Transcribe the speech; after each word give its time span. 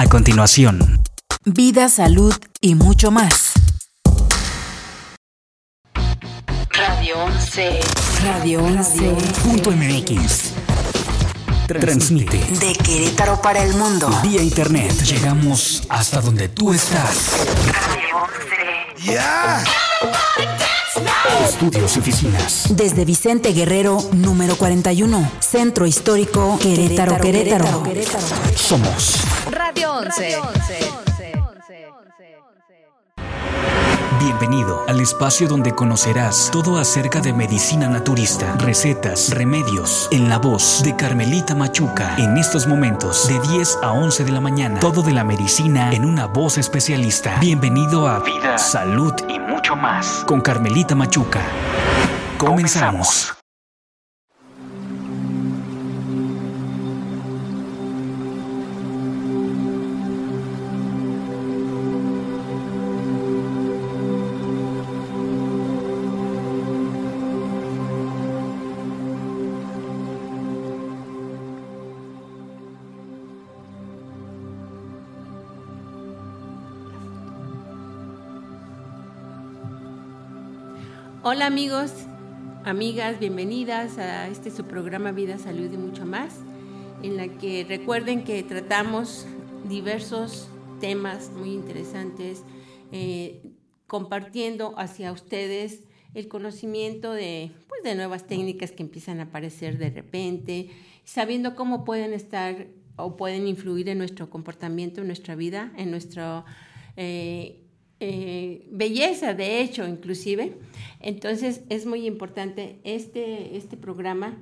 A 0.00 0.06
continuación, 0.06 1.02
vida, 1.44 1.88
salud 1.88 2.32
y 2.60 2.76
mucho 2.76 3.10
más. 3.10 3.54
Radio 6.70 7.24
11. 7.24 7.80
Radio 8.22 8.62
11. 8.62 9.16
punto 9.42 9.72
MX. 9.72 10.52
Transmite 11.66 12.38
De 12.60 12.74
Querétaro 12.74 13.42
para 13.42 13.60
el 13.64 13.74
mundo. 13.74 14.08
vía 14.22 14.40
internet. 14.40 14.92
Llegamos 15.02 15.82
hasta 15.88 16.20
donde 16.20 16.48
tú 16.48 16.72
estás. 16.72 17.32
Radio 17.66 18.18
11. 18.22 18.38
Estudios 21.44 21.96
y 21.96 22.00
oficinas. 22.00 22.66
Desde 22.70 23.04
Vicente 23.04 23.52
Guerrero, 23.52 23.98
número 24.12 24.56
41. 24.56 25.30
Centro 25.40 25.86
Histórico 25.86 26.58
Querétaro, 26.60 27.18
Querétaro. 27.20 27.84
Somos 28.56 29.16
Radio 29.50 29.92
11. 29.92 31.07
Bienvenido 34.20 34.84
al 34.88 35.00
espacio 35.00 35.46
donde 35.46 35.76
conocerás 35.76 36.48
todo 36.50 36.78
acerca 36.78 37.20
de 37.20 37.32
medicina 37.32 37.88
naturista, 37.88 38.56
recetas, 38.58 39.30
remedios, 39.30 40.08
en 40.10 40.28
la 40.28 40.38
voz 40.38 40.82
de 40.82 40.96
Carmelita 40.96 41.54
Machuca. 41.54 42.16
En 42.16 42.36
estos 42.36 42.66
momentos, 42.66 43.28
de 43.28 43.38
10 43.38 43.78
a 43.80 43.92
11 43.92 44.24
de 44.24 44.32
la 44.32 44.40
mañana, 44.40 44.80
todo 44.80 45.02
de 45.02 45.12
la 45.12 45.22
medicina 45.22 45.92
en 45.92 46.04
una 46.04 46.26
voz 46.26 46.58
especialista. 46.58 47.38
Bienvenido 47.38 48.08
a 48.08 48.18
Vida, 48.18 48.58
Salud 48.58 49.14
y 49.28 49.38
mucho 49.38 49.76
más 49.76 50.24
con 50.26 50.40
Carmelita 50.40 50.96
Machuca. 50.96 51.40
Comenzamos. 52.38 53.37
Hola 81.30 81.44
amigos, 81.44 81.92
amigas, 82.64 83.20
bienvenidas 83.20 83.98
a 83.98 84.28
este 84.28 84.50
su 84.50 84.64
programa 84.64 85.12
Vida, 85.12 85.36
Salud 85.36 85.70
y 85.70 85.76
mucho 85.76 86.06
más, 86.06 86.40
en 87.02 87.18
la 87.18 87.28
que 87.28 87.66
recuerden 87.68 88.24
que 88.24 88.42
tratamos 88.42 89.26
diversos 89.68 90.48
temas 90.80 91.30
muy 91.32 91.52
interesantes, 91.52 92.44
eh, 92.92 93.42
compartiendo 93.86 94.72
hacia 94.78 95.12
ustedes 95.12 95.82
el 96.14 96.28
conocimiento 96.28 97.12
de, 97.12 97.52
pues, 97.68 97.82
de 97.82 97.94
nuevas 97.94 98.26
técnicas 98.26 98.72
que 98.72 98.82
empiezan 98.82 99.20
a 99.20 99.24
aparecer 99.24 99.76
de 99.76 99.90
repente, 99.90 100.70
sabiendo 101.04 101.54
cómo 101.54 101.84
pueden 101.84 102.14
estar 102.14 102.68
o 102.96 103.18
pueden 103.18 103.46
influir 103.46 103.90
en 103.90 103.98
nuestro 103.98 104.30
comportamiento, 104.30 105.02
en 105.02 105.08
nuestra 105.08 105.34
vida, 105.34 105.74
en 105.76 105.90
nuestro... 105.90 106.46
eh, 106.96 107.67
eh, 108.00 108.66
belleza, 108.70 109.34
de 109.34 109.60
hecho, 109.60 109.86
inclusive. 109.86 110.56
Entonces 111.00 111.62
es 111.68 111.86
muy 111.86 112.06
importante 112.06 112.78
este, 112.84 113.56
este 113.56 113.76
programa. 113.76 114.38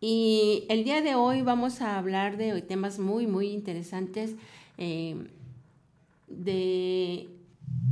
Y 0.00 0.64
el 0.68 0.84
día 0.84 1.00
de 1.00 1.14
hoy 1.14 1.42
vamos 1.42 1.80
a 1.80 1.98
hablar 1.98 2.36
de 2.36 2.60
temas 2.62 2.98
muy, 2.98 3.26
muy 3.26 3.48
interesantes 3.48 4.34
eh, 4.76 5.16
de, 6.28 7.28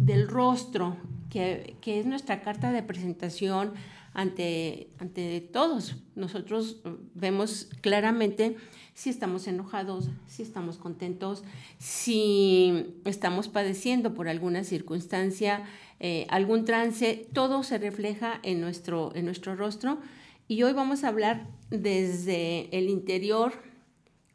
del 0.00 0.28
rostro, 0.28 0.96
que, 1.30 1.76
que 1.80 1.98
es 1.98 2.06
nuestra 2.06 2.42
carta 2.42 2.72
de 2.72 2.82
presentación 2.82 3.72
ante, 4.14 4.88
ante 4.98 5.40
todos. 5.40 5.96
Nosotros 6.14 6.80
vemos 7.14 7.68
claramente 7.80 8.56
si 8.94 9.10
estamos 9.10 9.46
enojados, 9.48 10.08
si 10.26 10.42
estamos 10.42 10.78
contentos, 10.78 11.42
si 11.78 12.94
estamos 13.04 13.48
padeciendo 13.48 14.14
por 14.14 14.28
alguna 14.28 14.62
circunstancia, 14.62 15.64
eh, 15.98 16.26
algún 16.30 16.64
trance, 16.64 17.28
todo 17.32 17.64
se 17.64 17.78
refleja 17.78 18.38
en 18.44 18.60
nuestro, 18.60 19.12
en 19.14 19.24
nuestro 19.24 19.56
rostro. 19.56 19.98
Y 20.46 20.62
hoy 20.62 20.72
vamos 20.72 21.02
a 21.02 21.08
hablar 21.08 21.48
desde 21.70 22.68
el 22.76 22.88
interior, 22.88 23.52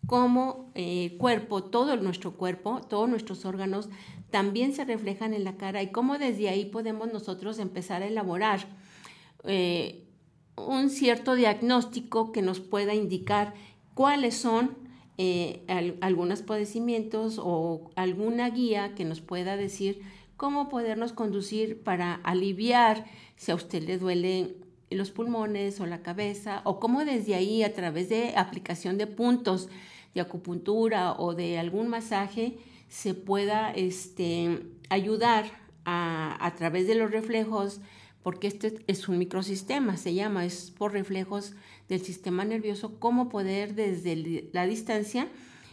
cómo 0.08 0.72
eh, 0.76 1.10
el 1.12 1.18
cuerpo, 1.18 1.64
todo 1.64 1.96
nuestro 1.96 2.34
cuerpo, 2.34 2.82
todos 2.82 3.08
nuestros 3.08 3.46
órganos 3.46 3.90
también 4.30 4.74
se 4.74 4.86
reflejan 4.86 5.34
en 5.34 5.44
la 5.44 5.56
cara 5.58 5.82
y 5.82 5.92
cómo 5.92 6.18
desde 6.18 6.50
ahí 6.50 6.66
podemos 6.66 7.12
nosotros 7.12 7.60
empezar 7.60 8.04
a 8.04 8.08
elaborar 8.08 8.68
eh, 9.44 10.04
un 10.58 10.90
cierto 10.90 11.36
diagnóstico 11.36 12.32
que 12.32 12.42
nos 12.42 12.60
pueda 12.60 12.94
indicar 12.94 13.54
cuáles 13.94 14.36
son 14.36 14.78
eh, 15.18 15.64
al- 15.68 15.98
algunos 16.02 16.42
padecimientos 16.42 17.40
o 17.42 17.92
alguna 17.96 18.50
guía 18.50 18.94
que 18.96 19.06
nos 19.06 19.22
pueda 19.22 19.58
decir 19.58 20.02
cómo 20.38 20.70
podernos 20.70 21.12
conducir 21.14 21.82
para 21.84 22.16
aliviar 22.16 23.06
si 23.36 23.52
a 23.52 23.56
usted 23.56 23.84
le 23.84 23.98
duele 23.98 24.56
los 24.90 25.12
pulmones 25.12 25.80
o 25.82 25.86
la 25.86 26.02
cabeza 26.02 26.62
o 26.64 26.80
cómo 26.80 27.04
desde 27.06 27.36
ahí 27.36 27.64
a 27.64 27.74
través 27.74 28.10
de 28.10 28.34
aplicación 28.36 28.98
de 28.98 29.08
puntos 29.08 29.70
de 30.16 30.22
acupuntura 30.22 31.14
o 31.14 31.36
de 31.36 31.60
algún 31.60 31.88
masaje 31.90 32.58
se 32.88 33.14
pueda 33.14 33.72
este, 33.72 34.62
ayudar 34.90 35.46
a, 35.86 36.38
a 36.44 36.56
través 36.56 36.88
de 36.88 36.96
los 36.96 37.12
reflejos 37.12 37.82
porque 38.24 38.48
este 38.48 38.80
es 38.88 39.08
un 39.08 39.18
microsistema, 39.18 39.98
se 39.98 40.14
llama, 40.14 40.46
es 40.46 40.72
por 40.72 40.92
reflejos 40.94 41.54
del 41.88 42.02
sistema 42.02 42.44
nervioso, 42.46 43.00
cómo 43.00 43.30
poder 43.30 43.76
desde 43.76 44.50
la 44.54 44.66
distancia 44.66 45.28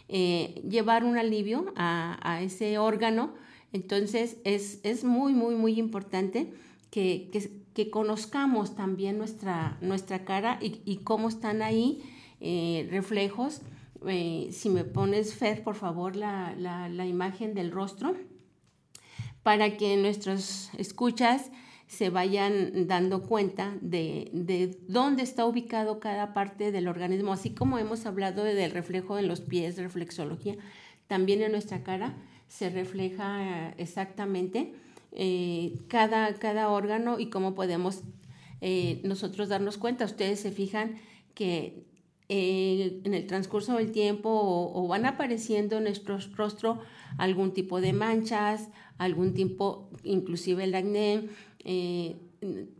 eh, 0.09 0.61
llevar 0.67 1.03
un 1.03 1.17
alivio 1.17 1.73
a, 1.75 2.39
ese 2.41 2.77
órgano. 2.77 3.33
Entonces 3.73 4.37
es, 4.45 4.79
es 4.83 5.03
muy, 5.03 5.33
muy, 5.33 5.55
muy 5.55 5.77
importante 5.77 6.53
que, 6.89 7.29
que- 7.31 7.65
conozcamos 7.91 8.75
también 8.75 9.19
nuestra, 9.19 9.77
nuestra 9.81 10.25
cara 10.25 10.57
y, 10.61 10.81
y 10.85 10.97
cómo 10.97 11.29
están 11.29 11.61
ahí 11.61 12.01
eh, 12.41 12.87
reflejos. 12.89 13.61
Eh, 14.07 14.49
si 14.51 14.69
me 14.69 14.83
pones, 14.83 15.35
Fer, 15.35 15.63
por 15.63 15.75
favor, 15.75 16.15
la, 16.15 16.55
la- 16.57 16.89
la 16.89 17.05
imagen 17.05 17.53
del 17.53 17.69
rostro 17.71 18.15
para 19.43 19.77
que 19.77 19.95
nuestros 19.97 20.69
escuchas 20.77 21.51
se 21.87 22.09
vayan 22.09 22.87
dando 22.87 23.23
cuenta 23.23 23.77
de, 23.81 24.29
de 24.33 24.77
dónde 24.87 25.23
está 25.23 25.45
ubicado 25.45 25.99
cada 25.99 26.33
parte 26.33 26.71
del 26.71 26.87
organismo, 26.87 27.31
así 27.31 27.51
como 27.51 27.79
hemos 27.79 28.05
hablado 28.05 28.43
del 28.43 28.71
reflejo 28.71 29.17
en 29.17 29.27
los 29.27 29.41
pies, 29.41 29.77
reflexología, 29.77 30.57
también 31.07 31.41
en 31.41 31.51
nuestra 31.51 31.83
cara 31.83 32.15
se 32.47 32.69
refleja 32.69 33.69
eh, 33.69 33.73
exactamente 33.77 34.73
eh, 35.13 35.79
cada, 35.87 36.33
cada 36.35 36.69
órgano 36.69 37.19
y 37.19 37.29
cómo 37.29 37.55
podemos 37.55 38.01
eh, 38.61 39.01
nosotros 39.03 39.49
darnos 39.49 39.77
cuenta. 39.77 40.05
Ustedes 40.05 40.39
se 40.39 40.51
fijan 40.51 40.95
que 41.33 41.85
en 42.29 43.13
el 43.13 43.25
transcurso 43.25 43.77
del 43.77 43.93
tiempo 43.93 44.29
o, 44.29 44.83
o 44.83 44.87
van 44.89 45.05
apareciendo 45.05 45.77
en 45.77 45.85
nuestro 45.85 46.17
rostro 46.35 46.81
algún 47.17 47.53
tipo 47.53 47.79
de 47.79 47.93
manchas, 47.93 48.67
algún 48.97 49.33
tipo, 49.33 49.89
inclusive 50.03 50.65
el 50.65 50.75
acné. 50.75 51.29
Eh, 51.67 52.15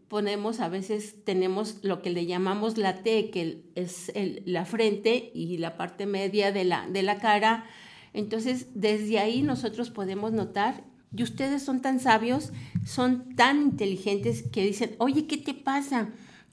ponemos 0.07 0.59
a 0.61 0.69
veces, 0.69 1.23
tenemos 1.25 1.79
lo 1.83 2.01
que 2.01 2.09
le 2.09 2.25
llamamos 2.25 2.77
la 2.77 3.03
T, 3.03 3.29
que 3.29 3.63
es 3.75 4.09
el- 4.15 4.41
la 4.45 4.65
frente 4.65 5.29
y 5.33 5.57
la 5.57 5.75
parte 5.77 6.05
media 6.05 6.51
de 6.51 6.63
la, 6.63 6.87
de 6.87 7.03
la 7.03 7.17
cara. 7.19 7.65
Entonces, 8.13 8.67
desde 8.73 9.19
ahí 9.19 9.41
nosotros 9.43 9.89
podemos 9.89 10.31
notar, 10.31 10.83
y 11.15 11.23
ustedes 11.23 11.61
son 11.61 11.81
tan 11.81 11.99
sabios, 11.99 12.51
son 12.85 13.35
tan 13.35 13.61
inteligentes 13.61 14.43
que 14.43 14.63
dicen, 14.63 14.95
oye, 14.99 15.27
¿qué 15.27 15.37
te 15.37 15.53
pasa? 15.53 16.09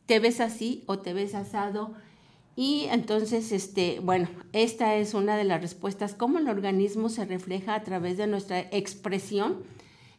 ¿Te 0.06 0.18
ves 0.18 0.40
así 0.40 0.82
o 0.86 0.98
te 0.98 1.12
ves 1.12 1.34
asado? 1.34 1.94
Y 2.56 2.86
entonces, 2.90 3.50
este, 3.52 3.98
bueno, 4.00 4.28
esta 4.52 4.94
es 4.96 5.14
una 5.14 5.36
de 5.36 5.44
las 5.44 5.60
respuestas, 5.60 6.14
cómo 6.14 6.38
el 6.38 6.48
organismo 6.48 7.08
se 7.08 7.24
refleja 7.24 7.74
a 7.74 7.82
través 7.82 8.16
de 8.16 8.26
nuestra 8.28 8.60
expresión 8.60 9.62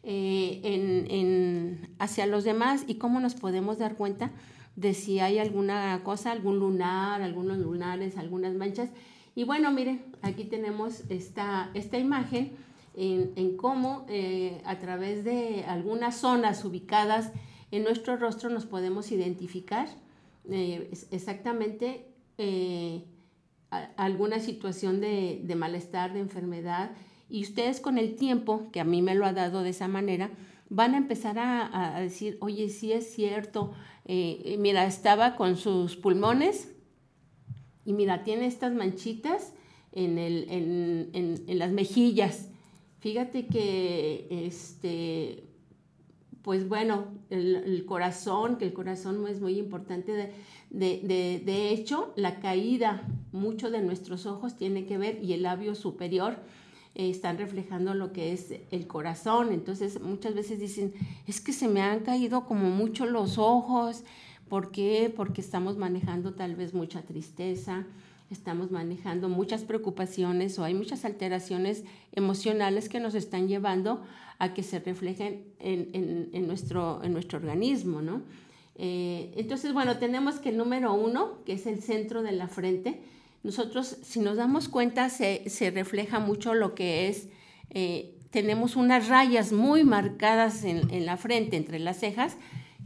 eh, 0.06 0.62
en, 0.64 1.12
en- 1.12 1.96
hacia 2.00 2.26
los 2.28 2.44
demás 2.44 2.84
y 2.88 2.96
cómo 2.96 3.20
nos 3.20 3.36
podemos 3.36 3.78
dar 3.80 3.96
cuenta 3.96 4.32
de 4.76 4.94
si 4.94 5.20
hay 5.20 5.40
alguna 5.40 6.02
cosa, 6.04 6.32
algún 6.32 6.60
lunar, 6.60 7.22
algunos 7.22 7.58
lunares, 7.58 8.18
algunas 8.18 8.54
manchas. 8.56 8.90
Y 9.36 9.44
bueno, 9.44 9.72
miren, 9.72 10.06
aquí 10.22 10.44
tenemos 10.46 11.02
esta, 11.10 11.70
esta 11.74 11.98
imagen 11.98 12.52
en, 12.96 13.32
en 13.36 13.58
cómo 13.58 14.06
eh, 14.10 14.62
a 14.66 14.80
través 14.80 15.24
de 15.26 15.66
algunas 15.68 16.16
zonas 16.18 16.64
ubicadas 16.64 17.32
en 17.72 17.84
nuestro 17.84 18.16
rostro 18.18 18.50
nos 18.50 18.66
podemos 18.66 19.12
identificar 19.12 19.88
eh, 20.50 20.92
exactamente 21.12 22.06
alguna 23.98 24.40
situación 24.40 25.02
de, 25.02 25.42
de 25.44 25.56
malestar, 25.56 26.14
de 26.14 26.20
enfermedad 26.20 26.92
Y 27.30 27.44
ustedes 27.44 27.80
con 27.80 27.98
el 27.98 28.16
tiempo, 28.16 28.70
que 28.72 28.80
a 28.80 28.84
mí 28.84 29.02
me 29.02 29.16
lo 29.16 29.26
ha 29.26 29.34
dado 29.34 29.64
de 29.64 29.70
esa 29.70 29.88
manera, 29.88 30.32
van 30.70 30.94
a 30.94 30.98
empezar 30.98 31.38
a, 31.40 32.00
decir, 32.00 32.38
oye, 32.42 32.70
sí 32.70 32.92
es 32.92 33.14
cierto, 33.14 33.74
eh, 34.06 34.42
eh, 34.46 34.58
mira, 34.58 34.86
estaba 34.86 35.36
con 35.36 35.58
sus 35.58 35.96
pulmones 35.96 36.72
y 37.86 37.94
mira, 37.94 38.24
tiene 38.24 38.48
estas 38.48 38.74
manchitas 38.74 39.54
en, 39.92 40.18
el, 40.18 40.48
en, 40.50 41.60
las 41.60 41.72
mejillas. 41.72 42.50
Fíjate 43.00 43.46
que, 43.48 44.28
este, 44.30 45.44
pues 46.42 46.68
bueno, 46.68 47.06
el, 47.30 47.86
corazón, 47.86 48.58
que 48.58 48.66
el 48.66 48.74
corazón 48.74 49.26
es 49.28 49.40
muy 49.40 49.58
importante. 49.60 50.34
De, 50.72 51.02
de, 51.46 51.70
hecho, 51.70 52.12
la 52.16 52.40
caída, 52.40 53.08
mucho 53.32 53.70
de 53.70 53.82
nuestros 53.82 54.26
ojos 54.26 54.56
tiene 54.56 54.86
que 54.86 54.98
ver, 54.98 55.24
y 55.24 55.34
el 55.34 55.44
labio 55.44 55.76
superior, 55.76 56.40
eh, 56.96 57.10
están 57.10 57.38
reflejando 57.38 57.94
lo 57.94 58.14
que 58.14 58.32
es 58.32 58.54
el 58.72 58.88
corazón. 58.88 59.52
Entonces, 59.52 60.02
muchas 60.02 60.34
veces 60.34 60.60
dicen, 60.60 60.94
es 61.28 61.42
que 61.42 61.54
se 61.54 61.68
me 61.68 61.82
han 61.82 62.00
caído 62.00 62.46
como 62.46 62.70
mucho 62.70 63.06
los 63.06 63.38
ojos. 63.38 64.04
¿Por 64.48 64.72
qué? 64.72 65.14
Porque 65.16 65.42
estamos 65.42 65.78
manejando 65.78 66.34
tal 66.34 66.56
vez 66.56 66.74
mucha 66.74 67.02
tristeza, 67.02 67.86
estamos 68.30 68.72
manejando 68.72 69.28
muchas 69.28 69.64
preocupaciones 69.64 70.58
o 70.58 70.64
hay 70.64 70.74
muchas 70.74 71.04
alteraciones 71.04 71.84
emocionales 72.14 72.88
que 72.90 73.00
nos 73.00 73.14
están 73.14 73.48
llevando 73.48 74.02
a 74.40 74.54
que 74.54 74.64
se 74.64 74.80
reflejen 74.80 75.44
en, 75.60 76.48
nuestro, 76.48 77.04
en 77.04 77.14
nuestro 77.14 77.40
organismo, 77.40 78.02
¿no? 78.02 78.22
Eh, 78.78 79.34
entonces, 79.38 79.74
bueno, 79.74 79.98
tenemos 79.98 80.36
que 80.36 80.50
el 80.50 80.58
número 80.58 80.94
uno, 80.94 81.44
que 81.46 81.54
es 81.54 81.66
el 81.66 81.82
centro 81.82 82.24
de 82.24 82.34
la 82.34 82.48
frente, 82.48 83.02
nosotros, 83.46 83.98
si 84.02 84.20
nos 84.20 84.38
damos 84.38 84.70
cuenta, 84.70 85.10
se, 85.10 85.44
refleja 85.72 86.20
mucho 86.20 86.56
lo 86.56 86.74
que 86.74 87.08
es, 87.08 87.30
eh, 87.70 88.16
tenemos 88.32 88.76
unas 88.76 89.08
rayas 89.08 89.52
muy 89.52 89.84
marcadas 89.84 90.64
en, 90.64 90.92
en 90.92 91.06
la 91.06 91.16
frente, 91.16 91.56
entre 91.56 91.78
las 91.78 92.00
cejas, 92.00 92.38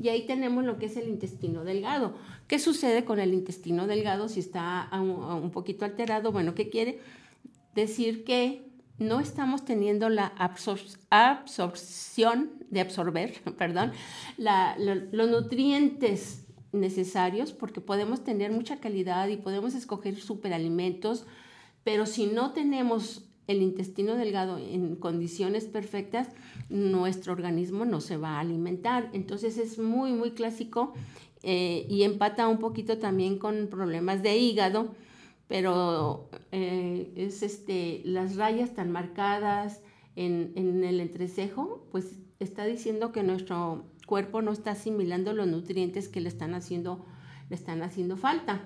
y 0.02 0.10
ahí 0.10 0.26
tenemos 0.26 0.66
lo 0.66 0.78
que 0.78 0.88
es 0.88 0.98
el 0.98 1.08
intestino 1.08 1.64
delgado. 1.64 2.14
¿Qué 2.48 2.60
sucede 2.60 3.06
con 3.06 3.20
el 3.20 3.34
intestino 3.34 3.88
delgado 3.88 4.28
si 4.28 4.42
está 4.42 4.90
un, 4.92 5.50
poquito 5.52 5.86
alterado? 5.86 6.34
Bueno, 6.34 6.56
¿qué 6.56 6.70
quiere 6.70 7.00
decir? 7.74 8.26
Que 8.26 8.66
no 8.98 9.22
estamos 9.22 9.64
teniendo 9.64 10.10
la 10.10 10.34
absorción 11.08 12.52
de 12.70 12.82
absorber, 12.82 13.40
perdón, 13.58 13.94
los 14.38 15.30
nutrientes 15.30 16.49
necesarios 16.72 17.52
porque 17.52 17.82
podemos 17.82 18.24
tener 18.24 18.52
mucha 18.52 18.80
calidad 18.80 19.28
y 19.28 19.38
podemos 19.38 19.74
escoger 19.74 20.16
superalimentos, 20.16 21.26
pero 21.84 22.06
si 22.06 22.28
no 22.28 22.52
tenemos 22.52 23.26
el 23.48 23.64
intestino 23.64 24.16
delgado 24.16 24.60
en 24.60 24.96
condiciones 24.96 25.66
perfectas, 25.66 26.28
nuestro 26.70 27.34
organismo 27.34 27.84
no 27.84 28.00
se 28.00 28.16
va 28.16 28.38
a 28.38 28.42
alimentar. 28.42 29.10
Entonces 29.12 29.58
es 29.58 29.80
muy, 29.80 30.12
muy 30.14 30.32
clásico 30.32 30.94
eh, 31.42 31.88
y 31.90 32.04
empata 32.04 32.48
un 32.48 32.60
poquito 32.60 33.00
también 33.00 33.40
con 33.40 33.68
problemas 33.68 34.22
de 34.22 34.38
hígado, 34.38 34.94
pero 35.48 36.30
eh, 36.52 37.12
es 37.16 37.42
este, 37.42 38.04
las 38.06 38.36
rayas 38.36 38.76
tan 38.76 38.92
marcadas 38.92 39.82
en, 40.16 40.52
en 40.56 40.84
el 40.84 41.00
entrecejo, 41.00 41.88
pues 41.92 42.20
está 42.40 42.66
diciendo 42.66 43.12
que 43.12 43.24
nuestro 43.24 43.84
cuerpo 44.10 44.42
no 44.42 44.52
está 44.52 44.72
asimilando 44.72 45.34
los 45.34 45.48
nutrientes 45.48 46.10
que 46.10 46.20
le 46.20 46.30
están 46.30 46.56
haciendo, 46.56 47.06
le 47.50 47.56
están 47.56 47.84
haciendo 47.84 48.18
falta. 48.18 48.64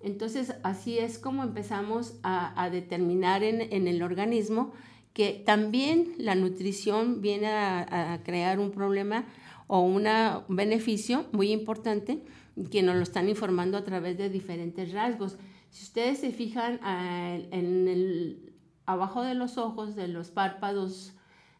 Entonces, 0.00 0.54
así 0.62 0.98
es 0.98 1.18
como 1.18 1.42
empezamos 1.42 2.14
a, 2.22 2.70
determinar 2.70 3.42
en, 3.42 3.88
el 3.88 4.02
organismo 4.02 4.72
que 5.12 5.42
también 5.44 6.12
la 6.18 6.36
nutrición 6.36 7.20
viene 7.20 7.48
a, 7.48 8.20
crear 8.24 8.60
un 8.60 8.70
problema 8.70 9.24
o 9.66 9.80
un 9.80 10.06
beneficio 10.48 11.26
muy 11.32 11.50
importante 11.50 12.22
que 12.70 12.82
nos 12.82 12.94
lo 12.94 13.02
están 13.02 13.28
informando 13.28 13.76
a 13.76 13.84
través 13.84 14.16
de 14.16 14.28
diferentes 14.28 14.92
rasgos. 14.92 15.38
Si 15.70 15.82
ustedes 15.82 16.18
se 16.18 16.30
fijan 16.30 16.78
ah, 16.82 17.36
en 17.50 17.88
el, 17.88 18.52
abajo 18.86 19.22
de 19.22 19.34
los 19.34 19.58
ojos, 19.58 19.96
de 19.96 20.06
los 20.06 20.30
párpados 20.30 21.14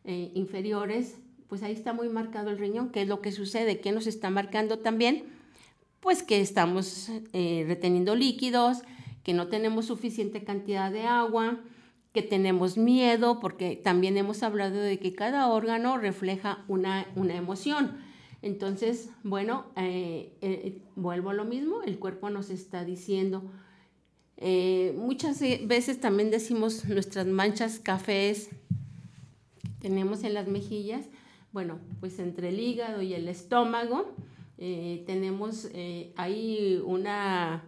eh, 0.05 0.31
inferiores, 0.35 1.19
pues 1.49 1.63
ahí 1.63 1.73
está 1.73 1.93
muy 1.93 2.09
marcado 2.09 2.51
el 2.51 2.59
riñón. 2.59 2.91
¿Qué 2.91 3.03
es 3.03 3.09
lo 3.09 3.21
que 3.21 3.33
sucede? 3.33 3.81
¿Qué 3.81 3.93
nos 3.93 4.07
está 4.07 4.31
marcando 4.31 4.79
también? 4.79 5.25
pues 6.05 6.23
que 6.23 6.43
estamos 6.43 7.11
eh, 7.33 7.65
reteniendo 7.67 8.15
líquidos, 8.15 8.83
que 9.23 9.33
no 9.33 9.49
tenemos 9.49 9.87
suficiente 9.87 10.45
cantidad 10.45 10.93
de 10.93 11.05
agua, 11.05 11.61
que 12.13 12.21
tenemos 12.21 12.77
miedo, 12.77 13.41
porque 13.41 13.75
también 13.75 14.19
hemos 14.19 14.43
hablado 14.43 14.79
de 14.79 14.99
que 14.99 15.15
cada 15.15 15.49
órgano 15.49 15.97
refleja 15.97 16.63
una, 16.69 17.07
emoción. 17.17 17.97
Entonces, 18.43 19.09
bueno, 19.23 19.65
eh, 19.77 20.37
eh, 20.43 20.79
vuelvo 20.95 21.31
a 21.31 21.35
lo 21.35 21.47
mismo, 21.47 21.81
el 21.81 21.99
cuerpo 21.99 22.29
nos 22.29 22.51
está 22.51 22.85
diciendo, 22.85 23.43
muchas 24.97 25.41
veces 25.41 26.01
también 26.01 26.31
decimos 26.31 26.85
nuestras 26.85 27.27
manchas 27.27 27.79
cafés 27.79 28.51
que 29.63 29.71
tenemos 29.81 30.23
en 30.23 30.35
las 30.35 30.49
mejillas, 30.49 31.07
bueno, 31.55 31.79
pues 32.01 32.19
entre 32.19 32.49
el 32.49 32.59
hígado 32.59 33.01
y 33.01 33.15
el 33.15 33.29
estómago, 33.29 34.13
eh, 34.59 35.05
tenemos 35.07 35.71
eh, 35.73 36.13
ahí 36.17 36.83
una 36.85 37.63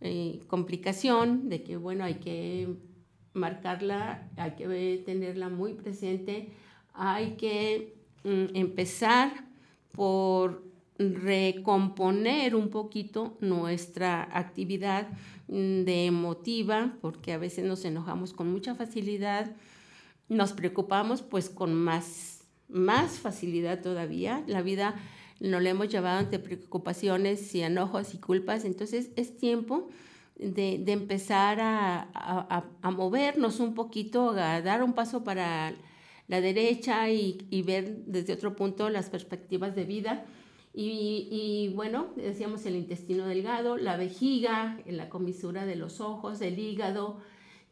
eh, 0.00 0.38
complicación 0.46 1.48
de 1.48 1.64
que, 1.64 1.76
bueno, 1.76 2.04
hay 2.04 2.14
que 2.14 2.68
marcarla, 3.34 4.30
hay 4.36 4.52
que 4.52 5.02
tenerla 5.04 5.48
muy 5.48 5.74
presente, 5.74 6.50
hay 6.94 7.32
que 7.32 7.96
mm, 8.22 8.54
empezar 8.54 9.32
por 9.90 10.62
recomponer 10.98 12.54
un 12.54 12.68
poquito 12.68 13.36
nuestra 13.40 14.28
actividad 14.38 15.08
mm, 15.48 15.82
de 15.82 16.06
emotiva, 16.06 16.96
porque 17.00 17.32
a 17.32 17.38
veces 17.38 17.64
nos 17.64 17.84
enojamos 17.84 18.32
con 18.32 18.52
mucha 18.52 18.76
facilidad, 18.76 19.50
nos 20.28 20.52
preocupamos 20.52 21.22
pues 21.22 21.50
con 21.50 21.74
más, 21.74 22.31
más 22.72 23.18
facilidad 23.18 23.80
todavía. 23.82 24.42
La 24.46 24.62
vida 24.62 24.94
no 25.40 25.60
le 25.60 25.70
hemos 25.70 25.88
llevado 25.88 26.18
ante 26.18 26.38
preocupaciones 26.38 27.54
y 27.54 27.62
enojos 27.62 28.14
y 28.14 28.18
culpas. 28.18 28.64
Entonces 28.64 29.10
es 29.16 29.36
tiempo 29.36 29.88
de, 30.36 30.82
empezar 30.92 31.58
a, 31.60 32.64
movernos 32.82 33.60
un 33.60 33.74
poquito, 33.74 34.30
a 34.30 34.60
dar 34.62 34.82
un 34.82 34.92
paso 34.92 35.24
para 35.24 35.74
la 36.28 36.40
derecha 36.40 37.10
y, 37.10 37.62
ver 37.62 38.04
desde 38.06 38.32
otro 38.32 38.56
punto 38.56 38.88
las 38.88 39.10
perspectivas 39.10 39.74
de 39.74 39.84
vida. 39.84 40.24
Y, 40.74 41.28
y, 41.30 41.74
bueno, 41.74 42.08
decíamos 42.16 42.64
el 42.64 42.76
intestino 42.76 43.26
delgado, 43.26 43.76
la 43.76 43.98
vejiga, 43.98 44.80
la 44.86 45.10
comisura 45.10 45.66
de 45.66 45.76
los 45.76 46.00
ojos, 46.00 46.40
el 46.40 46.58
hígado, 46.58 47.18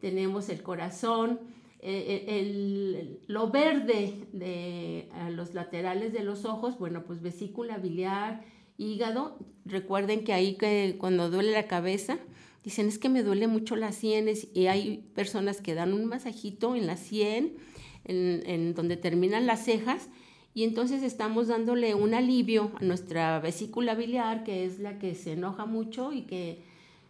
tenemos 0.01 0.51
el 0.51 0.63
corazón, 0.63 1.41
eh, 1.83 2.27
eh, 2.29 2.39
el, 2.41 3.21
lo 3.27 3.49
verde 3.51 4.27
de 4.33 5.09
los 5.31 5.55
laterales 5.55 6.13
de 6.13 6.23
los 6.23 6.45
ojos, 6.45 6.79
bueno, 6.79 7.05
pues 7.05 7.23
vesícula 7.23 7.79
biliar, 7.79 8.43
hígado. 8.77 9.39
Recuerden 9.65 10.25
que 10.25 10.35
ahí 10.35 10.57
que 10.57 10.97
cuando 10.99 11.31
duele 11.31 11.53
la 11.53 11.67
cabeza, 11.67 12.19
dicen 12.65 12.89
es 12.89 12.99
que 12.99 13.09
me 13.09 13.23
duele 13.23 13.47
mucho 13.47 13.77
las 13.77 13.95
sienes 13.95 14.49
y 14.53 14.67
hay 14.67 15.09
personas 15.15 15.63
que 15.63 15.75
dan 15.75 15.95
un 15.95 16.05
masajito 16.05 16.77
en 16.77 16.87
la 16.87 16.99
sien, 16.99 17.57
en, 18.05 18.43
en 18.45 18.75
donde 18.75 18.97
terminan 18.97 19.47
las 19.47 19.65
cejas, 19.65 20.11
y 20.53 20.65
entonces 20.65 21.03
estamos 21.03 21.49
dándole 21.49 21.95
un 21.95 22.13
alivio 22.13 22.73
a 22.79 22.85
nuestra 22.85 23.39
vesícula 23.41 23.95
biliar, 23.95 24.45
que 24.45 24.67
es 24.67 24.81
la 24.81 24.99
que 24.99 25.15
se 25.15 25.33
enoja 25.33 25.65
mucho 25.65 26.13
y 26.13 26.23
que 26.23 26.63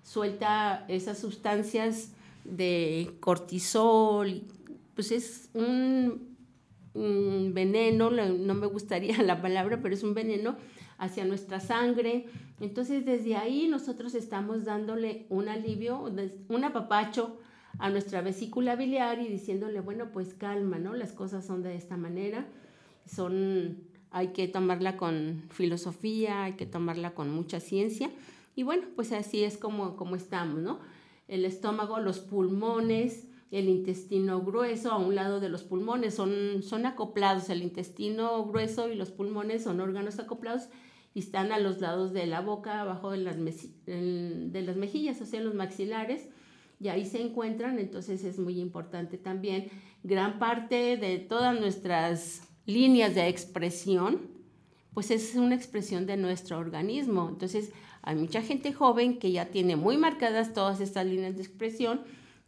suelta 0.04 0.84
esas 0.88 1.18
sustancias 1.18 2.12
de 2.44 3.10
cortisol 3.20 4.42
pues 5.00 5.12
es 5.12 5.48
un, 5.54 6.36
veneno, 7.54 8.10
no 8.10 8.54
me 8.54 8.66
gustaría 8.66 9.16
la 9.22 9.40
palabra, 9.40 9.80
pero 9.80 9.94
es 9.94 10.02
un 10.02 10.12
veneno 10.12 10.56
hacia 10.98 11.24
nuestra 11.24 11.58
sangre. 11.58 12.26
Entonces 12.60 13.06
desde 13.06 13.34
ahí 13.34 13.66
nosotros 13.66 14.14
estamos 14.14 14.66
dándole 14.66 15.24
un 15.30 15.48
alivio, 15.48 16.12
un 16.48 16.64
apapacho 16.64 17.38
a 17.78 17.88
nuestra 17.88 18.20
vesícula 18.20 18.76
biliar 18.76 19.20
y 19.22 19.28
diciéndole, 19.28 19.80
bueno, 19.80 20.12
pues 20.12 20.34
calma, 20.34 20.78
¿no? 20.78 20.94
Las 20.94 21.12
cosas 21.12 21.46
son 21.46 21.62
de 21.62 21.76
esta 21.76 21.96
manera, 21.96 22.46
son, 23.06 23.78
hay 24.10 24.34
que 24.34 24.48
tomarla 24.48 24.98
con 24.98 25.44
filosofía, 25.48 26.44
hay 26.44 26.52
que 26.56 26.66
tomarla 26.66 27.14
con 27.14 27.30
mucha 27.30 27.58
ciencia 27.58 28.10
y 28.54 28.64
bueno, 28.64 28.86
pues 28.96 29.12
así 29.12 29.44
es 29.44 29.56
como, 29.56 29.96
como 29.96 30.14
estamos, 30.14 30.60
¿no? 30.60 30.78
El 31.26 31.46
estómago, 31.46 32.00
los 32.00 32.18
pulmones, 32.18 33.29
el 33.50 33.68
intestino 33.68 34.40
grueso 34.42 34.92
a 34.92 34.98
un 34.98 35.14
lado 35.14 35.40
de 35.40 35.48
los 35.48 35.64
pulmones, 35.64 36.14
son, 36.14 36.62
son 36.62 36.86
acoplados, 36.86 37.50
el 37.50 37.62
intestino 37.62 38.44
grueso 38.44 38.88
y 38.88 38.94
los 38.94 39.10
pulmones 39.10 39.64
son 39.64 39.80
órganos 39.80 40.18
acoplados 40.18 40.68
y 41.14 41.20
están 41.20 41.50
a 41.50 41.58
los 41.58 41.80
lados 41.80 42.12
de 42.12 42.26
la 42.26 42.40
boca, 42.40 42.80
abajo 42.80 43.10
de 43.10 43.18
las, 43.18 43.36
de 43.36 44.62
las 44.64 44.76
mejillas, 44.76 45.20
o 45.20 45.26
sea, 45.26 45.40
los 45.40 45.54
maxilares, 45.54 46.28
y 46.78 46.88
ahí 46.88 47.04
se 47.04 47.20
encuentran, 47.20 47.78
entonces 47.78 48.24
es 48.24 48.38
muy 48.38 48.58
importante 48.60 49.18
también 49.18 49.68
gran 50.02 50.38
parte 50.38 50.96
de 50.96 51.18
todas 51.18 51.58
nuestras 51.58 52.48
líneas 52.64 53.14
de 53.14 53.28
expresión, 53.28 54.28
pues 54.94 55.10
es 55.10 55.34
una 55.34 55.54
expresión 55.54 56.06
de 56.06 56.16
nuestro 56.16 56.58
organismo. 56.58 57.28
Entonces, 57.28 57.72
hay 58.02 58.16
mucha 58.16 58.42
gente 58.42 58.72
joven 58.72 59.18
que 59.18 59.30
ya 59.30 59.46
tiene 59.46 59.76
muy 59.76 59.98
marcadas 59.98 60.54
todas 60.54 60.80
estas 60.80 61.06
líneas 61.06 61.36
de 61.36 61.42
expresión 61.42 62.00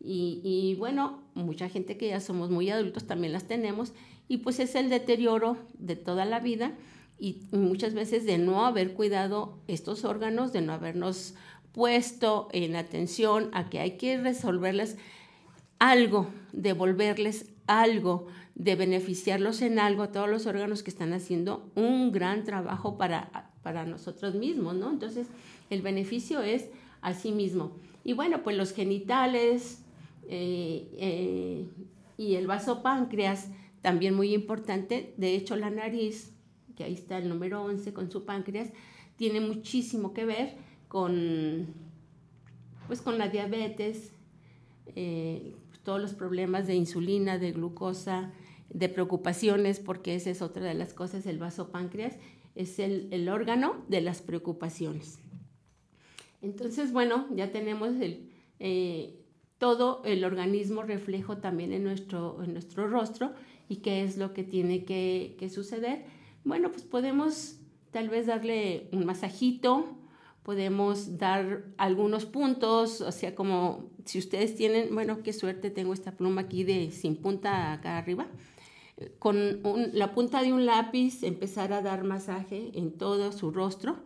y, 0.04 0.74
bueno, 0.78 1.22
mucha 1.34 1.68
gente 1.68 1.96
que 1.96 2.08
ya 2.08 2.20
somos 2.20 2.50
muy 2.50 2.68
adultos 2.70 3.06
también 3.06 3.32
las 3.32 3.46
tenemos 3.46 3.92
y 4.28 4.38
pues 4.38 4.58
es 4.58 4.74
el 4.74 4.90
deterioro 4.90 5.56
de 5.78 5.94
toda 5.94 6.24
la 6.24 6.40
vida 6.40 6.72
y 7.18 7.42
muchas 7.52 7.94
veces 7.94 8.24
de 8.24 8.36
no 8.36 8.66
haber 8.66 8.94
cuidado 8.94 9.58
estos 9.68 10.04
órganos, 10.04 10.52
de 10.52 10.60
no 10.60 10.72
habernos 10.72 11.34
puesto 11.70 12.48
en 12.52 12.74
atención 12.74 13.48
a 13.52 13.70
que 13.70 13.78
hay 13.78 13.92
que 13.92 14.18
resolverles 14.18 14.96
algo, 15.78 16.26
devolverles 16.52 17.50
algo, 17.66 18.26
de 18.54 18.74
beneficiarlos 18.74 19.62
en 19.62 19.78
algo 19.78 20.02
a 20.02 20.12
todos 20.12 20.28
los 20.28 20.46
órganos 20.46 20.82
que 20.82 20.90
están 20.90 21.12
haciendo 21.12 21.70
un 21.74 22.12
gran 22.12 22.44
trabajo 22.44 22.98
para, 22.98 23.50
para 23.62 23.84
nosotros 23.84 24.34
mismos, 24.34 24.74
¿no? 24.74 24.90
Entonces, 24.90 25.28
el 25.70 25.80
beneficio 25.80 26.42
es 26.42 26.68
a 27.00 27.14
sí 27.14 27.32
mismo. 27.32 27.76
Y 28.04 28.12
bueno, 28.14 28.42
pues 28.42 28.56
los 28.56 28.72
genitales 28.72 29.81
eh, 30.28 30.88
eh, 30.98 31.68
y 32.16 32.34
el 32.34 32.46
vaso 32.46 32.82
páncreas, 32.82 33.50
también 33.80 34.14
muy 34.14 34.34
importante. 34.34 35.14
De 35.16 35.34
hecho, 35.34 35.56
la 35.56 35.70
nariz, 35.70 36.32
que 36.76 36.84
ahí 36.84 36.94
está 36.94 37.18
el 37.18 37.28
número 37.28 37.62
11 37.64 37.92
con 37.92 38.10
su 38.10 38.24
páncreas, 38.24 38.70
tiene 39.16 39.40
muchísimo 39.40 40.12
que 40.14 40.24
ver 40.24 40.56
con, 40.88 41.66
pues, 42.86 43.00
con 43.00 43.18
la 43.18 43.28
diabetes, 43.28 44.12
eh, 44.94 45.54
todos 45.82 46.00
los 46.00 46.14
problemas 46.14 46.66
de 46.66 46.74
insulina, 46.74 47.38
de 47.38 47.52
glucosa, 47.52 48.32
de 48.70 48.88
preocupaciones, 48.88 49.80
porque 49.80 50.14
esa 50.14 50.30
es 50.30 50.42
otra 50.42 50.64
de 50.64 50.74
las 50.74 50.94
cosas, 50.94 51.26
el 51.26 51.38
vaso 51.38 51.70
páncreas 51.70 52.16
es 52.54 52.78
el, 52.78 53.28
órgano 53.28 53.82
de 53.88 54.00
las 54.00 54.22
preocupaciones. 54.22 55.18
Entonces, 56.42 56.92
bueno, 56.92 57.26
ya 57.34 57.52
tenemos 57.52 57.90
el, 58.00 58.28
todo 59.62 60.02
el 60.04 60.24
organismo 60.24 60.82
reflejo 60.82 61.38
también 61.38 61.72
en 61.72 61.84
nuestro, 61.84 62.42
en 62.42 62.52
nuestro 62.52 62.88
rostro 62.88 63.30
y 63.68 63.76
qué 63.76 64.02
es 64.02 64.16
lo 64.16 64.34
que 64.34 64.42
tiene 64.42 64.84
que, 64.84 65.48
suceder. 65.54 66.04
Bueno, 66.42 66.72
pues 66.72 66.82
podemos 66.82 67.60
tal 67.92 68.08
vez 68.08 68.26
darle 68.26 68.88
un 68.90 69.06
masajito, 69.06 69.86
podemos 70.42 71.16
dar 71.16 71.66
algunos 71.76 72.26
puntos, 72.26 73.02
o 73.02 73.12
sea, 73.12 73.36
como 73.36 73.88
si 74.04 74.18
ustedes 74.18 74.56
tienen, 74.56 74.92
bueno, 74.92 75.22
qué 75.22 75.32
suerte 75.32 75.70
tengo 75.70 75.92
esta 75.92 76.16
pluma 76.16 76.40
aquí 76.40 76.64
de 76.64 76.90
sin 76.90 77.14
punta 77.14 77.72
acá 77.72 77.98
arriba, 77.98 78.26
con 79.20 79.60
la 79.92 80.12
punta 80.12 80.42
de 80.42 80.52
un 80.52 80.66
lápiz 80.66 81.22
empezar 81.22 81.72
a 81.72 81.82
dar 81.82 82.02
masaje 82.02 82.72
en 82.74 82.98
todo 82.98 83.30
su 83.30 83.52
rostro, 83.52 84.00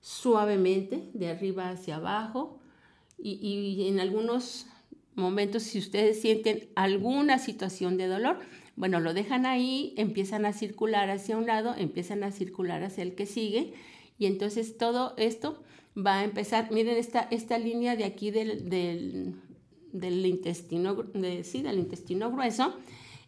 suavemente, 0.00 1.10
de 1.12 1.28
arriba 1.28 1.68
hacia 1.68 1.96
abajo, 1.96 2.60
y 3.18 3.86
en 3.88 4.00
algunos 4.00 4.66
momentos, 5.14 5.62
si 5.62 5.78
ustedes 5.78 6.20
sienten 6.20 6.68
alguna 6.74 7.38
situación 7.38 7.96
de 7.96 8.06
dolor, 8.06 8.38
bueno, 8.76 9.00
lo 9.00 9.14
dejan 9.14 9.46
ahí, 9.46 9.94
empiezan 9.96 10.46
a 10.46 10.52
circular 10.52 11.10
hacia 11.10 11.36
un 11.36 11.46
lado, 11.46 11.74
empiezan 11.76 12.24
a 12.24 12.32
circular 12.32 12.82
hacia 12.82 13.02
el 13.02 13.14
que 13.14 13.26
sigue, 13.26 13.74
y 14.18 14.26
entonces 14.26 14.78
todo 14.78 15.14
esto 15.16 15.62
va 15.96 16.20
a 16.20 16.24
empezar, 16.24 16.70
miren 16.70 16.96
esta, 16.96 17.28
esta 17.30 17.58
línea 17.58 17.96
de 17.96 18.04
aquí 18.04 18.30
del, 18.30 18.68
del, 18.70 20.26
intestino, 20.26 20.94
del 20.94 21.78
intestino 21.78 22.30
grueso, 22.30 22.74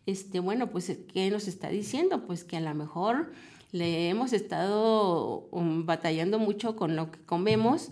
este, 0.07 0.41
bueno, 0.41 0.71
pues, 0.71 0.97
¿qué 1.13 1.31
nos 1.31 1.49
está 1.49 1.69
diciendo? 1.69 2.27
Pues 2.27 2.45
que 2.45 2.57
a 2.57 2.61
lo 2.61 2.75
mejor 2.75 3.33
le 3.73 4.09
hemos 4.09 4.33
estado 4.33 5.49
um, 5.51 5.85
batallando 5.85 6.39
mucho 6.39 6.77
con 6.77 6.95
lo 6.95 7.11
que 7.11 7.19
comemos, 7.21 7.91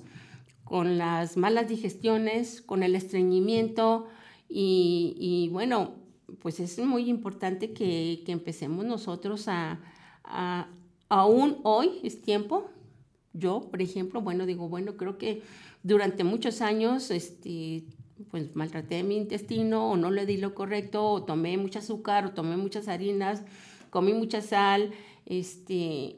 con 0.72 0.96
las 0.96 1.36
malas 1.36 1.68
digestiones, 1.68 2.62
con 2.62 2.82
el 2.82 2.94
estreñimiento 2.96 4.06
y, 4.48 5.50
bueno, 5.52 5.96
pues 6.40 6.60
es 6.60 6.78
muy 6.78 7.10
importante 7.10 7.74
que, 7.74 8.24
empecemos 8.26 8.86
nosotros 8.86 9.48
a, 9.48 9.80
a, 10.24 10.68
aún 11.10 11.58
hoy 11.62 12.00
es 12.04 12.22
tiempo. 12.22 12.70
Yo, 13.34 13.68
por 13.70 13.82
ejemplo, 13.82 14.22
bueno, 14.22 14.46
digo, 14.46 14.70
bueno, 14.70 14.96
creo 14.96 15.18
que 15.18 15.42
durante 15.82 16.24
muchos 16.24 16.62
años, 16.62 17.10
este, 17.10 17.84
pues 18.30 18.56
maltraté 18.56 19.02
mi 19.02 19.18
intestino 19.18 19.90
o 19.90 19.98
no 19.98 20.10
le 20.10 20.24
di 20.24 20.38
lo 20.38 20.54
correcto 20.54 21.04
o 21.04 21.22
tomé 21.22 21.58
mucho 21.58 21.80
azúcar 21.80 22.24
o 22.24 22.30
tomé 22.30 22.56
muchas 22.56 22.88
harinas, 22.88 23.42
comí 23.90 24.14
mucha 24.14 24.40
sal, 24.40 24.92
este, 25.26 26.16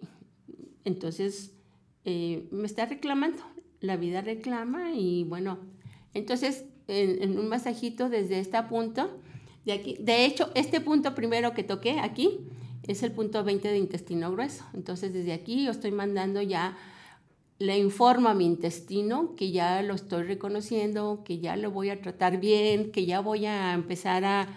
entonces 0.84 1.56
eh, 2.04 2.46
me 2.52 2.66
está 2.66 2.86
reclamando, 2.86 3.42
la 3.84 3.96
vida 3.96 4.20
reclama 4.20 4.92
y 4.92 5.24
bueno, 5.24 5.58
entonces 6.14 6.64
en, 6.88 7.38
un 7.38 7.48
masajito 7.48 8.08
desde 8.08 8.38
este 8.38 8.62
punto, 8.64 9.10
de 9.64 9.72
aquí, 9.72 9.96
de 10.00 10.24
hecho, 10.24 10.50
este 10.54 10.80
punto 10.80 11.14
primero 11.14 11.54
que 11.54 11.62
toqué 11.62 12.00
aquí 12.00 12.40
es 12.82 13.02
el 13.02 13.12
punto 13.12 13.44
20 13.44 13.68
de 13.68 13.78
intestino 13.78 14.30
grueso, 14.30 14.64
entonces 14.74 15.12
desde 15.12 15.32
aquí 15.32 15.64
yo 15.64 15.70
estoy 15.70 15.90
mandando 15.90 16.42
ya 16.42 16.76
le 17.58 17.78
informo 17.78 18.28
a 18.28 18.34
mi 18.34 18.46
intestino 18.46 19.34
que 19.36 19.52
ya 19.52 19.80
lo 19.82 19.94
estoy 19.94 20.24
reconociendo, 20.24 21.22
que 21.24 21.38
ya 21.38 21.56
lo 21.56 21.70
voy 21.70 21.90
a 21.90 22.00
tratar 22.00 22.40
bien, 22.40 22.90
que 22.90 23.06
ya 23.06 23.20
voy 23.20 23.46
a 23.46 23.72
empezar 23.74 24.24
a, 24.24 24.48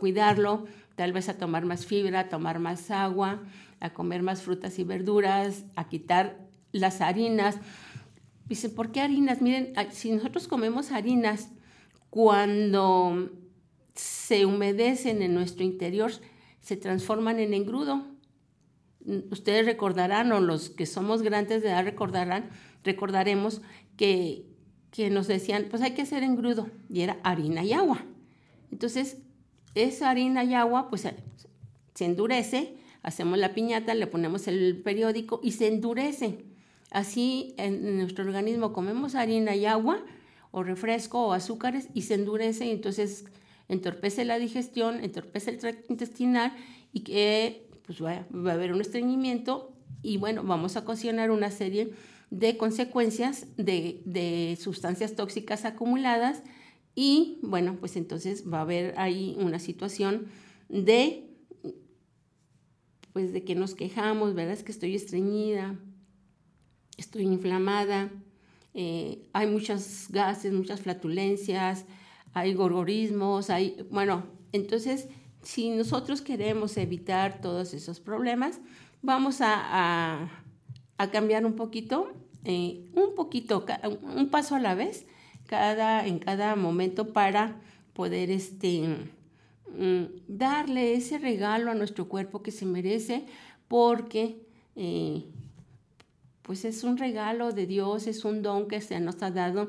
cuidarlo, 0.00 0.66
tal 0.96 1.14
vez 1.14 1.30
a 1.30 1.38
tomar 1.38 1.64
más 1.64 1.86
fibra, 1.86 2.20
a 2.20 2.28
tomar 2.28 2.58
más 2.58 2.90
agua, 2.90 3.40
a 3.80 3.94
comer 3.94 4.22
más 4.22 4.42
frutas 4.42 4.78
y 4.78 4.84
verduras, 4.84 5.64
a 5.76 5.88
quitar 5.88 6.36
las 6.72 7.00
harinas. 7.00 7.56
Dice, 8.48 8.68
¿por 8.68 8.92
qué 8.92 9.00
harinas? 9.00 9.42
Miren, 9.42 9.74
si 9.90 10.10
nosotros 10.10 10.48
comemos 10.48 10.90
harinas, 10.90 11.50
cuando 12.10 13.30
se 13.94 14.46
humedecen 14.46 15.22
en 15.22 15.34
nuestro 15.34 15.64
interior, 15.64 16.10
se 16.60 16.76
transforman 16.76 17.38
en 17.38 17.54
engrudo 17.54 18.18
ustedes 19.30 19.66
recordarán, 19.66 20.32
o 20.32 20.40
los 20.40 20.70
que 20.70 20.86
somos 20.86 21.22
grandes 21.22 21.62
de 21.62 21.70
edad 21.70 21.84
recordarán, 21.84 22.50
recordaremos 22.84 23.62
que, 23.96 24.46
que 24.90 25.10
nos 25.10 25.26
decían, 25.26 25.66
pues 25.70 25.82
hay 25.82 25.92
que 25.92 26.02
hacer 26.02 26.22
engrudo, 26.22 26.68
y 26.88 27.00
era 27.00 27.18
harina 27.22 27.64
y 27.64 27.72
agua. 27.72 28.04
Entonces, 28.70 29.18
esa 29.74 30.10
harina 30.10 30.44
y 30.44 30.54
agua, 30.54 30.90
pues 30.90 31.08
se 31.94 32.04
endurece, 32.04 32.76
hacemos 33.02 33.38
la 33.38 33.54
piñata, 33.54 33.94
le 33.94 34.06
ponemos 34.06 34.46
el 34.48 34.82
periódico 34.82 35.40
y 35.42 35.52
se 35.52 35.68
endurece. 35.68 36.44
Así 36.90 37.54
en 37.58 37.98
nuestro 37.98 38.24
organismo 38.24 38.72
comemos 38.72 39.14
harina 39.14 39.54
y 39.54 39.66
agua, 39.66 40.04
o 40.50 40.62
refresco, 40.62 41.26
o 41.26 41.32
azúcares, 41.32 41.88
y 41.94 42.02
se 42.02 42.14
endurece, 42.14 42.66
y 42.66 42.70
entonces 42.70 43.26
entorpece 43.68 44.24
la 44.24 44.38
digestión, 44.38 45.04
entorpece 45.04 45.50
el 45.50 45.58
tracto 45.58 45.92
intestinal 45.92 46.56
y 46.92 47.00
que 47.00 47.68
pues 47.86 48.02
va, 48.02 48.26
a 48.50 48.52
haber 48.52 48.72
un 48.72 48.80
estreñimiento 48.80 49.72
y 50.02 50.16
bueno, 50.16 50.42
vamos 50.42 50.76
a 50.76 50.80
ocasionar 50.80 51.30
una 51.30 51.50
serie 51.50 51.92
de 52.30 52.56
consecuencias 52.56 53.46
de, 53.56 54.58
sustancias 54.60 55.14
tóxicas 55.14 55.64
acumuladas 55.64 56.42
y 56.94 57.38
bueno, 57.42 57.76
pues 57.78 57.96
entonces 57.96 58.44
va 58.50 58.58
a 58.58 58.62
haber 58.62 58.94
ahí 58.98 59.36
una 59.38 59.58
situación 59.58 60.26
de 60.68 61.24
pues 63.12 63.32
de 63.32 63.42
que 63.42 63.54
nos 63.54 63.74
quejamos, 63.74 64.34
¿verdad? 64.34 64.52
Es 64.52 64.62
que 64.62 64.70
estoy 64.70 64.94
estreñida, 64.94 65.78
estoy 66.98 67.22
inflamada, 67.22 68.10
eh, 68.74 69.26
hay 69.32 69.46
muchos 69.46 70.08
gases, 70.10 70.52
muchas 70.52 70.82
flatulencias, 70.82 71.86
hay 72.34 72.52
gorgorismos, 72.52 73.48
hay, 73.48 73.86
bueno, 73.90 74.24
entonces 74.52 75.08
si 75.42 75.70
nosotros 75.70 76.20
queremos 76.20 76.76
evitar 76.76 77.40
todos 77.40 77.72
esos 77.72 78.00
problemas, 78.00 78.60
vamos 79.00 79.38
a, 79.40 80.28
cambiar 81.12 81.46
un 81.46 81.54
poquito, 81.54 82.12
eh, 82.44 82.90
un 82.94 83.14
poquito, 83.14 83.64
un 84.02 84.28
paso 84.28 84.56
a 84.56 84.60
la 84.60 84.74
vez, 84.74 85.06
cada, 85.46 86.06
en 86.06 86.18
cada 86.18 86.56
momento 86.56 87.12
para 87.12 87.60
poder 87.94 88.30
este, 88.30 88.82
mm, 89.76 90.04
darle 90.26 90.94
ese 90.94 91.18
regalo 91.18 91.70
a 91.70 91.74
nuestro 91.74 92.08
cuerpo 92.08 92.42
que 92.42 92.50
se 92.50 92.66
merece, 92.66 93.24
porque 93.68 94.46
eh, 94.76 95.24
pues 96.48 96.64
es 96.64 96.82
un 96.82 96.96
regalo 96.96 97.52
de 97.52 97.66
Dios, 97.66 98.06
es 98.06 98.24
un 98.24 98.40
don 98.40 98.68
que 98.68 98.80
se 98.80 98.98
nos 99.00 99.22
ha 99.22 99.30
dado 99.30 99.68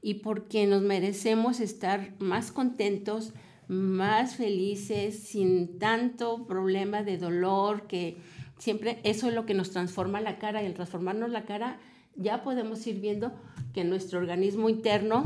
y 0.00 0.14
porque 0.14 0.64
nos 0.68 0.80
merecemos 0.80 1.58
estar 1.58 2.12
más 2.20 2.52
contentos, 2.52 3.32
más 3.66 4.36
felices, 4.36 5.24
sin 5.24 5.80
tanto 5.80 6.46
problema 6.46 7.02
de 7.02 7.18
dolor, 7.18 7.88
que 7.88 8.16
siempre 8.58 9.00
eso 9.02 9.26
es 9.26 9.34
lo 9.34 9.44
que 9.44 9.54
nos 9.54 9.72
transforma 9.72 10.20
la 10.20 10.38
cara 10.38 10.62
y 10.62 10.66
al 10.66 10.74
transformarnos 10.74 11.30
la 11.30 11.46
cara 11.46 11.80
ya 12.14 12.44
podemos 12.44 12.86
ir 12.86 13.00
viendo 13.00 13.32
que 13.74 13.82
nuestro 13.82 14.20
organismo 14.20 14.68
interno 14.68 15.24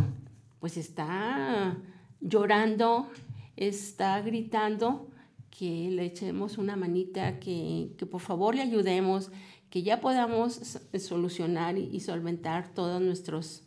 pues 0.58 0.78
está 0.78 1.76
llorando, 2.22 3.10
está 3.56 4.22
gritando 4.22 5.10
que 5.50 5.90
le 5.90 6.06
echemos 6.06 6.56
una 6.56 6.76
manita, 6.76 7.38
que, 7.40 7.90
que 7.98 8.06
por 8.06 8.22
favor 8.22 8.54
le 8.54 8.62
ayudemos, 8.62 9.30
que 9.74 9.82
ya 9.82 10.00
podamos 10.00 10.78
solucionar 11.00 11.76
y, 11.78 11.98
solventar 11.98 12.72
todos 12.74 13.02
nuestros, 13.02 13.64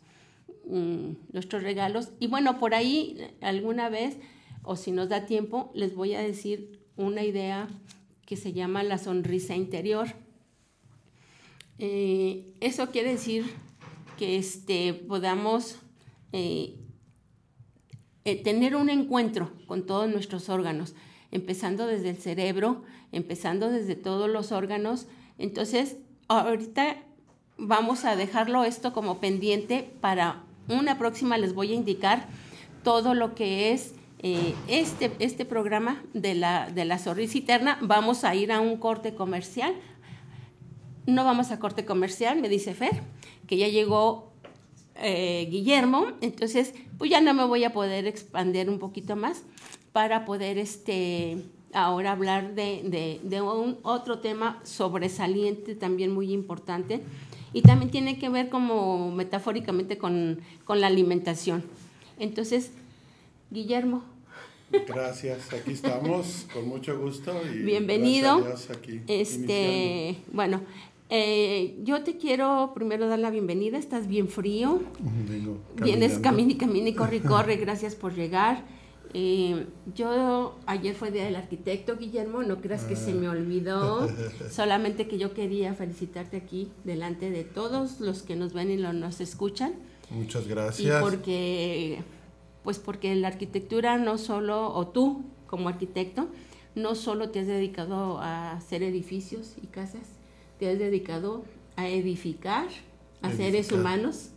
mm, 0.66 1.10
nuestros 1.34 1.62
regalos. 1.62 2.12
Y 2.18 2.28
bueno, 2.28 2.58
por 2.58 2.74
ahí 2.74 3.18
alguna 3.42 3.90
vez, 3.90 4.16
o 4.62 4.74
si 4.74 4.90
nos 4.90 5.10
da 5.10 5.26
tiempo, 5.26 5.70
les 5.74 5.94
voy 5.94 6.14
a 6.14 6.22
decir 6.22 6.80
una 6.96 7.24
idea 7.24 7.68
que 8.24 8.36
se 8.38 8.54
llama 8.54 8.82
la 8.84 8.96
sonrisa 8.96 9.54
interior. 9.54 10.08
Eh, 11.78 12.54
eso 12.60 12.90
quiere 12.90 13.10
decir 13.10 13.44
que 14.16 14.38
este, 14.38 14.94
podamos 14.94 15.76
eh, 16.32 16.78
eh, 18.24 18.42
tener 18.42 18.76
un 18.76 18.88
encuentro 18.88 19.52
con 19.66 19.84
todos 19.84 20.08
nuestros 20.08 20.48
órganos, 20.48 20.94
empezando 21.32 21.86
desde 21.86 22.08
el 22.08 22.16
cerebro, 22.16 22.82
empezando 23.12 23.68
desde 23.68 23.94
todos 23.94 24.30
los 24.30 24.52
órganos. 24.52 25.06
Entonces, 25.38 25.96
ahorita 26.28 26.96
vamos 27.56 28.04
a 28.04 28.16
dejarlo 28.16 28.64
esto 28.64 28.92
como 28.92 29.18
pendiente. 29.18 29.88
Para 30.00 30.42
una 30.68 30.98
próxima 30.98 31.38
les 31.38 31.54
voy 31.54 31.72
a 31.72 31.76
indicar 31.76 32.26
todo 32.82 33.14
lo 33.14 33.34
que 33.34 33.72
es 33.72 33.94
este, 34.20 35.12
este 35.20 35.44
programa 35.44 36.02
de 36.12 36.34
la, 36.34 36.70
de 36.70 36.84
la 36.84 36.98
sonrisa. 36.98 37.78
Vamos 37.80 38.24
a 38.24 38.34
ir 38.34 38.52
a 38.52 38.60
un 38.60 38.76
corte 38.76 39.14
comercial. 39.14 39.74
No 41.06 41.24
vamos 41.24 41.50
a 41.50 41.58
corte 41.58 41.84
comercial, 41.84 42.40
me 42.40 42.48
dice 42.48 42.74
Fer, 42.74 43.00
que 43.46 43.56
ya 43.56 43.68
llegó 43.68 44.32
eh, 44.96 45.46
Guillermo, 45.50 46.08
entonces 46.20 46.74
pues 46.98 47.10
ya 47.10 47.20
no 47.20 47.32
me 47.32 47.44
voy 47.44 47.64
a 47.64 47.72
poder 47.72 48.06
expandir 48.06 48.68
un 48.68 48.78
poquito 48.78 49.16
más 49.16 49.44
para 49.92 50.24
poder 50.24 50.58
este, 50.58 51.38
ahora 51.72 52.12
hablar 52.12 52.54
de, 52.54 53.20
un 53.42 53.78
otro 53.82 54.18
tema 54.20 54.60
sobresaliente, 54.64 55.74
también 55.74 56.12
muy 56.12 56.32
importante, 56.32 57.02
y 57.52 57.62
también 57.62 57.90
tiene 57.90 58.18
que 58.18 58.28
ver 58.28 58.48
como 58.48 59.10
metafóricamente 59.10 59.98
con, 59.98 60.40
la 60.68 60.86
alimentación. 60.86 61.64
Entonces, 62.18 62.72
Guillermo. 63.50 64.02
Gracias, 64.86 65.52
aquí 65.54 65.72
estamos, 65.72 66.46
con 66.52 66.68
mucho 66.68 66.98
gusto. 66.98 67.32
Y 67.54 67.62
Bienvenido. 67.62 68.44
este, 69.06 70.18
bueno, 70.30 70.60
eh, 71.10 71.78
yo 71.84 72.04
te 72.04 72.18
quiero 72.18 72.72
primero 72.74 73.08
dar 73.08 73.18
la 73.18 73.30
bienvenida, 73.30 73.78
estás 73.78 74.08
bien 74.08 74.28
frío, 74.28 74.82
vienes 75.76 76.18
camina 76.18 76.52
y 76.52 76.56
camina 76.56 76.90
y 76.90 76.94
corre 76.94 77.16
y 77.16 77.20
corre, 77.20 77.56
gracias 77.56 77.94
por 77.94 78.14
llegar. 78.14 78.77
Eh, 79.14 79.66
yo 79.94 80.58
ayer 80.66 80.94
fue 80.94 81.10
Día 81.10 81.24
del 81.24 81.36
Arquitecto, 81.36 81.96
Guillermo, 81.96 82.42
no 82.42 82.60
creas 82.60 82.84
que 82.84 82.96
se 82.96 83.14
me 83.14 83.26
ah. 83.26 83.30
olvidó, 83.30 84.08
solamente 84.50 85.08
que 85.08 85.18
yo 85.18 85.34
quería 85.34 85.74
felicitarte 85.74 86.36
aquí 86.36 86.70
delante 86.84 87.30
de 87.30 87.44
todos 87.44 88.00
los 88.00 88.22
que 88.22 88.36
nos 88.36 88.52
ven 88.52 88.70
y 88.70 88.76
nos 88.76 89.20
escuchan. 89.20 89.74
Muchas 90.10 90.46
gracias. 90.46 90.98
Y 90.98 91.02
porque, 91.02 92.02
pues 92.64 92.78
porque 92.78 93.14
la 93.14 93.28
arquitectura 93.28 93.98
no 93.98 94.18
solo, 94.18 94.74
o 94.74 94.88
tú 94.88 95.24
como 95.46 95.68
arquitecto, 95.68 96.28
no 96.74 96.94
solo 96.94 97.30
te 97.30 97.40
has 97.40 97.46
dedicado 97.46 98.18
a 98.18 98.52
hacer 98.52 98.82
edificios 98.82 99.54
y 99.62 99.66
casas, 99.66 100.06
te 100.58 100.70
has 100.70 100.78
dedicado 100.78 101.44
a 101.76 101.88
edificar 101.88 102.68
a 103.22 103.32
seres 103.32 103.72
humanos, 103.72 104.30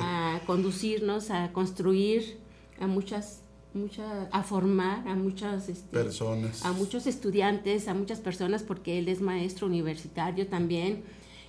a 0.00 0.40
conducirnos, 0.46 1.30
a 1.30 1.52
construir, 1.52 2.38
a 2.80 2.86
muchas, 2.86 3.42
muchas, 3.74 4.28
a 4.30 4.42
formar 4.42 5.06
a 5.06 5.14
muchas 5.14 5.68
este, 5.68 5.88
personas, 5.90 6.64
a 6.64 6.72
muchos 6.72 7.06
estudiantes, 7.06 7.88
a 7.88 7.94
muchas 7.94 8.20
personas, 8.20 8.62
porque 8.62 8.98
él 8.98 9.08
es 9.08 9.20
maestro 9.20 9.66
universitario 9.66 10.46
también. 10.46 11.04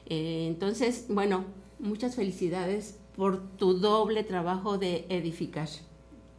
Eh, 0.08 0.46
entonces, 0.48 1.06
bueno, 1.10 1.46
muchas 1.80 2.16
felicidades 2.16 2.98
por 3.16 3.42
tu 3.58 3.80
doble 3.80 4.24
trabajo 4.24 4.78
de 4.78 5.06
edificar. 5.10 5.70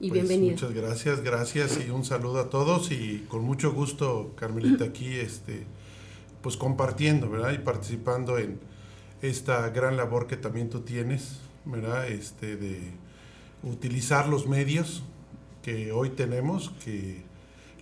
Y 0.00 0.08
pues 0.08 0.20
bienvenido. 0.20 0.52
Muchas 0.52 0.74
gracias, 0.74 1.20
gracias 1.22 1.78
y 1.86 1.90
un 1.90 2.04
saludo 2.04 2.40
a 2.40 2.50
todos 2.50 2.90
y 2.90 3.24
con 3.28 3.44
mucho 3.44 3.72
gusto, 3.72 4.32
Carmelita, 4.36 4.84
aquí 4.84 5.14
este 5.16 5.64
pues 6.42 6.56
compartiendo, 6.56 7.30
¿verdad? 7.30 7.52
Y 7.52 7.58
participando 7.58 8.36
en 8.36 8.58
esta 9.22 9.68
gran 9.70 9.96
labor 9.96 10.26
que 10.26 10.36
también 10.36 10.68
tú 10.68 10.80
tienes, 10.80 11.38
¿verdad? 11.64 12.08
Este, 12.08 12.56
de 12.56 12.80
utilizar 13.62 14.28
los 14.28 14.48
medios 14.48 15.04
que 15.62 15.92
hoy 15.92 16.10
tenemos, 16.10 16.70
que 16.84 17.22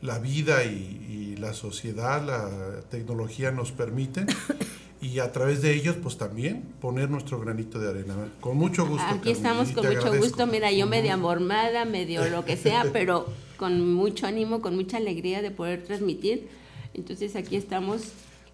la 0.03 0.19
vida 0.19 0.65
y, 0.65 1.37
la 1.39 1.55
sociedad, 1.55 2.23
la 2.23 2.83
tecnología 2.91 3.51
nos 3.51 3.73
permiten, 3.73 4.27
y 5.01 5.21
a 5.21 5.33
través 5.33 5.63
de 5.63 5.75
ellos, 5.75 5.97
pues 6.03 6.19
también 6.19 6.63
poner 6.81 7.09
nuestro 7.09 7.41
granito 7.41 7.79
de 7.79 7.89
arena. 7.89 8.15
Con 8.41 8.59
mucho 8.59 8.87
gusto. 8.87 9.07
Aquí 9.09 9.31
estamos 9.31 9.71
con 9.71 9.87
mucho 9.87 10.15
gusto. 10.15 10.47
Mira, 10.47 10.71
yo 10.71 10.87
medio 10.87 11.15
amormada, 11.15 11.87
medio 11.87 12.29
lo 12.29 12.45
que 12.45 12.59
sea, 12.59 12.85
pero 12.93 13.27
con 13.57 13.95
mucho 13.95 14.27
ánimo, 14.27 14.61
con 14.61 14.77
mucha 14.77 14.99
alegría 14.99 15.41
de 15.41 15.51
poder 15.51 15.83
transmitir. 15.85 16.49
Entonces 16.93 17.37
aquí 17.37 17.57
estamos 17.57 18.13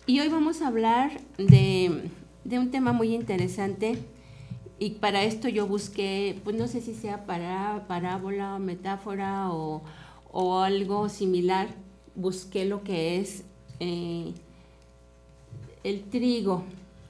y 0.08 0.20
hoy 0.20 0.28
vamos 0.28 0.62
a 0.62 0.68
hablar 0.68 1.20
de, 1.36 2.10
un 2.44 2.70
tema 2.70 2.92
muy 2.92 3.12
interesante 3.12 3.98
y 4.78 4.90
para 4.90 5.24
esto 5.24 5.48
yo 5.48 5.66
busqué, 5.66 6.40
pues 6.44 6.56
no 6.56 6.68
sé 6.68 6.80
si 6.80 6.94
sea 6.94 7.24
para, 7.24 7.86
parábola 7.88 8.56
o 8.56 8.58
metáfora 8.58 9.50
o, 9.50 9.82
algo 10.62 11.08
similar, 11.08 11.68
busqué 12.14 12.66
lo 12.66 12.82
que 12.82 13.20
es 13.20 13.42
eh, 13.80 14.34
el 15.82 16.02
trigo, 16.04 16.62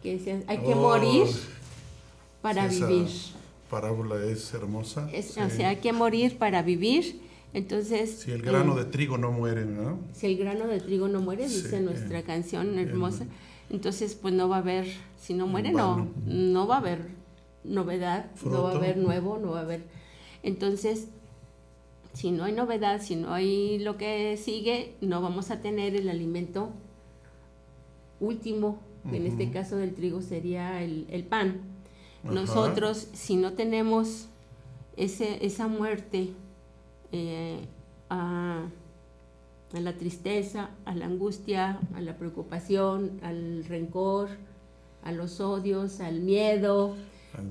que 0.03 0.45
hay 0.47 0.59
que 0.59 0.75
morir 0.77 1.25
oh, 1.27 2.43
para 2.43 2.69
vivir. 2.69 3.09
Parábola 3.69 4.25
es 4.25 4.55
hermosa. 4.55 5.11
O 5.13 5.51
sea, 5.51 5.71
hay 5.71 5.77
que 5.77 5.93
morir 5.93 6.39
para 6.39 6.63
vivir 6.63 7.21
entonces... 7.57 8.21
Si 8.21 8.33
el 8.33 8.43
grano 8.43 8.75
de 8.75 8.85
trigo 8.85 9.17
no 9.17 9.33
muere, 9.33 9.65
¿no? 9.65 9.99
Si 10.13 10.27
el 10.27 10.37
grano 10.37 10.67
de 10.67 10.79
trigo 10.79 11.09
no 11.09 11.23
muere, 11.23 11.49
dice 11.49 11.81
nuestra 11.81 12.23
canción 12.23 12.79
hermosa, 12.79 13.25
entonces 13.71 14.15
pues 14.15 14.35
no 14.35 14.47
va 14.47 14.57
a 14.57 14.59
haber, 14.59 14.87
si 15.19 15.33
no 15.33 15.47
muere, 15.47 15.73
no, 15.73 16.07
no 16.27 16.67
va 16.67 16.75
a 16.75 16.79
haber 16.81 17.16
novedad, 17.67 18.31
no 18.45 18.63
va 18.63 18.73
a 18.73 18.77
haber 18.77 18.97
nuevo, 18.97 19.39
no 19.39 19.53
va 19.53 19.61
a 19.61 19.63
haber... 19.63 19.85
Entonces, 20.43 21.09
si 22.13 22.31
no 22.31 22.45
hay 22.45 22.53
novedad, 22.53 23.01
si 23.03 23.17
no 23.17 23.33
hay 23.33 23.79
lo 23.79 23.97
que 23.97 24.37
sigue, 24.37 24.95
no 25.01 25.21
vamos 25.21 25.51
a 25.51 25.61
tener 25.61 25.95
el 25.95 26.09
alimento 26.09 26.71
último, 28.21 28.79
que 29.11 29.19
en 29.19 29.27
este 29.27 29.51
caso 29.51 29.77
del 29.77 29.95
trigo 29.95 30.23
sería 30.23 30.83
el, 30.83 31.27
pan. 31.29 31.61
Nosotros, 32.25 33.09
si 33.13 33.37
no 33.37 33.53
tenemos 33.53 34.29
ese, 34.97 35.45
esa 35.45 35.69
muerte, 35.69 36.33
eh, 37.13 37.67
a, 38.11 38.63
la 39.73 39.93
tristeza, 39.97 40.71
a 40.85 40.95
la 40.95 41.07
angustia, 41.07 41.81
a 41.95 42.01
la 42.01 42.17
preocupación, 42.17 43.21
al 43.23 43.65
rencor, 43.65 44.29
a 45.03 45.13
los 45.13 45.41
odios, 45.41 46.01
al 46.01 46.21
miedo. 46.21 46.95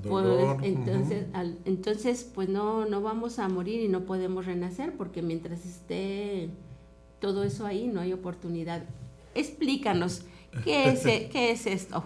Pues, 0.08 0.26
entonces, 0.62 1.26
entonces, 1.64 2.30
pues 2.34 2.48
no, 2.48 2.86
no 2.86 3.02
vamos 3.02 3.38
a 3.38 3.48
morir 3.48 3.82
y 3.82 3.88
no 3.88 4.04
podemos 4.04 4.46
renacer 4.46 4.94
porque 4.96 5.22
mientras 5.22 5.64
esté 5.64 6.50
todo 7.20 7.44
eso 7.44 7.66
ahí 7.66 7.86
no 7.86 8.00
hay 8.00 8.12
oportunidad. 8.12 8.84
Explícanos, 9.34 10.22
¿qué 10.64 10.88
es, 10.90 11.00
¿qué 11.02 11.50
es 11.50 11.66
esto? 11.66 12.04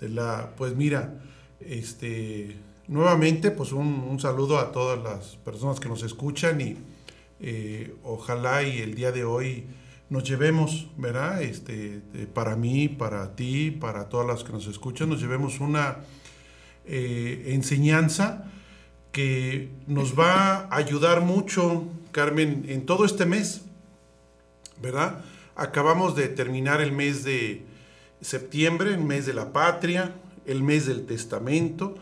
De 0.00 0.08
la, 0.08 0.54
pues 0.56 0.74
mira, 0.74 1.22
este, 1.60 2.56
nuevamente, 2.88 3.50
pues 3.50 3.72
un, 3.72 4.18
saludo 4.18 4.58
a 4.58 4.72
todas 4.72 5.02
las 5.02 5.36
personas 5.36 5.78
que 5.78 5.88
nos 5.88 6.02
escuchan 6.02 6.60
y 6.60 6.76
eh, 7.40 7.94
ojalá 8.02 8.62
y 8.62 8.78
el 8.78 8.94
día 8.94 9.12
de 9.12 9.24
hoy 9.24 9.66
nos 10.08 10.24
llevemos, 10.24 10.88
¿verdad? 10.96 11.42
Este, 11.42 12.02
para 12.34 12.56
mí, 12.56 12.88
para 12.88 13.34
ti, 13.34 13.70
para 13.70 14.08
todas 14.08 14.26
las 14.26 14.44
que 14.44 14.52
nos 14.52 14.66
escuchan, 14.66 15.08
nos 15.08 15.20
llevemos 15.20 15.60
una 15.60 15.98
eh, 16.86 17.44
enseñanza 17.48 18.50
que 19.12 19.70
nos 19.86 20.18
va 20.18 20.54
a 20.54 20.76
ayudar 20.76 21.20
mucho, 21.20 21.84
Carmen, 22.12 22.64
en 22.68 22.86
todo 22.86 23.04
este 23.04 23.26
mes, 23.26 23.62
¿verdad? 24.80 25.24
Acabamos 25.54 26.16
de 26.16 26.28
terminar 26.28 26.80
el 26.80 26.92
mes 26.92 27.24
de 27.24 27.64
septiembre, 28.20 28.94
el 28.94 29.04
mes 29.04 29.26
de 29.26 29.34
la 29.34 29.52
patria, 29.52 30.14
el 30.46 30.62
mes 30.62 30.86
del 30.86 31.06
testamento, 31.06 31.94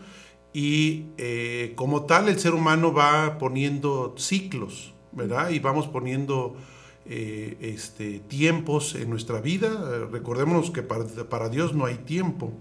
y 0.53 1.05
eh, 1.17 1.73
como 1.75 2.05
tal 2.05 2.27
el 2.27 2.39
ser 2.39 2.53
humano 2.53 2.93
va 2.93 3.37
poniendo 3.37 4.15
ciclos, 4.17 4.93
¿verdad? 5.11 5.49
Y 5.49 5.59
vamos 5.59 5.87
poniendo 5.87 6.55
eh, 7.05 7.57
este, 7.61 8.19
tiempos 8.19 8.95
en 8.95 9.09
nuestra 9.09 9.41
vida. 9.41 10.07
recordémonos 10.11 10.71
que 10.71 10.83
para, 10.83 11.49
Dios 11.49 11.73
no 11.73 11.85
hay 11.85 11.95
tiempo. 11.95 12.53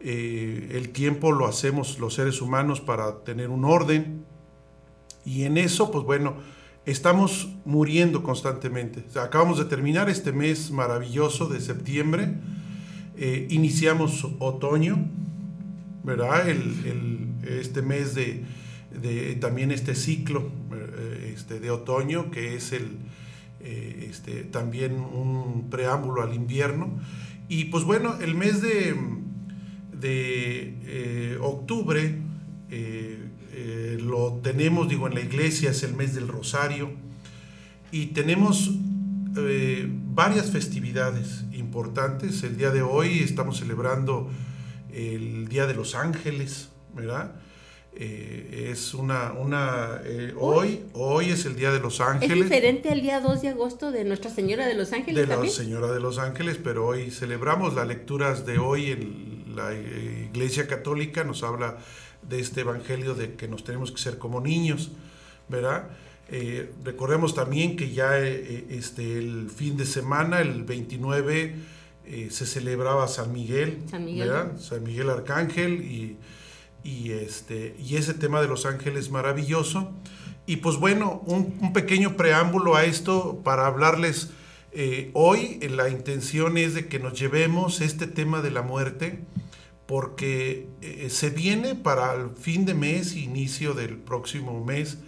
Eh, 0.00 0.72
el 0.72 0.90
tiempo 0.90 1.32
lo 1.32 1.46
hacemos 1.46 1.98
los 1.98 2.14
seres 2.14 2.42
humanos 2.42 2.80
para 2.80 3.24
tener 3.24 3.48
un 3.48 3.64
orden. 3.64 4.24
Y 5.24 5.44
en 5.44 5.56
eso, 5.56 5.90
pues 5.90 6.04
bueno, 6.04 6.36
estamos 6.84 7.48
muriendo 7.64 8.22
constantemente. 8.22 9.04
acabamos 9.18 9.58
de 9.58 9.64
terminar 9.64 10.08
este 10.08 10.32
mes 10.32 10.70
maravilloso 10.70 11.48
de 11.48 11.60
septiembre, 11.60 12.34
eh, 13.16 13.46
iniciamos 13.50 14.26
otoño, 14.38 15.08
¿verdad? 16.04 16.48
este 16.48 17.82
mes 17.82 18.14
de, 18.14 18.44
también 19.40 19.72
este 19.72 19.94
ciclo 19.94 20.50
eh, 20.72 21.32
este, 21.34 21.58
de 21.58 21.70
otoño, 21.70 22.30
que 22.30 22.54
es 22.54 22.72
el, 22.72 22.98
este, 23.60 24.44
también 24.44 24.92
un 24.92 25.68
preámbulo 25.70 26.22
al 26.22 26.34
invierno. 26.34 27.00
Y 27.48 27.64
pues 27.66 27.84
bueno, 27.84 28.16
el 28.20 28.34
mes 28.34 28.60
de, 28.60 28.94
de 30.00 31.38
octubre 31.40 32.26
eh, 33.58 33.96
lo 33.98 34.34
tenemos, 34.42 34.86
digo, 34.86 35.06
en 35.06 35.14
la 35.14 35.22
iglesia, 35.22 35.70
es 35.70 35.82
el 35.82 35.94
mes 35.94 36.14
del 36.14 36.28
Rosario, 36.28 36.90
y 37.90 38.08
tenemos 38.08 38.70
eh, 39.34 39.88
varias 39.88 40.50
festividades 40.50 41.44
importantes. 41.52 42.42
El 42.42 42.58
día 42.58 42.70
de 42.70 42.82
hoy 42.82 43.20
estamos 43.20 43.58
celebrando 43.58 44.28
el 44.92 45.48
Día 45.48 45.66
de 45.66 45.72
los 45.72 45.94
Ángeles, 45.94 46.68
¿verdad? 46.94 47.32
Eh, 47.94 48.68
es 48.72 48.92
una, 48.92 49.32
una 49.32 50.02
hoy, 50.38 50.82
hoy 50.92 51.30
es 51.30 51.46
el 51.46 51.56
Día 51.56 51.70
de 51.70 51.80
los 51.80 52.02
Ángeles. 52.02 52.36
Es 52.36 52.44
diferente 52.44 52.90
al 52.90 53.00
día 53.00 53.22
2 53.22 53.40
de 53.40 53.48
agosto 53.48 53.90
de 53.90 54.04
Nuestra 54.04 54.30
Señora 54.30 54.66
de 54.66 54.74
los 54.74 54.92
Ángeles. 54.92 55.26
De 55.26 55.34
la 55.34 55.48
Señora 55.48 55.90
de 55.90 56.00
los 56.00 56.18
Ángeles, 56.18 56.60
pero 56.62 56.86
hoy 56.86 57.10
celebramos 57.10 57.74
las 57.74 57.86
lecturas 57.88 58.44
de 58.44 58.58
hoy 58.58 58.90
en 58.90 59.35
la 59.56 59.74
Iglesia 59.74 60.66
Católica, 60.66 61.24
nos 61.24 61.42
habla 61.42 61.78
de 62.28 62.40
este 62.40 62.62
evangelio 62.62 63.14
de 63.14 63.34
que 63.34 63.48
nos 63.48 63.64
tenemos 63.64 63.92
que 63.92 63.98
ser 63.98 64.18
como 64.18 64.40
niños, 64.40 64.90
¿verdad? 65.48 65.88
Eh, 66.28 66.72
recordemos 66.82 67.34
también 67.34 67.76
que 67.76 67.92
ya 67.92 68.18
eh, 68.18 68.32
eh, 68.34 68.66
este, 68.70 69.18
el 69.18 69.48
fin 69.48 69.76
de 69.76 69.86
semana, 69.86 70.40
el 70.40 70.64
29, 70.64 71.76
se 72.30 72.46
celebraba 72.46 73.08
San 73.08 73.32
Miguel, 73.32 73.82
San 73.90 74.04
Miguel, 74.04 74.30
San 74.60 74.84
Miguel 74.84 75.10
Arcángel 75.10 75.82
y, 75.82 76.16
y, 76.84 77.10
este, 77.10 77.74
y 77.80 77.96
ese 77.96 78.14
tema 78.14 78.40
de 78.40 78.46
los 78.46 78.64
ángeles 78.64 79.10
maravilloso. 79.10 79.90
Y 80.46 80.58
pues 80.58 80.76
bueno, 80.76 81.24
un, 81.26 81.58
un 81.60 81.72
pequeño 81.72 82.16
preámbulo 82.16 82.76
a 82.76 82.84
esto 82.84 83.40
para 83.42 83.66
hablarles 83.66 84.30
hoy. 85.14 85.58
La 85.68 85.88
intención 85.88 86.58
es 86.58 86.74
de 86.74 86.86
que 86.86 87.00
nos 87.00 87.18
llevemos 87.18 87.80
este 87.80 88.06
tema 88.06 88.40
de 88.40 88.52
la 88.52 88.62
muerte 88.62 89.18
porque 89.86 90.68
eh, 90.82 91.08
se 91.10 91.30
viene 91.30 91.74
para 91.74 92.14
el 92.14 92.30
fin 92.30 92.64
de 92.66 92.74
mes, 92.74 93.14
inicio 93.14 93.72
del 93.74 93.96
próximo 93.96 94.64
mes, 94.64 94.98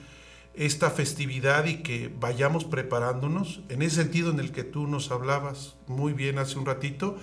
esta 0.54 0.90
festividad 0.90 1.66
y 1.66 1.82
que 1.82 2.12
vayamos 2.20 2.64
preparándonos 2.64 3.60
en 3.68 3.82
ese 3.82 3.96
sentido 3.96 4.30
en 4.30 4.40
el 4.40 4.50
que 4.50 4.64
tú 4.64 4.86
nos 4.86 5.10
hablabas 5.10 5.76
muy 5.86 6.12
bien 6.12 6.38
hace 6.38 6.58
un 6.58 6.66
ratito, 6.66 7.16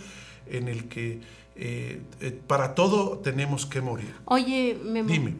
en 0.47 0.67
el 0.67 0.87
que 0.87 1.21
eh, 1.55 2.01
eh, 2.21 2.39
para 2.47 2.75
todo 2.75 3.19
tenemos 3.19 3.65
que 3.65 3.81
morir. 3.81 4.13
Oye, 4.25 4.77
Memo. 4.83 5.09
Dime. 5.09 5.35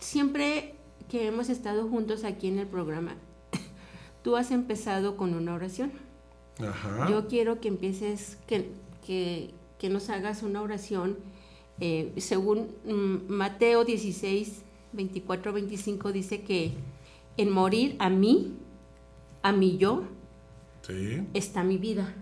Siempre 0.00 0.74
que 1.10 1.26
hemos 1.26 1.48
estado 1.48 1.88
juntos 1.88 2.24
aquí 2.24 2.48
en 2.48 2.58
el 2.58 2.66
programa, 2.66 3.14
tú 4.22 4.36
has 4.36 4.50
empezado 4.50 5.16
con 5.16 5.34
una 5.34 5.54
oración. 5.54 5.92
Ajá. 6.60 7.08
Yo 7.10 7.26
quiero 7.26 7.60
que 7.60 7.68
empieces, 7.68 8.38
que, 8.46 8.70
que, 9.04 9.54
nos 9.90 10.08
hagas 10.08 10.42
una 10.42 10.62
oración. 10.62 11.18
Eh, 11.78 12.12
según 12.16 12.70
mm, 12.86 13.30
Mateo 13.30 13.84
16, 13.84 14.62
24, 14.92 15.52
25 15.52 16.12
dice 16.12 16.40
que 16.40 16.72
en 17.36 17.50
morir 17.50 17.96
a 17.98 18.08
mí, 18.08 18.56
a 19.42 19.52
mi 19.52 19.76
yo, 19.76 20.04
está 21.34 21.64
mi 21.64 21.76
vida. 21.76 22.14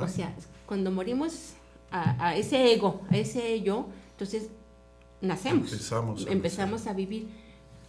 O 0.00 0.08
sea, 0.08 0.34
cuando 0.66 0.90
morimos 0.90 1.54
a, 1.90 2.36
ese 2.36 2.72
ego, 2.72 3.02
a 3.10 3.16
ese 3.16 3.60
yo, 3.60 3.88
entonces 4.12 4.50
nacemos. 5.20 5.72
Empezamos. 5.72 6.26
A, 6.26 6.30
empezamos 6.30 6.86
a 6.86 6.94
vivir. 6.94 7.28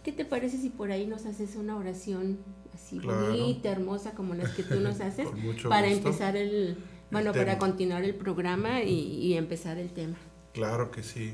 ¿Qué 0.02 0.12
te 0.12 0.24
parece 0.24 0.58
si 0.58 0.70
por 0.70 0.90
ahí 0.92 1.06
nos 1.06 1.26
haces 1.26 1.56
una 1.56 1.76
oración 1.76 2.38
así 2.74 2.98
bonita, 2.98 3.70
hermosa 3.70 4.12
como 4.12 4.34
las 4.34 4.50
que 4.50 4.62
tú 4.62 4.80
nos 4.80 5.00
haces 5.00 5.28
para 5.68 5.88
empezar 5.88 6.36
el, 6.36 6.78
bueno, 7.10 7.32
para 7.32 7.58
continuar 7.58 8.04
el 8.04 8.14
programa 8.14 8.82
y, 8.82 9.34
empezar 9.34 9.78
el 9.78 9.90
tema. 9.90 10.16
Claro 10.52 10.90
que 10.90 11.02
sí, 11.02 11.32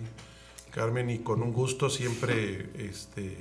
Carmen, 0.70 1.10
y 1.10 1.18
con 1.18 1.42
un 1.42 1.52
gusto 1.52 1.90
siempre 1.90 2.70
este, 2.78 3.36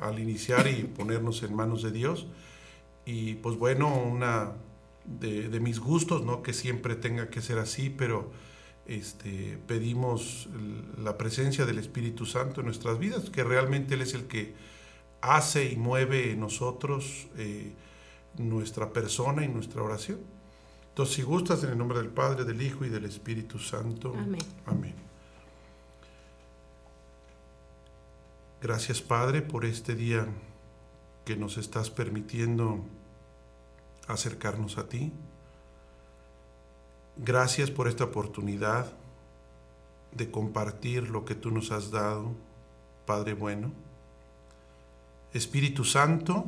al 0.00 0.18
iniciar 0.18 0.66
y 0.68 0.84
ponernos 0.84 1.42
en 1.42 1.54
manos 1.54 1.82
de 1.82 1.92
Dios. 1.92 2.26
Y 3.04 3.34
pues 3.34 3.56
bueno, 3.56 3.94
una 3.94 4.52
de, 5.04 5.60
mis 5.60 5.78
gustos, 5.80 6.24
no 6.24 6.42
que 6.42 6.52
siempre 6.52 6.94
tenga 6.94 7.30
que 7.30 7.40
ser 7.42 7.58
así, 7.58 7.90
pero 7.90 8.30
este, 8.86 9.58
pedimos 9.66 10.48
la 10.98 11.16
presencia 11.18 11.64
del 11.66 11.78
Espíritu 11.78 12.26
Santo 12.26 12.60
en 12.60 12.66
nuestras 12.66 12.98
vidas, 12.98 13.30
que 13.30 13.44
realmente 13.44 13.94
Él 13.94 14.02
es 14.02 14.14
el 14.14 14.24
que 14.24 14.54
hace 15.20 15.70
y 15.70 15.76
mueve 15.76 16.32
en 16.32 16.40
nosotros 16.40 17.28
eh, 17.38 17.72
nuestra 18.38 18.92
persona 18.92 19.44
y 19.44 19.48
nuestra 19.48 19.82
oración. 19.82 20.20
Entonces, 20.92 21.16
si 21.16 21.22
gustas, 21.22 21.64
en 21.64 21.70
el 21.70 21.78
nombre 21.78 21.96
del 21.96 22.10
Padre, 22.10 22.44
del 22.44 22.60
Hijo 22.60 22.84
y 22.84 22.90
del 22.90 23.06
Espíritu 23.06 23.58
Santo. 23.58 24.12
Amén. 24.14 24.42
Amén. 24.66 24.94
Gracias, 28.60 29.00
Padre, 29.00 29.40
por 29.40 29.64
este 29.64 29.94
día 29.94 30.26
que 31.24 31.34
nos 31.34 31.56
estás 31.56 31.88
permitiendo 31.88 32.84
acercarnos 34.06 34.76
a 34.76 34.86
ti. 34.90 35.14
Gracias 37.16 37.70
por 37.70 37.88
esta 37.88 38.04
oportunidad 38.04 38.92
de 40.14 40.30
compartir 40.30 41.08
lo 41.08 41.24
que 41.24 41.34
tú 41.34 41.50
nos 41.50 41.72
has 41.72 41.90
dado, 41.90 42.32
Padre 43.06 43.32
bueno. 43.32 43.72
Espíritu 45.32 45.86
Santo, 45.86 46.44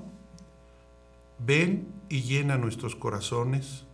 ven 1.39 1.89
y 2.11 2.25
llena 2.25 2.59
nuestros 2.59 2.95
corazones 2.95 3.87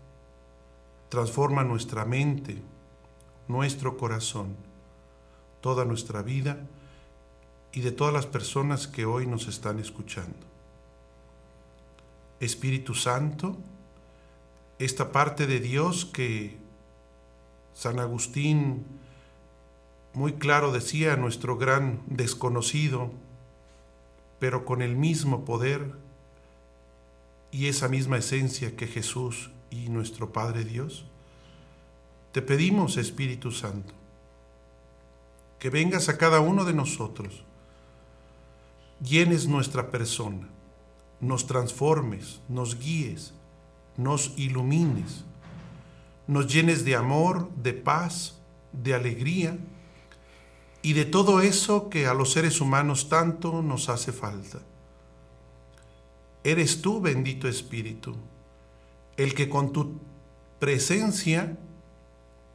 transforma 1.11 1.65
nuestra 1.65 2.07
mente, 2.07 2.63
nuestro 3.49 3.99
corazón, 3.99 4.57
toda 5.61 5.85
nuestra 5.85 6.23
vida 6.23 6.67
y 7.73 7.81
de 7.81 7.93
todas 7.93 8.15
las 8.15 8.27
personas 8.27 8.87
que 8.87 9.05
hoy 9.05 9.27
nos 9.27 9.49
están 9.49 9.81
escuchando. 9.81 10.39
Espíritu 12.39 12.95
Santo, 12.95 13.59
esta 14.79 15.13
parte 15.13 15.47
de 15.47 15.61
Dios 15.61 16.07
que 16.07 16.57
San 17.75 17.99
Agustín 17.99 18.87
muy 20.15 20.35
claro 20.35 20.73
decía, 20.73 21.17
nuestro 21.17 21.57
gran 21.57 22.03
desconocido, 22.07 23.11
pero 24.39 24.65
con 24.65 24.81
el 24.81 24.97
mismo 24.97 25.45
poder 25.45 25.93
y 27.51 27.67
esa 27.67 27.89
misma 27.89 28.19
esencia 28.19 28.77
que 28.77 28.87
Jesús 28.87 29.51
y 29.71 29.89
nuestro 29.89 30.33
Padre 30.33 30.65
Dios, 30.65 31.07
te 32.33 32.43
pedimos, 32.43 32.97
Espíritu 32.97 33.51
Santo, 33.51 33.93
que 35.59 35.71
vengas 35.71 36.09
a 36.09 36.17
cada 36.17 36.41
uno 36.41 36.65
de 36.65 36.73
nosotros, 36.73 37.45
llenes 39.03 39.47
nuestra 39.47 39.91
persona, 39.91 40.49
nos 41.21 41.47
transformes, 41.47 42.41
nos 42.49 42.79
guíes, 42.79 43.35
nos 43.97 44.33
ilumines, 44.37 45.25
nos 46.27 46.53
llenes 46.53 46.85
de 46.85 46.95
amor, 46.95 47.51
de 47.57 47.73
paz, 47.73 48.41
de 48.73 48.95
alegría 48.95 49.59
y 50.83 50.93
de 50.93 51.05
todo 51.05 51.41
eso 51.41 51.91
que 51.91 52.07
a 52.07 52.15
los 52.15 52.33
seres 52.33 52.61
humanos 52.61 53.09
tanto 53.09 53.63
nos 53.63 53.89
hace 53.89 54.13
falta. 54.13 54.61
Eres 56.43 56.81
tú, 56.81 57.01
bendito 57.01 57.49
Espíritu, 57.49 58.17
el 59.23 59.35
que 59.35 59.51
con 59.51 59.71
tu 59.71 59.99
presencia 60.61 61.59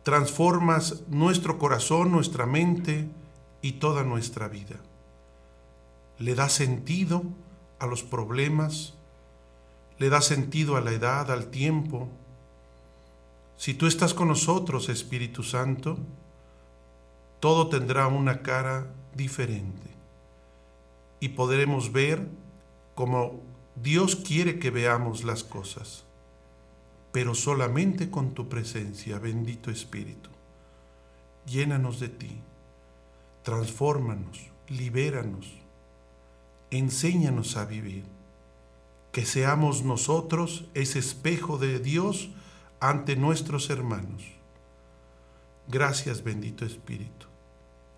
transformas 0.02 1.04
nuestro 1.10 1.60
corazón, 1.60 2.12
nuestra 2.12 2.48
mente 2.48 3.08
y 3.62 3.74
toda 3.74 4.04
nuestra 4.04 4.48
vida. 4.48 4.78
Le 6.18 6.34
da 6.34 6.50
sentido 6.50 7.22
a 7.78 7.86
los 7.86 8.02
problemas, 8.02 8.96
le 10.00 10.10
da 10.10 10.22
sentido 10.22 10.76
a 10.76 10.82
la 10.82 10.92
edad, 10.92 11.30
al 11.30 11.52
tiempo. 11.52 12.10
Si 13.58 13.76
tú 13.76 13.86
estás 13.86 14.16
con 14.16 14.30
nosotros, 14.30 14.90
Espíritu 14.90 15.44
Santo, 15.44 16.00
todo 17.40 17.70
tendrá 17.70 18.08
una 18.08 18.42
cara 18.42 18.88
diferente 19.14 19.92
y 21.20 21.30
podremos 21.30 21.92
ver 21.92 22.28
como 22.96 23.40
Dios 23.76 24.16
quiere 24.16 24.58
que 24.58 24.72
veamos 24.72 25.24
las 25.24 25.44
cosas 25.44 26.05
pero 27.16 27.34
solamente 27.34 28.10
con 28.10 28.34
tu 28.34 28.50
presencia, 28.50 29.20
bendito 29.20 29.72
Espíritu. 29.72 30.30
Llénanos 31.46 32.02
de 32.02 32.10
ti, 32.10 32.42
transfórmanos, 33.42 34.52
libéranos 34.68 35.54
enséñanos 36.72 37.56
a 37.56 37.64
vivir. 37.64 38.04
Que 39.14 39.26
seamos 39.26 39.84
nosotros 39.84 40.66
ese 40.74 41.00
espejo 41.00 41.58
de 41.58 41.80
Dios 41.80 42.32
ante 42.82 43.16
nuestros 43.16 43.70
hermanos. 43.70 44.24
Gracias 45.70 46.22
bendito 46.22 46.66
Espíritu. 46.66 47.28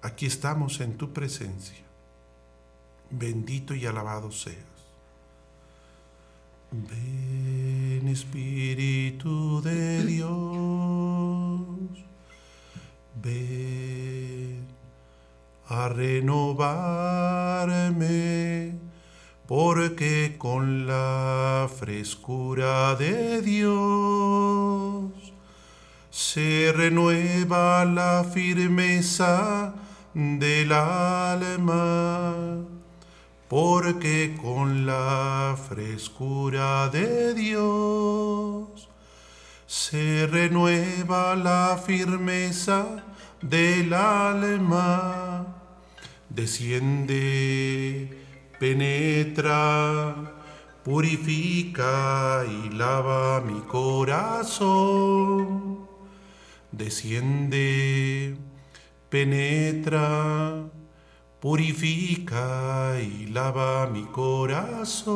Aquí 0.04 0.28
estamos 0.28 0.80
en 0.80 0.96
tu 0.96 1.12
presencia. 1.12 1.84
Bendito 3.10 3.74
y 3.74 3.88
alabado 3.88 4.30
seas. 4.30 4.77
Ven 6.72 8.08
Espíritu 8.08 9.62
de 9.62 10.04
Dios. 10.04 10.30
Ven 13.22 14.68
a 15.70 15.90
renovarme, 15.90 16.68
porque 19.48 20.36
con 20.38 20.88
la 20.88 21.70
frescura 21.74 22.96
de 22.96 23.42
Dios 23.42 25.12
se 26.10 26.74
renueva 26.76 27.86
la 27.86 28.24
firmeza 28.24 29.74
del 30.14 30.72
alma, 30.72 32.34
porque 33.48 34.38
con 34.42 34.86
la 34.86 35.58
frescura 35.70 36.90
de 36.90 37.34
Dios 37.34 38.90
se 39.66 40.28
renueva 40.28 41.36
la 41.36 41.82
firmeza 41.84 43.04
del 43.42 43.94
alma 43.94 45.58
desciende, 46.38 48.10
penetra, 48.60 50.16
purifica 50.84 52.46
y 52.46 52.70
lava 52.70 53.42
mi 53.42 53.62
corazón. 53.62 54.68
Desciende, 56.72 58.38
penetra, 59.10 60.70
purifica 61.48 63.00
y 63.00 63.28
lava 63.28 63.88
mi 63.88 64.04
corazón. 64.08 65.16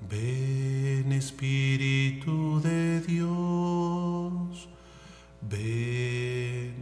Ven 0.00 1.12
Espíritu 1.12 2.60
de 2.60 3.02
Dios, 3.02 4.68
ven 5.42 6.74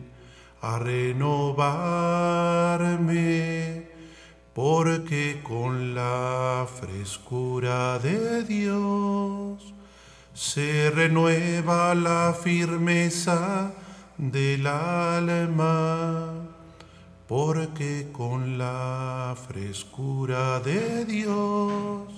a 0.63 0.79
renovarme, 0.79 1.61
porque 4.55 5.43
con 5.43 5.95
la 5.95 6.67
frescura 6.81 7.99
de 7.99 8.43
Dios 8.45 9.75
se 10.33 10.91
renueva 10.91 11.95
la 11.95 12.35
firmeza 12.43 13.75
del 14.17 14.67
alma, 14.67 16.38
porque 17.29 18.09
con 18.11 18.57
la 18.57 19.37
frescura 19.47 20.61
de 20.61 21.05
Dios 21.05 22.09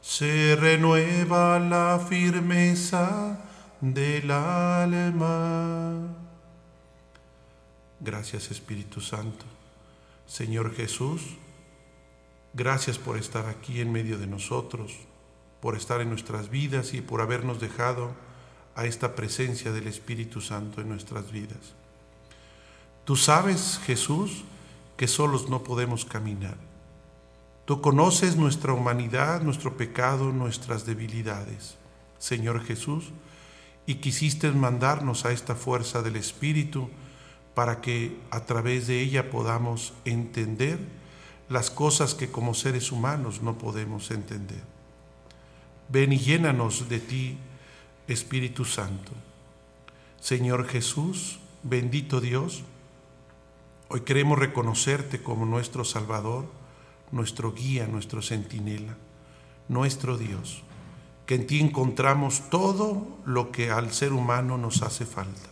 se 0.00 0.54
renueva 0.54 1.58
la 1.58 1.98
firmeza 1.98 3.40
del 3.80 4.30
alma. 4.30 5.94
Gracias 7.98 8.52
Espíritu 8.52 9.00
Santo. 9.00 9.44
Señor 10.26 10.72
Jesús, 10.76 11.22
gracias 12.54 12.98
por 12.98 13.16
estar 13.16 13.46
aquí 13.46 13.80
en 13.80 13.90
medio 13.90 14.16
de 14.16 14.28
nosotros, 14.28 14.92
por 15.60 15.76
estar 15.76 16.00
en 16.00 16.08
nuestras 16.08 16.50
vidas 16.50 16.94
y 16.94 17.00
por 17.00 17.20
habernos 17.20 17.60
dejado 17.60 18.14
a 18.76 18.84
esta 18.84 19.16
presencia 19.16 19.72
del 19.72 19.88
Espíritu 19.88 20.40
Santo 20.40 20.80
en 20.80 20.88
nuestras 20.88 21.32
vidas. 21.32 21.74
Tú 23.06 23.14
sabes, 23.14 23.78
Jesús, 23.86 24.42
que 24.96 25.06
solos 25.06 25.48
no 25.48 25.62
podemos 25.62 26.04
caminar. 26.04 26.56
Tú 27.64 27.80
conoces 27.80 28.34
nuestra 28.34 28.72
humanidad, 28.72 29.42
nuestro 29.42 29.76
pecado, 29.76 30.32
nuestras 30.32 30.86
debilidades, 30.86 31.76
Señor 32.18 32.64
Jesús, 32.64 33.12
y 33.86 33.96
quisiste 33.96 34.50
mandarnos 34.50 35.24
a 35.24 35.30
esta 35.30 35.54
fuerza 35.54 36.02
del 36.02 36.16
Espíritu, 36.16 36.90
para 37.54 37.80
que 37.80 38.18
a 38.32 38.40
través 38.40 38.88
de 38.88 39.00
ella 39.00 39.30
podamos 39.30 39.94
entender 40.04 40.80
las 41.48 41.70
cosas 41.70 42.12
que 42.14 42.28
como 42.28 42.54
seres 42.54 42.90
humanos 42.90 43.40
no 43.40 43.56
podemos 43.56 44.10
entender. 44.10 44.64
Ven 45.88 46.12
y 46.12 46.18
llénanos 46.18 46.88
de 46.88 46.98
ti, 46.98 47.38
Espíritu 48.08 48.64
Santo. 48.64 49.12
Señor 50.20 50.66
Jesús, 50.66 51.38
bendito 51.62 52.20
Dios, 52.20 52.64
hoy 53.88 54.00
queremos 54.00 54.38
reconocerte 54.38 55.22
como 55.22 55.46
nuestro 55.46 55.84
Salvador, 55.84 56.46
nuestro 57.12 57.52
guía, 57.52 57.86
nuestro 57.86 58.22
centinela, 58.22 58.96
nuestro 59.68 60.18
Dios, 60.18 60.62
que 61.26 61.36
en 61.36 61.46
ti 61.46 61.60
encontramos 61.60 62.50
todo 62.50 63.18
lo 63.24 63.52
que 63.52 63.70
al 63.70 63.92
ser 63.92 64.12
humano 64.12 64.58
nos 64.58 64.82
hace 64.82 65.06
falta. 65.06 65.48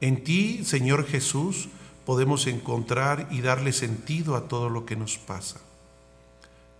En 0.00 0.24
ti, 0.24 0.64
Señor 0.64 1.06
Jesús, 1.06 1.68
podemos 2.04 2.46
encontrar 2.46 3.28
y 3.30 3.42
darle 3.42 3.72
sentido 3.72 4.34
a 4.34 4.48
todo 4.48 4.68
lo 4.68 4.86
que 4.86 4.96
nos 4.96 5.18
pasa. 5.18 5.60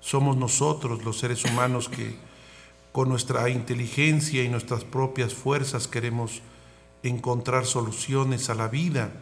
Somos 0.01 0.37
nosotros 0.37 1.05
los 1.05 1.19
seres 1.19 1.45
humanos 1.45 1.89
que 1.89 2.17
con 2.93 3.09
nuestra 3.09 3.49
inteligencia 3.51 4.43
y 4.43 4.49
nuestras 4.49 4.83
propias 4.83 5.35
fuerzas 5.35 5.87
queremos 5.87 6.43
encontrar 7.03 7.67
soluciones 7.67 8.51
a 8.51 8.55
la 8.55 8.69
vida 8.69 9.13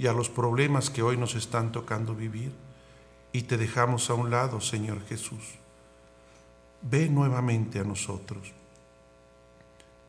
y 0.00 0.06
a 0.06 0.14
los 0.14 0.30
problemas 0.30 0.88
que 0.88 1.02
hoy 1.02 1.18
nos 1.18 1.34
están 1.34 1.72
tocando 1.72 2.14
vivir. 2.14 2.52
Y 3.34 3.42
te 3.42 3.58
dejamos 3.58 4.08
a 4.08 4.14
un 4.14 4.30
lado, 4.30 4.62
Señor 4.62 5.04
Jesús. 5.06 5.42
Ve 6.80 7.10
nuevamente 7.10 7.80
a 7.80 7.84
nosotros. 7.84 8.54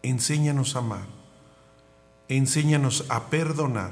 Enséñanos 0.02 0.78
a 0.78 0.80
amar 0.80 1.22
Enséñanos 2.30 3.04
a 3.10 3.26
perdonar. 3.30 3.92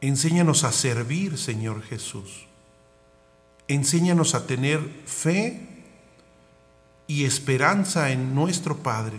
Enséñanos 0.00 0.62
a 0.62 0.70
servir, 0.70 1.36
Señor 1.36 1.82
Jesús. 1.82 2.46
Enséñanos 3.66 4.36
a 4.36 4.46
tener 4.46 4.78
fe 5.06 5.66
y 7.08 7.24
esperanza 7.24 8.12
en 8.12 8.36
nuestro 8.36 8.76
Padre, 8.76 9.18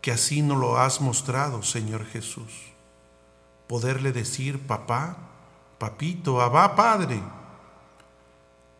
que 0.00 0.10
así 0.10 0.40
nos 0.40 0.56
lo 0.56 0.78
has 0.78 1.02
mostrado, 1.02 1.62
Señor 1.62 2.06
Jesús. 2.06 2.77
Poderle 3.68 4.12
decir, 4.12 4.66
papá, 4.66 5.16
papito, 5.78 6.40
abá, 6.40 6.74
Padre, 6.74 7.20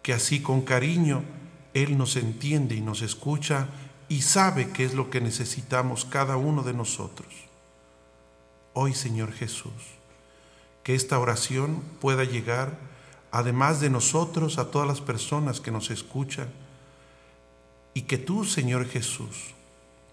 que 0.02 0.12
así 0.12 0.42
con 0.42 0.62
cariño 0.62 1.22
Él 1.74 1.98
nos 1.98 2.16
entiende 2.16 2.74
y 2.74 2.80
nos 2.80 3.02
escucha 3.02 3.68
y 4.08 4.22
sabe 4.22 4.70
qué 4.70 4.84
es 4.84 4.94
lo 4.94 5.10
que 5.10 5.20
necesitamos 5.20 6.04
cada 6.04 6.36
uno 6.36 6.62
de 6.62 6.72
nosotros 6.72 7.48
hoy, 8.78 8.94
Señor 8.94 9.32
Jesús. 9.32 9.72
Que 10.84 10.94
esta 10.94 11.18
oración 11.18 11.82
pueda 12.00 12.22
llegar, 12.22 12.78
además 13.32 13.80
de 13.80 13.90
nosotros, 13.90 14.58
a 14.58 14.70
todas 14.70 14.86
las 14.86 15.00
personas 15.00 15.60
que 15.60 15.72
nos 15.72 15.90
escuchan. 15.90 16.48
Y 17.92 18.02
que 18.02 18.18
tú, 18.18 18.44
Señor 18.44 18.86
Jesús, 18.86 19.54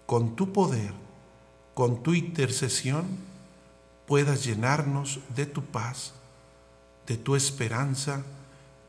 con 0.04 0.34
tu 0.34 0.52
poder, 0.52 0.92
con 1.74 2.02
tu 2.02 2.14
intercesión, 2.14 3.06
puedas 4.06 4.44
llenarnos 4.44 5.20
de 5.34 5.46
tu 5.46 5.64
paz, 5.64 6.14
de 7.06 7.16
tu 7.16 7.36
esperanza 7.36 8.22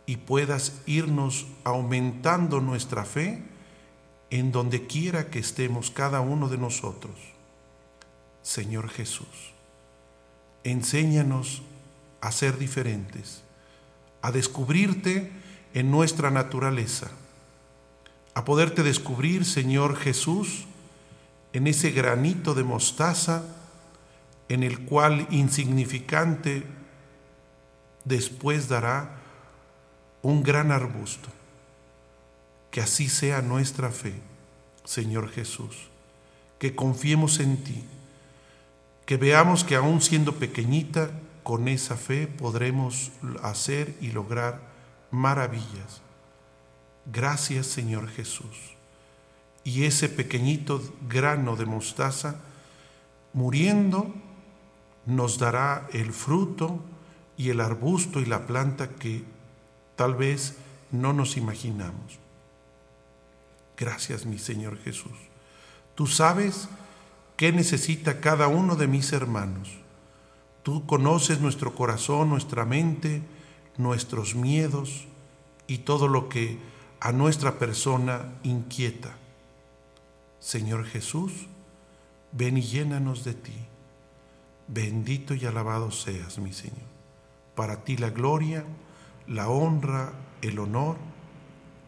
y 0.06 0.18
puedas 0.18 0.82
irnos 0.86 1.48
aumentando 1.64 2.62
nuestra 2.62 3.04
fe 3.06 3.44
en 4.30 4.52
donde 4.52 4.88
quiera 4.88 5.30
que 5.30 5.40
estemos 5.40 5.92
cada 5.92 6.22
uno 6.22 6.50
de 6.50 6.58
nosotros. 6.58 7.16
Señor 8.42 8.90
Jesús 8.90 9.58
enséñanos 10.68 11.62
a 12.20 12.32
ser 12.32 12.58
diferentes, 12.58 13.44
a 14.22 14.32
descubrirte 14.32 15.32
en 15.74 15.92
nuestra 15.92 16.30
naturaleza, 16.30 17.10
a 18.34 18.44
poderte 18.44 18.84
descubrir, 18.84 19.46
Señor 19.46 19.96
Jesús, 19.96 20.66
en 21.54 21.68
ese 21.68 21.92
granito 21.92 22.54
de 22.54 22.64
mostaza 22.64 23.44
en 24.50 24.64
el 24.64 24.86
cual 24.86 25.28
insignificante 25.30 26.64
después 28.06 28.68
dará 28.70 29.18
un 30.22 30.44
gran 30.44 30.72
arbusto. 30.72 31.30
Que 32.72 32.82
así 32.82 33.10
sea 33.10 33.42
nuestra 33.42 33.92
fe, 33.92 34.14
Señor 34.84 35.30
Jesús, 35.30 35.90
que 36.60 36.76
confiemos 36.76 37.40
en 37.40 37.64
ti 37.64 37.84
que 39.08 39.16
veamos 39.16 39.64
que 39.64 39.78
aún 39.78 40.02
siendo 40.02 40.36
pequeñita, 40.36 41.12
con 41.42 41.70
esa 41.70 41.96
fe 41.96 42.28
podremos 42.28 43.10
hacer 43.42 43.96
y 44.02 44.12
lograr 44.12 44.60
maravillas. 45.12 46.02
Gracias 47.06 47.68
Señor 47.68 48.10
Jesús. 48.10 48.76
Y 49.64 49.86
ese 49.86 50.10
pequeñito 50.10 50.84
grano 51.08 51.56
de 51.56 51.66
mostaza, 51.66 52.42
muriendo, 53.32 54.14
nos 55.08 55.40
dará 55.40 55.88
el 55.94 56.14
fruto 56.14 56.80
y 57.38 57.50
el 57.50 57.62
arbusto 57.62 58.20
y 58.20 58.26
la 58.26 58.46
planta 58.46 58.90
que 58.90 59.24
tal 59.96 60.16
vez 60.16 60.58
no 60.92 61.14
nos 61.14 61.38
imaginamos. 61.38 62.20
Gracias 63.78 64.26
mi 64.26 64.38
Señor 64.38 64.78
Jesús. 64.80 65.14
Tú 65.96 66.08
sabes 66.08 66.68
qué 67.38 67.52
necesita 67.52 68.20
cada 68.20 68.48
uno 68.48 68.76
de 68.76 68.88
mis 68.88 69.14
hermanos. 69.14 69.70
Tú 70.64 70.86
conoces 70.86 71.40
nuestro 71.40 71.74
corazón, 71.74 72.30
nuestra 72.30 72.66
mente, 72.66 73.22
nuestros 73.78 74.36
miedos 74.36 75.06
y 75.68 75.80
todo 75.80 76.08
lo 76.08 76.28
que 76.28 76.58
a 77.00 77.12
nuestra 77.12 77.60
persona 77.60 78.34
inquieta. 78.44 79.16
Señor 80.40 80.86
Jesús, 80.86 81.32
ven 82.32 82.58
y 82.58 82.62
llénanos 82.62 83.24
de 83.24 83.34
ti. 83.34 83.54
Bendito 84.68 85.34
y 85.34 85.46
alabado 85.46 85.92
seas, 85.92 86.40
mi 86.40 86.54
Señor. 86.54 86.88
Para 87.56 87.84
ti 87.84 87.98
la 87.98 88.10
gloria, 88.10 88.66
la 89.28 89.50
honra, 89.50 90.14
el 90.42 90.60
honor, 90.60 90.98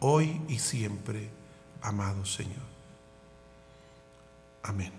hoy 0.00 0.40
y 0.48 0.58
siempre, 0.58 1.30
amado 1.82 2.24
Señor. 2.24 2.70
Amén. 4.62 4.92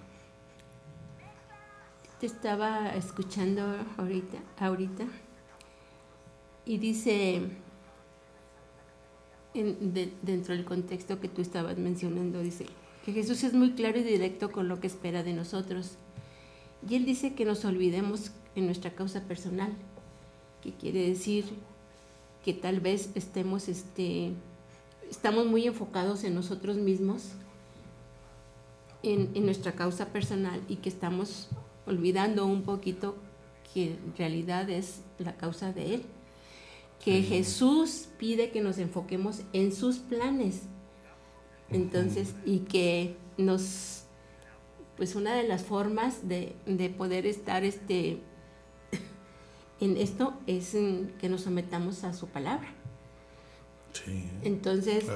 Te 2.19 2.27
estaba 2.27 2.93
escuchando 2.95 3.63
ahorita, 3.97 4.37
ahorita 4.59 5.05
y 6.65 6.77
dice, 6.77 7.41
dentro 9.53 10.55
del 10.55 10.65
contexto 10.65 11.19
que 11.19 11.27
tú 11.27 11.41
estabas 11.41 11.77
mencionando, 11.77 12.41
dice 12.41 12.67
que 13.03 13.13
Jesús 13.13 13.43
es 13.43 13.53
muy 13.53 13.71
claro 13.71 13.97
y 13.99 14.03
directo 14.03 14.51
con 14.51 14.67
lo 14.67 14.79
que 14.79 14.87
espera 14.87 15.23
de 15.23 15.33
nosotros. 15.33 15.97
Y 16.87 16.95
él 16.95 17.05
dice 17.05 17.33
que 17.33 17.45
nos 17.45 17.63
olvidemos 17.65 18.31
en 18.55 18.65
nuestra 18.65 18.91
causa 18.91 19.21
personal, 19.21 19.73
que 20.61 20.71
quiere 20.73 21.07
decir 21.07 21.45
que 22.43 22.53
tal 22.53 22.79
vez 22.79 23.09
estemos, 23.15 23.67
este, 23.67 24.31
estamos 25.09 25.45
muy 25.45 25.67
enfocados 25.67 26.23
en 26.23 26.35
nosotros 26.35 26.77
mismos, 26.77 27.29
en, 29.03 29.29
en 29.33 29.45
nuestra 29.45 29.73
causa 29.73 30.07
personal 30.07 30.61
y 30.67 30.77
que 30.77 30.89
estamos 30.89 31.49
olvidando 31.85 32.45
un 32.45 32.63
poquito 32.63 33.15
que 33.73 33.93
en 33.93 34.13
realidad 34.17 34.69
es 34.69 35.01
la 35.17 35.35
causa 35.35 35.71
de 35.71 35.95
Él. 35.95 36.03
Que 37.03 37.23
Jesús 37.23 38.07
pide 38.19 38.51
que 38.51 38.61
nos 38.61 38.77
enfoquemos 38.77 39.41
en 39.53 39.73
sus 39.73 39.97
planes. 39.97 40.63
Entonces, 41.69 42.35
y 42.45 42.59
que 42.59 43.15
nos, 43.37 44.00
pues 45.01 45.15
una 45.15 45.33
de 45.33 45.47
las 45.47 45.63
formas 45.63 46.27
de, 46.27 46.53
poder 46.95 47.25
estar 47.25 47.63
este, 47.63 48.19
en 49.79 49.97
esto 49.97 50.35
es 50.45 50.77
que 51.19 51.27
nos 51.27 51.41
sometamos 51.41 52.03
a 52.03 52.13
su 52.13 52.27
palabra. 52.27 52.71
Sí, 53.93 54.29
Entonces, 54.43 55.07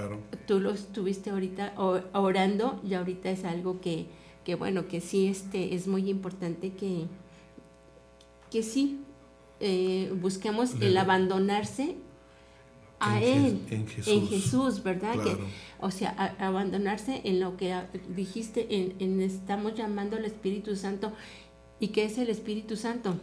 tú 0.47 0.59
lo 0.59 0.71
estuviste 0.71 1.29
ahorita 1.29 1.75
orando 2.13 2.81
y 2.83 2.95
ahorita 2.95 3.29
es 3.29 3.43
algo 3.43 3.79
que, 3.79 4.07
que 4.43 4.55
bueno, 4.55 4.87
que 4.87 5.01
sí 5.01 5.27
este, 5.27 5.75
es 5.75 5.85
muy 5.85 6.09
importante 6.09 6.73
que, 6.73 7.05
que 8.49 8.63
sí 8.63 9.01
eh, 9.59 10.11
busquemos 10.19 10.81
el 10.81 10.97
abandonarse 10.97 11.95
a 12.99 13.21
Él, 13.21 13.61
en 13.69 14.27
Jesús, 14.27 14.83
¿verdad? 14.83 15.15
Que, 15.21 15.37
o 15.79 15.91
sea, 15.91 16.35
abandonarse 16.39 17.21
en 17.23 17.39
lo 17.39 17.57
que 17.57 17.75
dijiste, 18.15 18.67
en, 18.99 19.21
estamos 19.21 19.75
llamando 19.75 20.15
al 20.15 20.25
Espíritu 20.25 20.75
Santo. 20.75 21.11
¿Y 21.79 21.89
qué 21.89 22.05
es 22.05 22.17
el 22.17 22.29
Espíritu 22.29 22.77
Santo? 22.77 23.15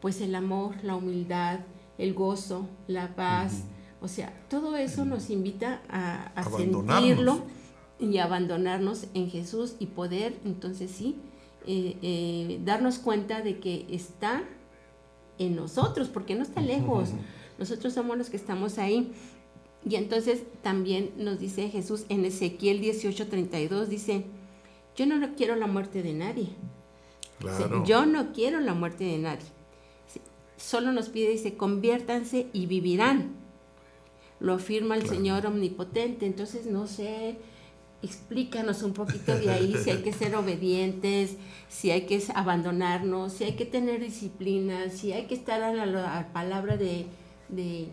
Pues 0.00 0.20
el 0.20 0.34
amor, 0.34 0.74
la 0.82 0.96
humildad, 0.96 1.60
el 1.98 2.14
gozo, 2.14 2.68
la 2.86 3.14
paz. 3.16 3.64
O 4.00 4.08
sea, 4.08 4.32
todo 4.50 4.76
eso 4.76 5.04
nos 5.04 5.30
invita 5.30 5.80
a, 5.88 6.32
a 6.34 6.44
sentirlo 6.44 7.42
y 7.98 8.18
abandonarnos 8.18 9.06
en 9.14 9.30
Jesús 9.30 9.76
y 9.78 9.86
poder 9.86 10.38
entonces 10.44 10.90
sí 10.90 11.16
eh, 11.66 11.96
eh, 12.02 12.60
darnos 12.62 12.98
cuenta 12.98 13.40
de 13.40 13.58
que 13.58 13.86
está 13.88 14.42
en 15.38 15.56
nosotros, 15.56 16.08
porque 16.08 16.34
no 16.34 16.42
está 16.42 16.60
lejos. 16.60 17.10
Nosotros 17.58 17.92
somos 17.92 18.18
los 18.18 18.30
que 18.30 18.36
estamos 18.36 18.78
ahí. 18.78 19.12
Y 19.88 19.96
entonces 19.96 20.42
también 20.62 21.10
nos 21.16 21.38
dice 21.38 21.68
Jesús 21.68 22.06
en 22.08 22.24
Ezequiel 22.24 22.80
18:32, 22.80 23.86
dice, 23.86 24.24
yo 24.96 25.06
no 25.06 25.34
quiero 25.34 25.56
la 25.56 25.66
muerte 25.66 26.02
de 26.02 26.14
nadie. 26.14 26.48
yo 27.84 28.06
no 28.06 28.32
quiero 28.32 28.60
la 28.60 28.74
muerte 28.74 29.04
de 29.04 29.18
nadie. 29.18 29.46
Solo 30.56 30.92
nos 30.92 31.08
pide, 31.08 31.30
dice, 31.30 31.56
conviértanse 31.56 32.46
y 32.52 32.66
vivirán. 32.66 33.34
Lo 34.40 34.54
afirma 34.54 34.96
el 34.96 35.06
Señor 35.06 35.46
omnipotente. 35.46 36.26
Entonces, 36.26 36.66
no 36.66 36.86
sé, 36.86 37.36
explícanos 38.04 38.82
un 38.82 38.92
poquito 38.92 39.36
de 39.36 39.50
ahí, 39.50 39.74
si 39.82 39.90
hay 39.90 40.02
que 40.02 40.12
ser 40.12 40.36
obedientes, 40.36 41.36
si 41.68 41.90
hay 41.90 42.02
que 42.02 42.22
abandonarnos, 42.34 43.32
si 43.32 43.44
hay 43.44 43.56
que 43.56 43.64
tener 43.64 44.00
disciplina, 44.00 44.90
si 44.90 45.12
hay 45.12 45.26
que 45.26 45.34
estar 45.34 45.62
a 45.62 45.72
la, 45.72 46.30
palabra 46.32 46.76
de, 46.76 47.06
de, 47.48 47.90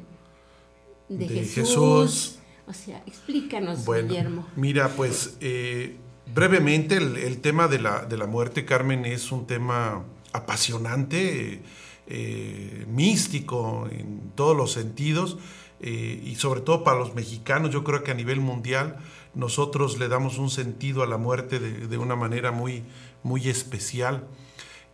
Jesús. 1.28 2.38
O 2.68 2.74
sea, 2.74 3.04
explícanos, 3.06 3.86
Guillermo. 3.86 4.48
Mira, 4.56 4.90
pues 4.90 5.38
eh, 5.42 5.98
brevemente 6.34 6.98
el, 6.98 7.42
tema 7.42 7.68
de 7.68 7.80
la, 7.80 8.06
de 8.06 8.18
la, 8.18 8.28
muerte, 8.28 8.66
Carmen, 8.66 9.06
es 9.06 9.32
un 9.32 9.46
tema 9.46 10.06
apasionante, 10.32 11.62
eh, 12.08 12.86
místico 12.88 13.88
en 13.92 14.32
todos 14.36 14.56
los 14.56 14.72
sentidos. 14.72 15.38
Eh, 15.84 16.22
y 16.24 16.36
sobre 16.36 16.62
todo 16.62 16.84
para 16.84 17.00
los 17.00 17.16
mexicanos, 17.16 17.72
yo 17.72 17.84
creo 17.84 18.04
que 18.04 18.12
a 18.12 18.14
nivel 18.14 18.40
mundial 18.40 18.98
nosotros 19.34 19.98
le 19.98 20.08
damos 20.10 20.38
un 20.38 20.52
sentido 20.52 21.02
a 21.02 21.08
la 21.08 21.18
muerte 21.18 21.60
de, 21.60 21.98
una 21.98 22.16
manera 22.16 22.52
muy, 22.52 22.84
muy 23.24 23.50
especial. 23.50 24.28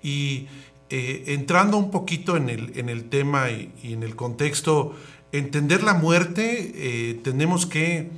Y 0.01 0.47
eh, 0.89 1.23
entrando 1.27 1.77
un 1.77 1.91
poquito 1.91 2.37
en 2.37 2.49
el, 2.49 2.77
en 2.77 2.89
el 2.89 3.09
tema 3.09 3.49
y, 3.49 3.71
en 3.83 4.03
el 4.03 4.15
contexto, 4.15 4.95
entender 5.31 5.83
la 5.83 5.93
muerte 5.93 6.71
eh, 6.75 7.19
tenemos 7.23 7.65
que 7.65 8.09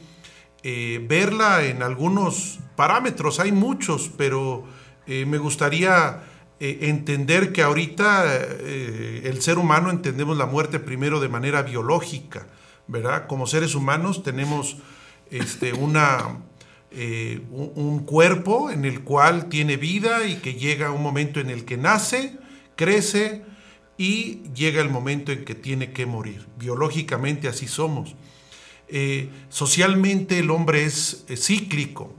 verla 0.62 1.64
en 1.64 1.82
algunos 1.84 2.60
parámetros, 2.76 3.40
hay 3.40 3.54
muchos, 3.54 4.12
pero 4.18 4.66
me 5.08 5.38
gustaría 5.38 6.24
entender 6.60 7.54
que 7.54 7.64
ahorita 7.64 8.26
el 8.36 9.42
ser 9.42 9.58
humano 9.58 9.90
entendemos 9.90 10.38
la 10.38 10.48
muerte 10.48 10.80
primero 10.80 11.22
de 11.22 11.30
manera 11.30 11.62
biológica 11.62 12.46
¿verdad? 12.90 13.28
Como 13.28 13.46
seres 13.46 13.76
humanos 13.76 14.24
tenemos 14.24 14.78
este, 15.30 15.74
una, 15.74 16.40
eh, 16.92 17.40
un, 17.52 18.00
cuerpo 18.00 18.72
en 18.72 18.84
el 18.84 19.02
cual 19.02 19.48
tiene 19.48 19.78
vida 19.78 20.26
y 20.26 20.38
que 20.38 20.56
llega 20.56 20.92
un 20.92 21.04
momento 21.04 21.40
en 21.40 21.52
el 21.52 21.66
que 21.66 21.78
nace, 21.78 22.36
crece 22.80 23.44
y 23.98 24.44
llega 24.56 24.82
el 24.82 24.90
momento 24.90 25.34
en 25.34 25.44
que 25.44 25.54
tiene 25.54 25.92
que 25.92 26.06
morir. 26.06 26.48
Biológicamente 26.58 27.50
así 27.50 27.68
somos. 27.68 28.16
Eh, 28.88 29.30
socialmente 29.50 30.40
el 30.40 30.50
hombre 30.50 30.86
es, 30.86 31.26
cíclico, 31.36 32.16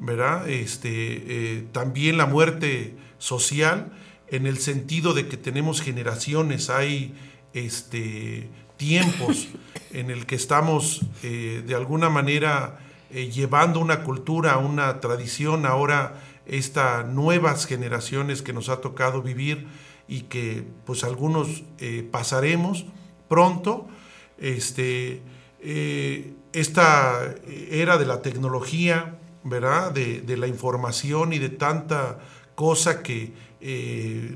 ¿verdad? 0.00 0.48
Este, 0.48 0.88
eh, 0.90 1.64
también 1.70 2.16
la 2.16 2.26
muerte 2.26 2.96
social 3.18 3.92
en 4.26 4.48
el 4.48 4.58
sentido 4.58 5.14
de 5.14 5.28
que 5.28 5.36
tenemos 5.36 5.80
generaciones, 5.80 6.70
hay 6.70 7.14
este, 7.52 8.48
tiempos 8.76 9.46
en 9.92 10.10
el 10.10 10.26
que 10.26 10.34
estamos 10.34 11.02
eh, 11.22 11.62
de 11.64 11.74
alguna 11.76 12.10
manera 12.10 12.80
eh, 13.12 13.30
llevando 13.30 13.78
una 13.78 14.02
cultura, 14.02 14.58
una 14.58 14.98
tradición, 14.98 15.66
ahora 15.66 16.20
estas 16.46 17.06
nuevas 17.06 17.66
generaciones 17.66 18.42
que 18.42 18.52
nos 18.52 18.68
ha 18.68 18.80
tocado 18.80 19.22
vivir 19.22 19.68
y 20.10 20.22
que 20.22 20.66
pues 20.84 21.02
algunos 21.02 21.62
eh, 21.78 22.06
pasaremos 22.10 22.84
pronto, 23.28 23.88
este, 24.36 25.22
esta 26.52 27.34
era 27.70 27.96
de 27.96 28.04
la 28.04 28.20
tecnología, 28.20 29.18
¿verdad? 29.44 29.92
De, 29.92 30.36
la 30.36 30.46
información 30.46 31.32
y 31.32 31.38
de 31.38 31.48
tanta 31.48 32.18
cosa 32.54 33.02
que 33.02 33.32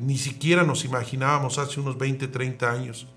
ni 0.00 0.16
siquiera 0.16 0.62
nos 0.62 0.84
imaginábamos 0.84 1.58
hace 1.58 1.80
unos 1.80 1.98
20, 1.98 2.28
30 2.28 2.70
años. 2.70 3.08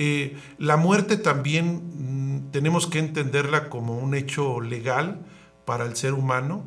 Eh, 0.00 0.36
la 0.58 0.76
muerte 0.76 1.16
también 1.16 2.44
mm, 2.46 2.52
tenemos 2.52 2.86
que 2.86 3.00
entenderla 3.00 3.68
como 3.68 3.98
un 3.98 4.14
hecho 4.14 4.60
legal 4.60 5.26
para 5.64 5.84
el 5.84 5.96
ser 5.96 6.14
humano. 6.14 6.62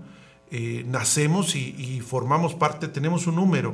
Eh, 0.51 0.83
nacemos 0.85 1.55
y, 1.55 2.01
formamos 2.01 2.53
parte, 2.55 2.89
tenemos 2.89 3.25
un 3.25 3.35
número, 3.35 3.73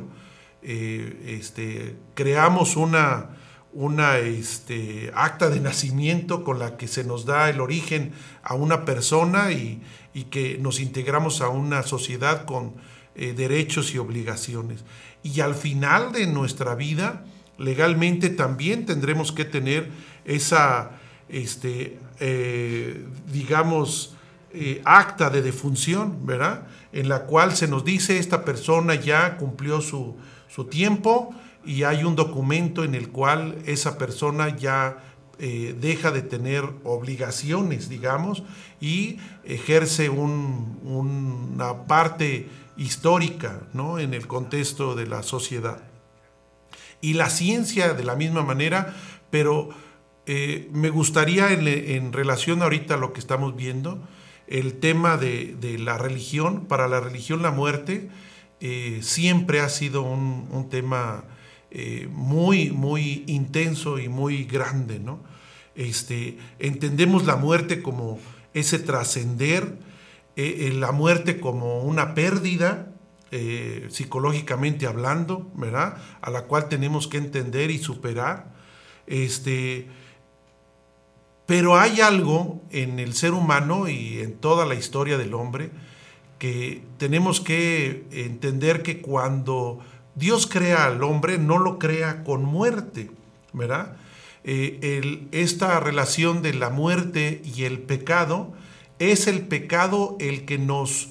eh, 0.69 1.39
este, 1.39 1.95
creamos 2.13 2.75
una, 2.75 3.37
una 3.71 4.17
este, 4.17 5.13
acta 5.15 5.49
de 5.49 5.61
nacimiento 5.61 6.43
con 6.43 6.59
la 6.59 6.75
que 6.75 6.89
se 6.89 7.05
nos 7.05 7.25
da 7.25 7.49
el 7.49 7.61
origen 7.61 8.11
a 8.43 8.53
una 8.53 8.83
persona 8.83 9.53
y, 9.53 9.81
que 10.29 10.57
nos 10.57 10.81
integramos 10.81 11.41
a 11.41 11.49
una 11.49 11.83
sociedad 11.83 12.43
con 12.43 12.73
eh, 13.15 13.33
derechos 13.37 13.93
y 13.93 13.97
obligaciones. 13.97 14.83
Y 15.23 15.39
al 15.39 15.55
final 15.55 16.11
de 16.11 16.27
nuestra 16.27 16.75
vida, 16.75 17.23
legalmente 17.57 18.29
también 18.29 18.85
tendremos 18.85 19.31
que 19.31 19.45
tener 19.45 19.89
esa, 20.25 20.99
este, 21.29 21.97
eh, 22.19 23.05
digamos, 23.31 24.15
acta 24.83 25.29
de 25.29 25.43
defunción, 25.43 26.25
¿verdad? 26.25 26.67
En 26.91 27.07
la 27.07 27.25
cual 27.25 27.55
se 27.55 27.67
nos 27.67 27.85
dice 27.85 28.17
esta 28.17 28.43
persona 28.43 28.95
ya 28.95 29.37
cumplió 29.37 29.81
su, 29.81 30.17
su 30.47 30.65
tiempo, 30.65 31.33
y 31.65 31.83
hay 31.83 32.03
un 32.03 32.15
documento 32.15 32.83
en 32.83 32.95
el 32.95 33.09
cual 33.09 33.57
esa 33.65 33.97
persona 33.97 34.55
ya 34.55 35.03
eh, 35.39 35.75
deja 35.79 36.11
de 36.11 36.21
tener 36.21 36.63
obligaciones, 36.83 37.89
digamos, 37.89 38.43
y 38.79 39.17
ejerce 39.43 40.09
una 40.09 41.85
parte 41.85 42.47
histórica 42.77 43.61
¿no? 43.73 43.99
en 43.99 44.13
el 44.13 44.27
contexto 44.27 44.95
de 44.95 45.07
la 45.07 45.23
sociedad. 45.23 45.83
Y 47.01 47.13
la 47.13 47.29
ciencia 47.29 47.93
de 47.93 48.03
la 48.03 48.15
misma 48.15 48.43
manera, 48.43 48.95
pero 49.29 49.69
eh, 50.25 50.69
me 50.73 50.89
gustaría 50.89 51.51
en, 51.51 52.13
relación 52.13 52.61
ahorita 52.61 52.95
a 52.95 52.97
lo 52.97 53.13
que 53.13 53.19
estamos 53.19 53.55
viendo, 53.55 53.99
el 54.47 54.79
tema 54.79 55.17
de, 55.17 55.77
la 55.79 55.97
religión, 55.97 56.65
para 56.65 56.87
la 56.87 56.99
religión 56.99 57.41
la 57.41 57.51
muerte 57.51 58.09
eh, 58.59 58.99
siempre 59.03 59.59
ha 59.59 59.69
sido 59.69 60.01
un, 60.01 60.67
tema 60.69 61.25
eh, 61.69 62.07
muy, 62.11 62.71
muy 62.71 63.23
intenso 63.27 63.99
y 63.99 64.09
muy 64.09 64.45
grande, 64.45 64.99
¿no? 64.99 65.19
Este, 65.75 66.39
entendemos 66.57 67.25
la 67.25 67.35
muerte 67.35 67.83
como 67.83 68.19
ese 68.55 68.79
trascender, 68.79 69.77
eh, 70.35 70.71
la 70.73 70.91
muerte 70.91 71.39
como 71.39 71.81
una 71.81 72.15
pérdida, 72.15 72.93
psicológicamente 73.89 74.87
hablando, 74.87 75.51
¿verdad? 75.53 75.97
A 76.21 76.31
la 76.31 76.43
cual 76.43 76.69
tenemos 76.69 77.09
que 77.09 77.17
entender 77.17 77.71
y 77.71 77.77
superar. 77.77 78.53
Este, 79.05 79.87
pero 81.45 81.77
hay 81.77 81.99
algo 81.99 82.61
en 82.71 82.99
el 82.99 83.13
ser 83.13 83.33
humano 83.33 83.89
y 83.89 84.19
en 84.19 84.37
toda 84.37 84.65
la 84.65 84.75
historia 84.75 85.17
del 85.17 85.33
hombre 85.33 85.71
que 86.37 86.83
tenemos 86.97 87.41
que 87.41 88.05
entender 88.11 88.83
que 88.83 89.01
cuando 89.01 89.79
Dios 90.15 90.47
crea 90.47 90.85
al 90.85 91.03
hombre, 91.03 91.37
no 91.37 91.57
lo 91.57 91.79
crea 91.79 92.23
con 92.23 92.43
muerte, 92.43 93.11
¿verdad? 93.53 93.97
Eh, 94.43 95.27
esta 95.31 95.79
relación 95.79 96.41
de 96.41 96.53
la 96.53 96.69
muerte 96.69 97.41
y 97.43 97.63
el 97.63 97.79
pecado 97.79 98.53
es 98.99 99.27
el 99.27 99.41
pecado 99.41 100.15
el 100.19 100.45
que 100.45 100.57
nos 100.57 101.09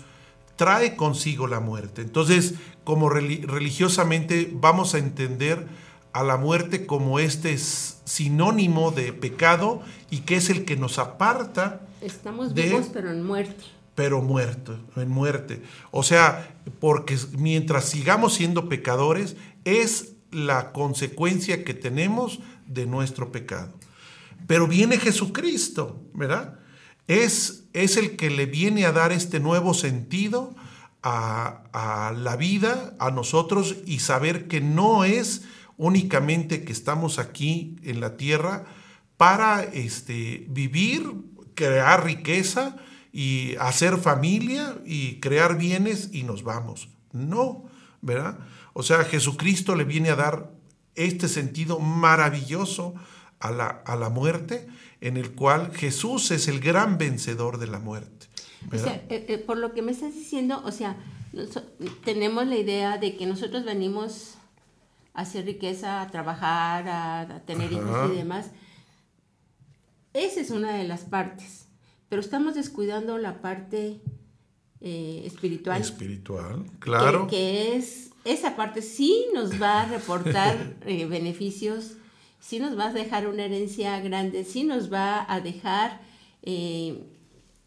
trae 0.56 0.96
consigo 0.96 1.46
la 1.46 1.60
muerte. 1.60 2.02
Entonces, 2.02 2.54
como 2.84 3.10
religiosamente 3.10 4.50
vamos 4.52 4.94
a 4.94 4.98
entender 4.98 5.66
a 6.12 6.22
la 6.22 6.38
muerte 6.38 6.86
como 6.86 7.18
este 7.18 7.58
sinónimo 7.58 8.90
de 8.90 9.12
pecado 9.12 9.82
y 10.10 10.20
que 10.20 10.36
es 10.36 10.48
el 10.48 10.64
que 10.64 10.76
nos 10.76 10.98
aparta. 10.98 11.82
Estamos 12.00 12.54
vivos 12.54 12.88
pero 12.92 13.10
en 13.10 13.22
muerte 13.22 13.75
pero 13.96 14.22
muerto, 14.22 14.78
en 14.94 15.08
muerte. 15.08 15.62
O 15.90 16.04
sea, 16.04 16.56
porque 16.78 17.18
mientras 17.36 17.86
sigamos 17.86 18.34
siendo 18.34 18.68
pecadores, 18.68 19.36
es 19.64 20.12
la 20.30 20.70
consecuencia 20.70 21.64
que 21.64 21.74
tenemos 21.74 22.38
de 22.66 22.86
nuestro 22.86 23.32
pecado. 23.32 23.72
Pero 24.46 24.68
viene 24.68 24.98
Jesucristo, 24.98 26.00
¿verdad? 26.14 26.60
Es, 27.08 27.64
es 27.72 27.96
el 27.96 28.16
que 28.16 28.30
le 28.30 28.46
viene 28.46 28.84
a 28.84 28.92
dar 28.92 29.10
este 29.10 29.40
nuevo 29.40 29.74
sentido 29.74 30.54
a, 31.02 31.62
a 31.72 32.12
la 32.12 32.36
vida, 32.36 32.94
a 32.98 33.10
nosotros, 33.10 33.76
y 33.86 34.00
saber 34.00 34.46
que 34.46 34.60
no 34.60 35.04
es 35.04 35.42
únicamente 35.78 36.64
que 36.64 36.72
estamos 36.72 37.18
aquí 37.18 37.76
en 37.82 38.00
la 38.00 38.16
tierra 38.16 38.64
para 39.16 39.62
este, 39.62 40.46
vivir, 40.50 41.10
crear 41.54 42.04
riqueza, 42.04 42.76
y 43.18 43.56
hacer 43.56 43.96
familia 43.96 44.76
y 44.84 45.20
crear 45.20 45.56
bienes 45.56 46.10
y 46.12 46.24
nos 46.24 46.42
vamos. 46.42 46.90
No, 47.12 47.64
¿verdad? 48.02 48.38
O 48.74 48.82
sea, 48.82 49.04
Jesucristo 49.04 49.74
le 49.74 49.84
viene 49.84 50.10
a 50.10 50.16
dar 50.16 50.50
este 50.94 51.26
sentido 51.26 51.78
maravilloso 51.78 52.94
a 53.40 53.50
la, 53.52 53.68
a 53.68 53.96
la 53.96 54.10
muerte, 54.10 54.68
en 55.00 55.16
el 55.16 55.32
cual 55.32 55.74
Jesús 55.74 56.30
es 56.30 56.46
el 56.46 56.60
gran 56.60 56.98
vencedor 56.98 57.56
de 57.56 57.68
la 57.68 57.78
muerte. 57.78 58.26
O 58.70 58.76
sea, 58.76 58.96
eh, 59.08 59.24
eh, 59.28 59.38
por 59.38 59.56
lo 59.56 59.72
que 59.72 59.80
me 59.80 59.92
estás 59.92 60.12
diciendo, 60.12 60.60
o 60.66 60.70
sea, 60.70 60.98
tenemos 62.04 62.46
la 62.46 62.56
idea 62.56 62.98
de 62.98 63.16
que 63.16 63.24
nosotros 63.24 63.64
venimos 63.64 64.34
a 65.14 65.22
hacer 65.22 65.46
riqueza, 65.46 66.02
a 66.02 66.10
trabajar, 66.10 66.86
a, 66.86 67.40
tener 67.46 67.72
hijos 67.72 68.10
y 68.12 68.16
demás. 68.16 68.50
Esa 70.12 70.38
es 70.38 70.50
una 70.50 70.76
de 70.76 70.84
las 70.84 71.04
partes 71.04 71.65
pero 72.08 72.20
estamos 72.20 72.54
descuidando 72.54 73.18
la 73.18 73.40
parte 73.40 74.00
eh, 74.80 75.22
espiritual. 75.24 75.80
Espiritual, 75.80 76.64
claro. 76.78 77.26
Que, 77.26 77.76
es, 77.76 78.10
esa 78.24 78.56
parte 78.56 78.82
sí 78.82 79.26
nos 79.34 79.60
va 79.60 79.82
a 79.82 79.86
reportar 79.86 80.76
eh, 80.86 81.06
beneficios, 81.06 81.92
sí 82.40 82.58
nos 82.58 82.78
va 82.78 82.88
a 82.88 82.92
dejar 82.92 83.26
una 83.26 83.44
herencia 83.44 83.98
grande, 84.00 84.44
sí 84.44 84.64
nos 84.64 84.92
va 84.92 85.30
a 85.32 85.40
dejar 85.40 86.00
eh, 86.42 87.02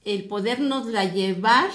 el 0.06 0.26
podernos 0.28 0.88
la 0.88 1.06
llevar 1.06 1.70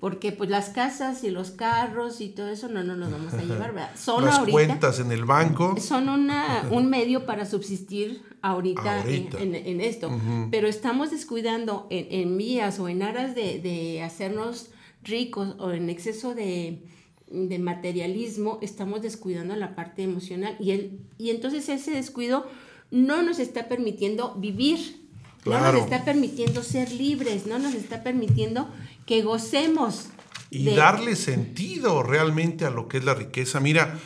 porque 0.00 0.32
pues 0.32 0.48
las 0.48 0.70
casas 0.70 1.22
y 1.24 1.30
los 1.30 1.50
carros 1.50 2.22
y 2.22 2.30
todo 2.30 2.48
eso 2.48 2.68
no, 2.68 2.82
no 2.82 2.96
nos 2.96 3.12
vamos 3.12 3.34
a 3.34 3.42
llevar, 3.42 3.74
¿verdad? 3.74 3.90
Son 3.96 4.24
las 4.24 4.38
cuentas 4.38 4.98
en 4.98 5.12
el 5.12 5.26
banco. 5.26 5.76
Son 5.78 6.08
una, 6.08 6.66
un 6.70 6.88
medio 6.88 7.26
para 7.26 7.44
subsistir 7.44 8.22
ahorita, 8.42 9.04
En, 9.06 9.80
esto, 9.80 10.10
pero 10.50 10.68
estamos 10.68 11.10
descuidando 11.10 11.86
en, 11.90 12.06
en 12.10 12.36
vías 12.36 12.78
o 12.78 12.88
en 12.88 13.02
aras 13.02 13.34
de, 13.34 14.02
hacernos 14.04 14.70
ricos 15.02 15.54
o 15.58 15.72
en 15.72 15.90
exceso 15.90 16.34
de, 16.34 16.82
materialismo, 17.30 18.58
estamos 18.60 19.02
descuidando 19.02 19.54
la 19.54 19.76
parte 19.76 20.02
emocional 20.02 20.56
y, 20.58 20.72
el, 20.72 21.00
y 21.16 21.30
entonces 21.30 21.68
ese 21.68 21.92
descuido 21.92 22.46
no 22.90 23.22
nos 23.22 23.38
está 23.38 23.68
permitiendo 23.68 24.34
vivir 24.34 25.00
no 25.44 25.60
nos 25.60 25.82
está 25.82 26.04
permitiendo 26.04 26.62
ser 26.62 26.92
libres, 26.92 27.46
no 27.46 27.58
nos 27.58 27.74
está 27.74 28.02
permitiendo 28.02 28.68
que 29.06 29.22
gocemos. 29.22 30.08
Y 30.50 30.64
darle 30.74 31.16
sentido 31.16 32.02
realmente 32.02 32.64
a 32.64 32.70
lo 32.70 32.88
que 32.88 32.98
es 32.98 33.04
la 33.04 33.14
riqueza. 33.14 33.60
Mira, 33.60 33.98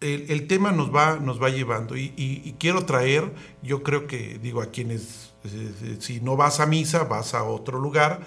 el, 0.00 0.46
tema 0.46 0.72
nos 0.72 0.94
va, 0.94 1.16
nos 1.16 1.42
va 1.42 1.50
llevando 1.50 1.96
y, 1.96 2.54
quiero 2.58 2.84
traer, 2.84 3.32
yo 3.62 3.82
creo 3.82 4.06
que 4.06 4.38
digo 4.42 4.62
a 4.62 4.66
quienes, 4.66 5.32
eh, 5.44 5.96
si 6.00 6.20
no 6.20 6.36
vas 6.36 6.60
a 6.60 6.66
misa, 6.66 7.04
vas 7.04 7.34
a 7.34 7.44
otro 7.44 7.78
lugar, 7.78 8.20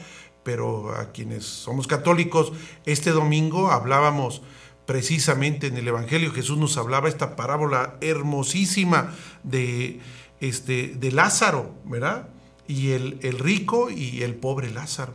pero 0.43 0.91
a 0.95 1.11
quienes 1.11 1.45
somos 1.45 1.87
católicos, 1.87 2.51
este 2.85 3.11
domingo 3.11 3.71
hablábamos 3.71 4.41
precisamente 4.85 5.67
en 5.67 5.77
el 5.77 5.87
Evangelio, 5.87 6.31
Jesús 6.31 6.57
nos 6.57 6.77
hablaba 6.77 7.09
esta 7.09 7.35
parábola 7.35 7.97
hermosísima 8.01 9.15
de, 9.43 9.99
este, 10.41 10.93
de 10.95 11.11
Lázaro, 11.11 11.73
¿verdad? 11.85 12.27
y 12.67 12.91
el, 12.91 13.39
rico 13.39 13.89
y 13.89 14.23
el 14.23 14.35
pobre 14.35 14.71
Lázaro. 14.71 15.13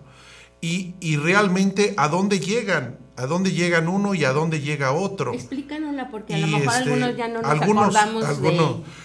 Y, 0.61 0.94
realmente 1.16 1.94
a 1.96 2.09
dónde 2.09 2.40
llegan, 2.40 2.98
a 3.19 3.27
dónde 3.27 3.51
llegan 3.51 3.89
uno 3.89 4.14
y 4.14 4.25
a 4.25 4.33
dónde 4.33 4.61
llega 4.61 4.93
otro. 4.93 5.35
Explícanosla 5.35 6.09
porque 6.09 6.35
a 6.35 6.39
lo 6.39 6.47
mejor 6.47 6.73
este, 6.73 6.91
algunos 6.91 7.16
ya 7.16 7.27
no 7.27 7.43
nos 7.43 7.51
acordamos 7.51 8.43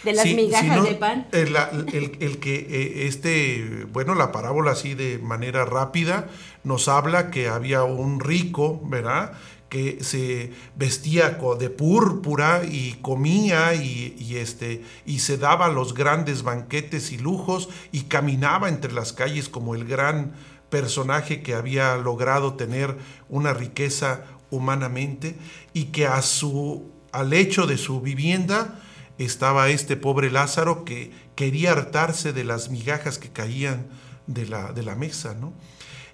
de, 0.03 0.13
las 0.13 0.25
migajas 0.27 0.83
de 0.83 0.95
pan. 0.95 1.27
El, 1.31 2.37
que 2.39 2.55
eh, 2.55 3.07
este, 3.07 3.87
bueno, 3.91 4.13
la 4.13 4.31
parábola 4.31 4.71
así 4.71 4.93
de 4.93 5.17
manera 5.17 5.65
rápida 5.65 6.27
nos 6.63 6.87
habla 6.87 7.31
que 7.31 7.47
había 7.47 7.83
un 7.83 8.19
rico, 8.19 8.79
¿verdad? 8.85 9.33
que 9.73 10.03
se 10.03 10.51
vestía 10.75 11.39
de 11.57 11.69
púrpura 11.71 12.61
y 12.63 12.99
comía 13.01 13.73
y, 13.73 14.35
este, 14.37 14.83
y 15.03 15.17
se 15.17 15.39
daba 15.39 15.67
los 15.69 15.95
grandes 15.95 16.43
banquetes 16.43 17.11
y 17.11 17.17
lujos 17.17 17.69
y 17.91 18.01
caminaba 18.01 18.69
entre 18.69 18.93
las 18.93 19.13
calles 19.13 19.49
como 19.49 19.73
el 19.73 19.85
gran 19.85 20.33
personaje 20.73 21.43
que 21.43 21.53
había 21.53 21.95
logrado 21.97 22.55
tener 22.55 22.97
una 23.29 23.53
riqueza 23.53 24.23
humanamente 24.49 25.35
y 25.71 25.85
que 25.85 26.07
a 26.07 26.23
su, 26.23 26.89
al 27.11 27.31
hecho 27.33 27.67
de 27.67 27.77
su 27.77 28.01
vivienda 28.01 28.79
estaba 29.19 29.69
este 29.69 29.97
pobre 29.97 30.31
Lázaro 30.31 30.83
que 30.83 31.11
quería 31.35 31.73
hartarse 31.73 32.33
de 32.33 32.43
las 32.43 32.71
migajas 32.71 33.19
que 33.19 33.29
caían 33.29 33.85
de 34.25 34.47
la, 34.47 34.73
de 34.73 34.81
la 34.81 34.95
mesa. 34.95 35.35
¿no? 35.35 35.53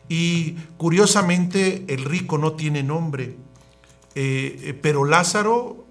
Y 0.09 0.55
curiosamente 0.75 1.85
el 1.87 2.03
rico 2.03 2.37
no 2.37 2.51
tiene 2.51 2.83
nombre 2.83 3.37
eh, 4.15 4.59
eh, 4.61 4.73
pero 4.73 5.05
Lázaro, 5.05 5.85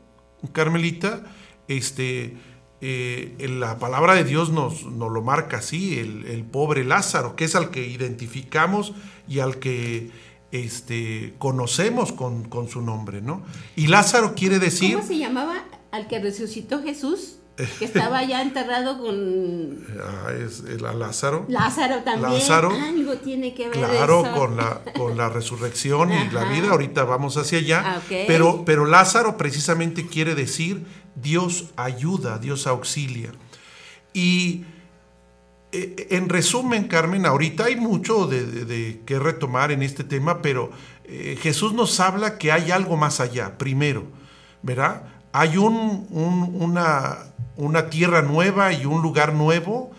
Carmelita, 0.52 1.22
este, 1.68 2.36
eh, 2.80 3.36
la 3.48 3.78
palabra 3.78 4.14
de 4.14 4.24
Dios 4.24 4.50
nos, 4.50 4.84
nos 4.84 5.10
lo 5.10 5.22
marca 5.22 5.58
así, 5.58 5.98
el, 5.98 6.26
el, 6.26 6.44
pobre 6.44 6.84
Lázaro, 6.84 7.34
que 7.34 7.44
es 7.44 7.54
al 7.54 7.70
que 7.70 7.86
identificamos 7.86 8.92
y 9.26 9.40
al 9.40 9.58
que 9.58 10.10
este, 10.52 11.34
conocemos 11.38 12.12
con, 12.12 12.44
con 12.44 12.68
su 12.68 12.80
nombre, 12.80 13.20
¿no? 13.20 13.42
Y 13.76 13.88
Lázaro 13.88 14.34
quiere 14.34 14.58
decir... 14.58 14.94
¿Cómo 14.94 15.06
se 15.06 15.18
llamaba 15.18 15.64
al 15.90 16.06
que 16.06 16.20
resucitó 16.20 16.82
Jesús? 16.82 17.38
que 17.78 17.84
estaba 17.84 18.22
ya 18.22 18.40
enterrado 18.40 18.98
con 19.00 19.84
ah, 20.00 20.30
es 20.32 20.60
el 20.60 20.82
Lázaro 20.82 21.44
Lázaro 21.48 22.02
también 22.04 22.34
Lázaro, 22.34 22.70
algo 22.70 23.16
tiene 23.16 23.54
que 23.54 23.64
ver 23.64 23.72
claro 23.72 24.24
eso. 24.24 24.34
con 24.34 24.56
la 24.56 24.80
con 24.96 25.16
la 25.16 25.28
resurrección 25.28 26.12
y 26.12 26.30
la 26.30 26.44
vida 26.44 26.70
ahorita 26.70 27.04
vamos 27.04 27.36
hacia 27.36 27.58
allá 27.58 27.82
Ah, 27.84 28.00
pero 28.08 28.64
pero 28.64 28.86
Lázaro 28.86 29.36
precisamente 29.36 30.06
quiere 30.06 30.34
decir 30.34 30.84
Dios 31.22 31.66
ayuda 31.76 32.38
Dios 32.38 32.66
auxilia 32.66 33.32
y 34.12 34.64
eh, 35.72 36.08
en 36.10 36.28
resumen 36.28 36.88
Carmen 36.88 37.26
ahorita 37.26 37.64
hay 37.66 37.76
mucho 37.76 38.26
de, 38.26 39.00
que 39.04 39.18
retomar 39.18 39.70
en 39.72 39.82
este 39.82 40.04
tema 40.04 40.40
pero 40.42 40.70
eh, 41.04 41.38
Jesús 41.40 41.72
nos 41.72 42.00
habla 42.00 42.38
que 42.38 42.52
hay 42.52 42.70
algo 42.70 42.96
más 42.96 43.20
allá 43.20 43.58
primero 43.58 44.04
¿verdad? 44.62 45.02
Hay 45.32 45.56
un, 45.56 46.06
un- 46.10 46.56
una, 46.60 47.18
una 47.56 47.90
tierra 47.90 48.22
nueva 48.22 48.72
y 48.72 48.86
un 48.86 49.02
lugar 49.02 49.34
nuevo 49.34 49.90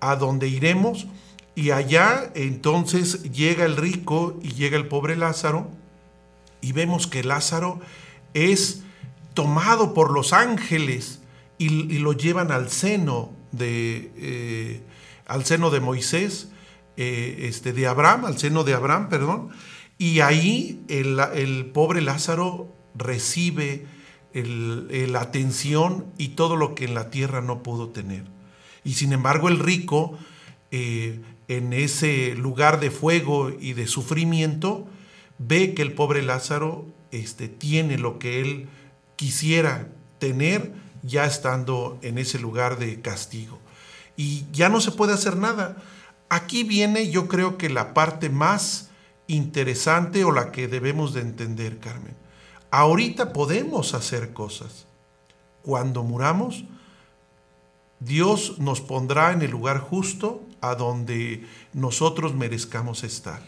a 0.00 0.14
donde 0.16 0.48
iremos 0.48 1.06
y 1.54 1.72
allá 1.72 2.30
entonces 2.34 3.24
llega 3.32 3.64
el 3.64 3.76
rico 3.76 4.38
y 4.42 4.50
llega 4.52 4.76
el 4.76 4.86
pobre 4.86 5.16
Lázaro 5.16 5.68
y 6.60 6.72
vemos 6.72 7.06
que 7.08 7.24
Lázaro 7.24 7.80
es 8.34 8.82
tomado 9.38 9.94
por 9.94 10.10
los 10.10 10.32
ángeles 10.32 11.20
y, 11.58 11.68
lo 12.00 12.12
llevan 12.12 12.50
al 12.50 12.70
seno 12.70 13.30
de 13.52 14.10
eh, 14.16 14.82
al 15.28 15.44
seno 15.44 15.70
de 15.70 15.78
Moisés 15.78 16.48
eh, 16.96 17.46
este 17.48 17.72
de 17.72 17.86
Abraham 17.86 18.24
al 18.24 18.36
seno 18.36 18.64
de 18.64 18.74
Abraham 18.74 19.08
perdón 19.08 19.50
y 19.96 20.18
ahí 20.22 20.82
el, 20.88 21.20
el 21.36 21.66
pobre 21.66 22.00
Lázaro 22.00 22.74
recibe 22.96 23.86
la 24.34 25.20
atención 25.20 26.06
y 26.18 26.30
todo 26.30 26.56
lo 26.56 26.74
que 26.74 26.86
en 26.86 26.94
la 26.94 27.10
tierra 27.10 27.40
no 27.40 27.62
pudo 27.62 27.90
tener. 27.90 28.24
Y 28.84 28.94
sin 28.94 29.12
embargo 29.12 29.48
el 29.48 29.60
rico 29.60 30.18
eh, 30.72 31.20
en 31.46 31.72
ese 31.72 32.34
lugar 32.34 32.80
de 32.80 32.90
fuego 32.90 33.50
y 33.50 33.74
de 33.74 33.86
sufrimiento 33.86 34.88
ve 35.38 35.74
que 35.74 35.82
el 35.82 35.92
pobre 35.92 36.22
Lázaro 36.22 36.86
este, 37.12 37.48
tiene 37.48 37.98
lo 37.98 38.18
que 38.18 38.40
él 38.40 38.68
quisiera 39.18 39.88
tener 40.20 40.72
ya 41.02 41.26
estando 41.26 41.98
en 42.02 42.18
ese 42.18 42.38
lugar 42.38 42.78
de 42.78 43.00
castigo. 43.00 43.58
Y 44.16 44.46
ya 44.52 44.68
no 44.68 44.80
se 44.80 44.92
puede 44.92 45.12
hacer 45.12 45.36
nada. 45.36 45.76
Aquí 46.28 46.62
viene 46.62 47.10
yo 47.10 47.26
creo 47.26 47.58
que 47.58 47.68
la 47.68 47.94
parte 47.94 48.30
más 48.30 48.90
interesante 49.26 50.22
o 50.22 50.30
la 50.30 50.52
que 50.52 50.68
debemos 50.68 51.14
de 51.14 51.22
entender, 51.22 51.80
Carmen. 51.80 52.16
Ahorita 52.70 53.32
podemos 53.32 53.92
hacer 53.92 54.32
cosas. 54.32 54.86
Cuando 55.62 56.04
muramos, 56.04 56.64
Dios 57.98 58.60
nos 58.60 58.80
pondrá 58.80 59.32
en 59.32 59.42
el 59.42 59.50
lugar 59.50 59.80
justo 59.80 60.46
a 60.60 60.76
donde 60.76 61.44
nosotros 61.72 62.34
merezcamos 62.34 63.02
estar. 63.02 63.42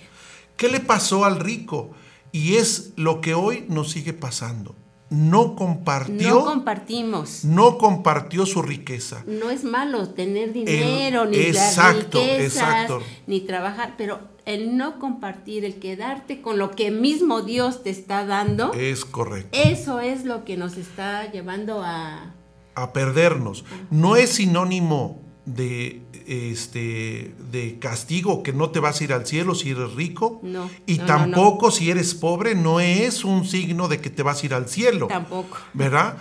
¿Qué 0.56 0.68
le 0.68 0.80
pasó 0.80 1.24
al 1.24 1.38
rico? 1.38 1.92
Y 2.32 2.56
es 2.56 2.92
lo 2.96 3.20
que 3.20 3.34
hoy 3.34 3.66
nos 3.68 3.92
sigue 3.92 4.12
pasando. 4.12 4.74
No 5.10 5.56
compartió, 5.56 6.30
no 6.30 6.44
compartimos 6.44 7.44
no 7.44 7.78
compartió 7.78 8.46
su 8.46 8.62
riqueza. 8.62 9.24
no 9.26 9.50
es 9.50 9.64
malo 9.64 10.10
tener 10.10 10.52
dinero, 10.52 11.26
ni 11.26 11.36
exacto, 11.36 12.18
las 12.18 12.28
riquezas, 12.28 12.62
exacto. 12.62 13.02
ni 13.26 13.40
trabajar, 13.40 13.94
pero 13.98 14.20
el 14.46 14.76
no 14.76 14.98
compartir, 14.98 15.64
el 15.64 15.80
quedarte 15.80 16.40
con 16.40 16.58
lo 16.58 16.70
que 16.70 16.90
mismo 16.90 17.42
Dios 17.42 17.82
te 17.82 17.90
está 17.90 18.24
dando, 18.24 18.72
Es 18.72 19.04
correcto. 19.04 19.50
eso 19.52 20.00
es 20.00 20.24
lo 20.24 20.44
que 20.44 20.56
nos 20.56 20.76
está 20.76 21.30
llevando 21.30 21.82
a... 21.82 22.34
a 22.74 22.92
perdernos. 22.92 23.64
No 23.90 24.16
es 24.16 24.30
sinónimo 24.30 25.29
de 25.46 26.02
este 26.26 27.34
de 27.50 27.78
castigo 27.78 28.42
que 28.42 28.52
no 28.52 28.70
te 28.70 28.80
vas 28.80 29.00
a 29.00 29.04
ir 29.04 29.12
al 29.12 29.26
cielo 29.26 29.54
si 29.54 29.70
eres 29.70 29.94
rico 29.94 30.40
No, 30.42 30.70
y 30.86 30.98
no, 30.98 31.02
no, 31.02 31.06
tampoco 31.06 31.70
si 31.70 31.90
eres 31.90 32.14
pobre 32.14 32.54
no 32.54 32.80
es 32.80 33.24
un 33.24 33.46
signo 33.46 33.88
de 33.88 34.00
que 34.00 34.10
te 34.10 34.22
vas 34.22 34.42
a 34.42 34.46
ir 34.46 34.54
al 34.54 34.68
cielo. 34.68 35.06
Tampoco. 35.08 35.56
¿Verdad? 35.72 36.18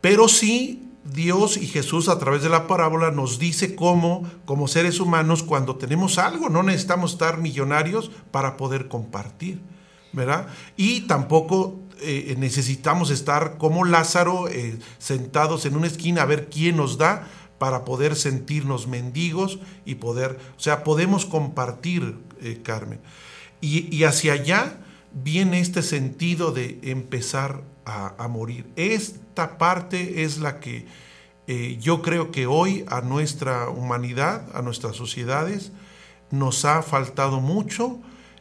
Pero 0.00 0.28
sí 0.28 0.88
Dios 1.04 1.56
y 1.56 1.66
Jesús 1.66 2.08
a 2.08 2.18
través 2.18 2.42
de 2.42 2.48
la 2.48 2.66
parábola 2.66 3.10
nos 3.10 3.38
dice 3.38 3.74
cómo 3.74 4.30
como 4.44 4.68
seres 4.68 5.00
humanos 5.00 5.42
cuando 5.42 5.76
tenemos 5.76 6.18
algo 6.18 6.48
no 6.48 6.62
necesitamos 6.62 7.12
estar 7.12 7.38
millonarios 7.38 8.10
para 8.30 8.56
poder 8.56 8.88
compartir. 8.88 9.60
¿verdad? 10.12 10.46
Y 10.76 11.02
tampoco 11.02 11.80
eh, 12.00 12.34
necesitamos 12.38 13.10
estar 13.10 13.56
como 13.58 13.84
Lázaro 13.84 14.48
eh, 14.48 14.78
sentados 14.98 15.66
en 15.66 15.76
una 15.76 15.86
esquina 15.86 16.22
a 16.22 16.26
ver 16.26 16.48
quién 16.50 16.76
nos 16.76 16.98
da 16.98 17.28
para 17.62 17.84
poder 17.84 18.16
sentirnos 18.16 18.88
mendigos 18.88 19.60
y 19.84 19.94
poder, 19.94 20.36
o 20.56 20.60
sea, 20.60 20.82
podemos 20.82 21.26
compartir, 21.26 22.18
eh, 22.40 22.58
Carmen. 22.60 22.98
Y, 23.60 23.94
y 23.94 24.02
hacia 24.02 24.32
allá 24.32 24.80
viene 25.12 25.60
este 25.60 25.84
sentido 25.84 26.50
de 26.50 26.80
empezar 26.82 27.62
a, 27.84 28.16
a 28.18 28.26
morir. 28.26 28.68
Esta 28.74 29.58
parte 29.58 30.24
es 30.24 30.38
la 30.38 30.58
que 30.58 30.86
eh, 31.46 31.78
yo 31.80 32.02
creo 32.02 32.32
que 32.32 32.48
hoy 32.48 32.84
a 32.88 33.00
nuestra 33.00 33.68
humanidad, 33.68 34.44
a 34.56 34.62
nuestras 34.62 34.96
sociedades, 34.96 35.70
nos 36.32 36.64
ha 36.64 36.82
faltado 36.82 37.40
mucho 37.40 38.00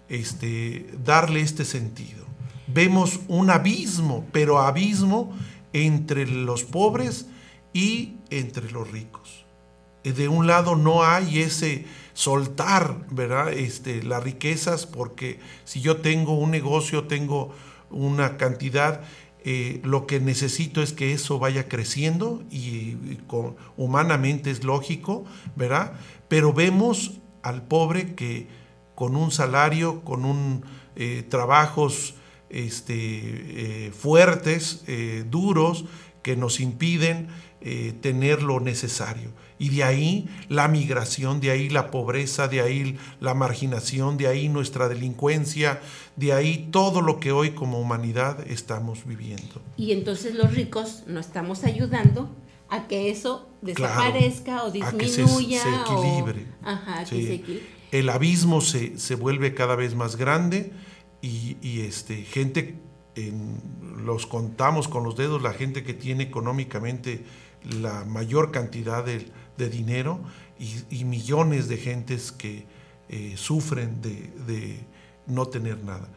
este, 0.10 0.90
darle 1.06 1.42
este 1.42 1.64
sentido. 1.64 2.26
Vemos 2.66 3.20
un 3.28 3.52
abismo, 3.52 4.26
pero 4.32 4.60
abismo 4.60 5.32
entre 5.74 6.26
los 6.26 6.64
pobres 6.64 7.28
y 7.72 8.16
entre 8.32 8.72
los 8.72 8.90
ricos. 8.90 9.46
Eh, 10.04 10.14
De 10.14 10.28
un 10.28 10.48
lado 10.48 10.76
no 10.76 11.04
hay 11.04 11.40
ese 11.42 11.86
soltar, 12.14 13.06
¿verdad? 13.12 13.54
Este, 13.54 14.02
las 14.04 14.24
riquezas, 14.24 14.86
porque 14.88 15.40
si 15.64 15.82
yo 15.82 15.98
tengo 15.98 16.34
un 16.34 16.52
negocio, 16.52 17.04
tengo 17.06 17.54
una 17.90 18.38
cantidad, 18.38 19.02
eh, 19.44 19.80
lo 19.84 20.06
que 20.08 20.20
necesito 20.20 20.82
es 20.82 20.94
que 20.94 21.14
eso 21.14 21.40
vaya 21.40 21.68
creciendo 21.68 22.44
y, 22.52 22.96
con- 23.28 23.56
humanamente 23.78 24.52
es 24.52 24.64
lógico, 24.64 25.26
¿verdad? 25.56 25.94
Pero 26.28 26.54
vemos 26.54 27.20
al 27.44 27.64
pobre 27.64 28.14
que 28.16 28.48
con 28.96 29.16
un 29.16 29.32
salario, 29.32 30.02
con 30.04 30.26
un 30.26 30.64
eh, 30.96 31.24
trabajos 31.28 32.14
este, 32.50 33.92
fuertes, 33.98 34.84
duros, 35.30 35.86
que 36.22 36.36
nos 36.36 36.60
impiden 36.60 37.30
eh, 37.62 37.94
tener 38.02 38.44
lo 38.44 38.60
necesario. 38.60 39.30
Y 39.60 39.70
de 39.70 39.84
ahí 39.84 40.28
la 40.50 40.68
migración, 40.68 41.40
de 41.40 41.52
ahí 41.52 41.70
la 41.70 41.92
pobreza, 41.92 42.48
de 42.48 42.62
ahí 42.62 42.98
la 43.20 43.36
marginación, 43.36 44.18
de 44.18 44.26
ahí 44.28 44.50
nuestra 44.50 44.90
delincuencia, 44.90 45.80
de 46.16 46.34
ahí 46.34 46.68
todo 46.72 47.02
lo 47.02 47.20
que 47.20 47.32
hoy 47.32 47.52
como 47.52 47.80
humanidad 47.80 48.40
estamos 48.50 49.06
viviendo. 49.06 49.62
Y 49.78 49.92
entonces 49.92 50.34
los 50.34 50.54
ricos 50.56 51.04
no 51.06 51.20
estamos 51.20 51.64
ayudando 51.64 52.30
a 52.70 52.88
que 52.88 53.12
eso 53.12 53.50
desaparezca 53.62 54.64
o 54.64 54.70
a 54.70 54.72
que 54.98 55.08
se- 55.08 55.22
disminuya. 55.24 55.62
se 55.62 55.70
o- 55.70 55.82
equilibre. 56.04 56.46
Ajá, 56.64 57.04
que 57.04 57.16
Sí. 57.16 57.28
se 57.28 57.34
equilibre. 57.36 57.66
El 57.92 58.10
abismo 58.10 58.62
se, 58.62 58.98
se 58.98 59.16
vuelve 59.16 59.54
cada 59.54 59.76
vez 59.76 59.94
más 59.96 60.16
grande 60.16 60.72
y, 61.22 61.58
y, 61.62 61.82
este, 61.82 62.24
gente, 62.24 62.80
en- 63.16 63.62
los 64.06 64.26
contamos 64.26 64.88
con 64.88 65.04
los 65.04 65.16
dedos, 65.18 65.42
la 65.44 65.54
gente 65.54 65.84
que 65.84 65.94
tiene 65.94 66.24
económicamente 66.24 67.24
la 67.64 68.06
mayor 68.06 68.52
cantidad 68.52 69.06
de, 69.06 69.32
de 69.58 69.70
dinero 69.70 70.22
y, 70.60 71.06
millones 71.06 71.68
de 71.68 71.78
gentes 71.78 72.32
que 72.32 72.66
eh, 73.10 73.34
sufren 73.36 74.02
de, 74.02 74.32
de 74.48 74.80
no 75.28 75.48
tener 75.48 75.84
nada. 75.84 76.08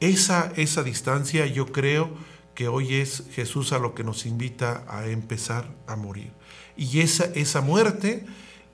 Esa, 0.00 0.52
esa 0.56 0.82
distancia 0.82 1.46
yo 1.46 1.66
creo 1.66 2.10
que 2.54 2.68
hoy 2.68 2.96
es 2.96 3.24
Jesús 3.32 3.72
a 3.72 3.78
lo 3.78 3.94
que 3.94 4.04
nos 4.04 4.26
invita 4.26 4.84
a 4.88 5.06
empezar 5.06 5.74
a 5.86 5.96
morir. 5.96 6.30
Y 6.76 7.00
esa, 7.00 7.24
esa 7.34 7.60
muerte, 7.60 8.24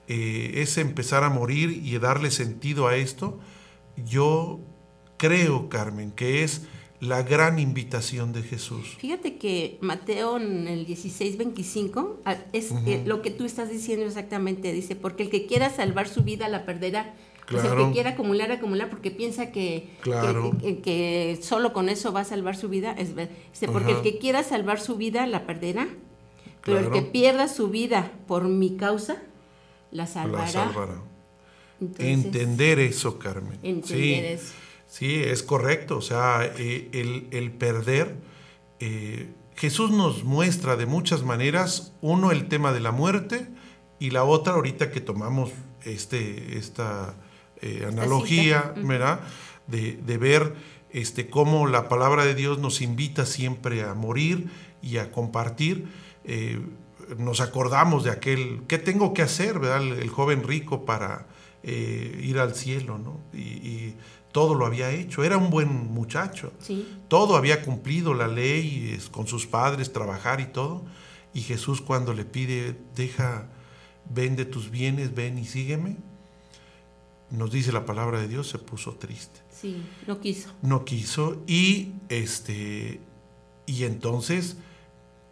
eh, 0.07 0.51
ese 0.55 0.81
empezar 0.81 1.23
a 1.23 1.29
morir 1.29 1.71
y 1.71 1.97
darle 1.97 2.31
sentido 2.31 2.87
a 2.87 2.95
esto, 2.95 3.39
yo 4.05 4.59
creo, 5.17 5.69
Carmen, 5.69 6.11
que 6.11 6.43
es 6.43 6.63
la 7.01 7.23
gran 7.23 7.59
invitación 7.59 8.31
de 8.31 8.43
Jesús. 8.43 8.95
Fíjate 8.99 9.35
que 9.37 9.77
Mateo 9.81 10.37
en 10.37 10.67
el 10.67 10.85
16, 10.85 11.37
25, 11.37 12.21
ah, 12.25 12.37
es 12.53 12.71
eh, 12.85 13.03
lo 13.05 13.21
que 13.23 13.31
tú 13.31 13.43
estás 13.43 13.69
diciendo 13.69 14.05
exactamente, 14.05 14.71
dice, 14.71 14.95
porque 14.95 15.23
el 15.23 15.29
que 15.29 15.47
quiera 15.47 15.69
salvar 15.69 16.07
su 16.07 16.23
vida 16.23 16.47
la 16.47 16.63
perderá. 16.65 17.13
Pues 17.49 17.63
el 17.63 17.69
Claro. 17.71 17.87
que 17.87 17.93
quiera 17.93 18.09
acumular, 18.11 18.51
acumular, 18.51 18.89
porque 18.89 19.11
piensa 19.11 19.51
que, 19.51 19.89
Claro. 20.01 20.51
que, 20.61 20.77
que- 20.77 20.81
que 20.81 21.39
solo 21.41 21.73
con 21.73 21.89
eso 21.89 22.13
va 22.13 22.21
a 22.21 22.23
salvar 22.23 22.55
su 22.55 22.69
vida, 22.69 22.93
es 22.97 23.13
dice, 23.15 23.67
porque 23.67 23.91
Ajá. 23.91 23.97
el 23.97 24.03
que 24.03 24.19
quiera 24.19 24.43
salvar 24.43 24.79
su 24.79 24.95
vida 24.95 25.25
la 25.27 25.45
perderá, 25.45 25.87
pero 26.63 26.77
Claro. 26.79 26.95
el 26.95 27.01
que 27.03 27.09
pierda 27.09 27.47
su 27.47 27.67
vida 27.69 28.11
por 28.27 28.43
mi 28.47 28.77
causa, 28.77 29.17
la 29.91 30.05
salvará. 30.07 30.45
La 30.45 30.51
salvará. 30.51 31.01
Entonces, 31.81 32.05
Entender 32.25 32.79
eso, 32.79 33.17
Carmen. 33.17 33.57
Entender 33.63 34.37
sí, 34.39 34.43
eso. 34.45 34.53
Sí, 34.91 35.23
es 35.23 35.41
correcto. 35.41 35.97
O 35.97 36.01
sea, 36.01 36.41
eh, 36.57 36.89
el, 36.91 37.29
el 37.31 37.51
perder, 37.51 38.17
eh, 38.81 39.29
Jesús 39.55 39.89
nos 39.89 40.25
muestra 40.25 40.75
de 40.75 40.85
muchas 40.85 41.23
maneras, 41.23 41.93
uno 42.01 42.31
el 42.31 42.49
tema 42.49 42.73
de 42.73 42.81
la 42.81 42.91
muerte 42.91 43.47
y 43.99 44.09
la 44.09 44.25
otra 44.25 44.55
ahorita 44.55 44.91
que 44.91 44.99
tomamos 44.99 45.51
este, 45.85 46.57
esta 46.57 47.15
eh, 47.61 47.85
analogía. 47.87 48.73
¿verdad? 48.83 49.21
De, 49.65 49.93
de 49.93 50.17
ver 50.17 50.55
este, 50.89 51.29
cómo 51.29 51.67
la 51.67 51.87
palabra 51.87 52.25
de 52.25 52.35
Dios 52.35 52.59
nos 52.59 52.81
invita 52.81 53.25
siempre 53.25 53.83
a 53.83 53.93
morir 53.93 54.49
y 54.81 54.97
a 54.97 55.09
compartir. 55.13 55.87
Nos 57.17 57.39
acordamos 57.39 58.03
de 58.03 58.11
aquel, 58.11 58.63
¿qué 58.67 58.77
tengo 58.77 59.13
que 59.13 59.21
hacer, 59.21 59.59
verdad? 59.59 59.83
El, 59.83 59.93
el 59.93 60.09
joven 60.09 60.43
rico 60.43 60.83
para 60.83 61.27
eh, 61.63 62.19
ir 62.23 62.39
al 62.39 62.55
cielo, 62.55 62.97
¿no? 62.97 63.19
Y, 63.33 63.39
y 63.39 63.95
todo 64.31 64.55
lo 64.55 64.65
había 64.65 64.91
hecho, 64.91 65.23
era 65.23 65.37
un 65.37 65.49
buen 65.49 65.91
muchacho, 65.93 66.53
Sí. 66.59 66.87
todo 67.07 67.35
había 67.35 67.63
cumplido 67.63 68.13
la 68.13 68.27
ley 68.27 68.97
con 69.11 69.27
sus 69.27 69.45
padres, 69.45 69.91
trabajar 69.93 70.39
y 70.39 70.45
todo. 70.45 70.83
Y 71.33 71.41
Jesús 71.41 71.81
cuando 71.81 72.13
le 72.13 72.25
pide, 72.25 72.77
deja, 72.95 73.47
vende 74.09 74.45
tus 74.45 74.69
bienes, 74.71 75.13
ven 75.15 75.37
y 75.37 75.45
sígueme, 75.45 75.97
nos 77.29 77.51
dice 77.51 77.71
la 77.71 77.85
palabra 77.85 78.19
de 78.19 78.27
Dios, 78.27 78.49
se 78.49 78.57
puso 78.57 78.93
triste 78.95 79.39
Sí, 79.51 79.83
no 80.07 80.19
quiso. 80.19 80.49
no 80.61 80.83
quiso 80.85 81.41
y 81.47 81.93
este 82.09 82.99
y 83.65 83.83
entonces 83.85 84.57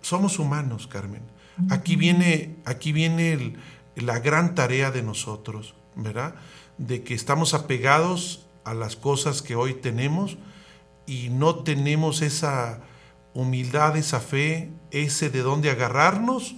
somos 0.02 0.40
humanos, 0.40 0.88
Carmen. 0.88 1.24
Aquí 1.70 1.98
viene 1.98 2.56
aquí 2.64 2.94
viene 2.94 3.34
el- 3.34 3.58
la 3.96 4.20
gran 4.20 4.56
tarea 4.56 4.92
de 4.92 5.04
nosotros, 5.04 5.74
¿verdad? 5.96 6.36
De 6.78 7.04
que 7.04 7.14
estamos 7.14 7.54
apegados 7.54 8.46
a 8.70 8.76
las 8.76 8.96
cosas 8.96 9.42
que 9.42 9.56
hoy 9.56 9.74
tenemos 9.74 10.38
y 11.08 11.30
no 11.30 11.64
tenemos 11.64 12.22
esa 12.22 12.82
humildad, 13.34 13.98
esa 13.98 14.20
fe, 14.20 14.70
ese 14.92 15.32
de 15.32 15.42
dónde 15.42 15.72
agarrarnos 15.72 16.56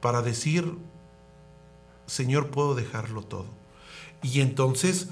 para 0.00 0.22
decir, 0.22 0.76
Señor, 2.06 2.50
puedo 2.50 2.76
dejarlo 2.76 3.22
todo. 3.22 3.46
Y 4.22 4.40
entonces 4.40 5.08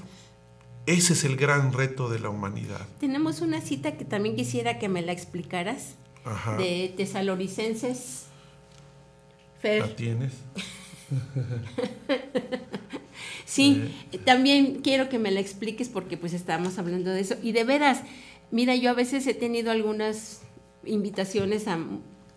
ese 0.85 1.13
es 1.13 1.25
el 1.25 1.35
gran 1.35 1.73
reto 1.73 2.07
de 2.07 2.19
la 2.19 2.29
humanidad. 2.29 2.87
Tenemos 3.01 3.41
una 3.41 3.59
cita 3.59 3.97
que 3.97 4.05
también 4.05 4.37
quisiera 4.37 4.79
que 4.79 4.87
me 4.87 5.01
la 5.01 5.11
explicaras, 5.11 5.95
Ajá. 6.23 6.55
de 6.55 6.93
Tesalonicenses. 6.95 8.27
¿La 9.55 9.59
Fer, 9.61 9.95
tienes? 9.97 10.31
sí, 13.57 13.83
también 14.23 14.81
quiero 14.83 15.09
que 15.09 15.19
me 15.19 15.31
la 15.31 15.39
expliques 15.39 15.89
porque 15.89 16.15
pues 16.15 16.33
estábamos 16.33 16.77
hablando 16.77 17.11
de 17.11 17.21
eso. 17.21 17.35
Y 17.41 17.51
de 17.51 17.63
veras, 17.63 18.03
mira, 18.51 18.75
yo 18.75 18.89
a 18.91 18.93
veces 18.93 19.25
he 19.27 19.33
tenido 19.33 19.71
algunas 19.71 20.41
invitaciones 20.85 21.67
a 21.67 21.79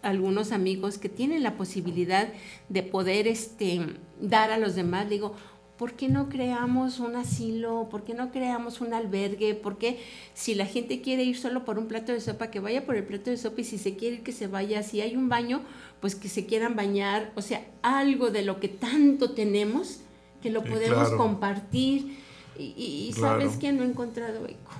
algunos 0.02 0.50
amigos 0.50 0.98
que 0.98 1.08
tienen 1.08 1.42
la 1.42 1.56
posibilidad 1.56 2.28
de 2.68 2.82
poder 2.82 3.28
este, 3.28 3.80
dar 4.20 4.50
a 4.50 4.58
los 4.58 4.74
demás. 4.74 5.04
Le 5.04 5.16
digo, 5.16 5.34
¿por 5.76 5.92
qué 5.92 6.08
no 6.08 6.28
creamos 6.28 7.00
un 7.00 7.16
asilo? 7.16 7.88
¿Por 7.90 8.04
qué 8.04 8.14
no 8.14 8.32
creamos 8.32 8.80
un 8.80 8.94
albergue? 8.94 9.54
¿Por 9.54 9.78
qué 9.78 9.98
si 10.34 10.54
la 10.54 10.66
gente 10.66 11.00
quiere 11.02 11.24
ir 11.24 11.36
solo 11.36 11.64
por 11.64 11.78
un 11.78 11.86
plato 11.86 12.12
de 12.12 12.20
sopa, 12.20 12.50
que 12.50 12.60
vaya 12.60 12.86
por 12.86 12.96
el 12.96 13.04
plato 13.04 13.30
de 13.30 13.36
sopa 13.36 13.60
y 13.60 13.64
si 13.64 13.78
se 13.78 13.96
quiere 13.96 14.16
ir, 14.16 14.22
que 14.22 14.32
se 14.32 14.46
vaya? 14.46 14.82
Si 14.82 15.00
hay 15.00 15.16
un 15.16 15.28
baño, 15.28 15.62
pues 16.00 16.14
que 16.14 16.28
se 16.28 16.46
quieran 16.46 16.76
bañar. 16.76 17.32
O 17.34 17.42
sea, 17.42 17.66
algo 17.82 18.30
de 18.30 18.42
lo 18.42 18.58
que 18.58 18.68
tanto 18.68 19.32
tenemos, 19.32 20.00
que 20.43 20.51
lo 20.51 20.62
podemos 20.62 20.99
claro. 21.09 21.16
compartir. 21.16 22.18
Y, 22.59 22.74
y- 22.76 23.09
y 23.09 23.12
Claro. 23.14 23.41
sabes 23.41 23.57
que 23.57 23.72
no 23.72 23.82
he 23.82 23.86
encontrado 23.86 24.45
eco. 24.47 24.70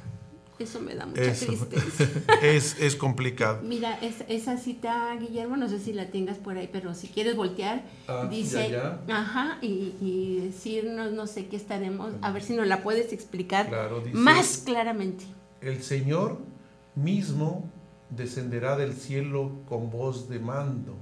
Eso 0.59 0.79
me 0.81 0.95
da 0.95 1.07
mucha 1.07 1.23
Eso. 1.23 1.47
tristeza. 1.47 2.05
es, 2.43 2.79
es 2.79 2.95
complicado. 2.95 3.61
Mira, 3.63 3.99
es- 4.03 4.25
esa 4.29 4.59
cita, 4.59 5.17
Guillermo, 5.19 5.57
no 5.57 5.67
sé 5.71 5.79
si 5.79 5.95
la 5.95 6.11
tengas 6.11 6.37
por 6.37 6.59
ahí, 6.59 6.69
pero 6.71 6.93
si 6.95 7.09
quieres 7.09 7.35
voltear, 7.37 7.83
Ah, 8.07 8.29
dice, 8.31 8.69
ya, 8.71 9.01
ajá, 9.09 9.57
y, 9.63 9.95
y 10.03 10.41
decirnos, 10.45 11.13
no 11.13 11.27
sé 11.27 11.47
qué 11.47 11.57
estaremos, 11.57 12.13
a 12.21 12.31
ver 12.33 12.43
si 12.43 12.55
nos 12.55 12.67
la 12.67 12.83
puedes 12.83 13.13
explicar 13.15 13.69
Claro, 13.69 14.01
dice- 14.01 14.19
más 14.19 14.59
claramente. 14.67 15.25
El 15.63 15.83
Señor 15.83 16.37
mismo 16.95 17.65
descenderá 18.11 18.77
del 18.77 18.93
cielo 18.93 19.53
con 19.67 19.91
voz 19.91 20.29
de 20.29 20.41
mando, 20.41 20.95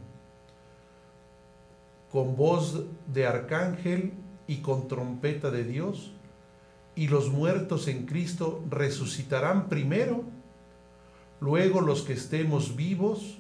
con 2.12 2.36
voz 2.36 2.84
de 3.12 3.26
arcángel 3.26 4.12
y 4.48 4.56
con 4.56 4.88
trompeta 4.88 5.52
de 5.52 5.62
Dios, 5.62 6.10
y 6.96 7.06
los 7.06 7.30
muertos 7.30 7.86
en 7.86 8.06
Cristo 8.06 8.64
resucitarán 8.68 9.68
primero, 9.68 10.24
luego 11.40 11.80
los 11.80 12.02
que 12.02 12.14
estemos 12.14 12.74
vivos, 12.74 13.38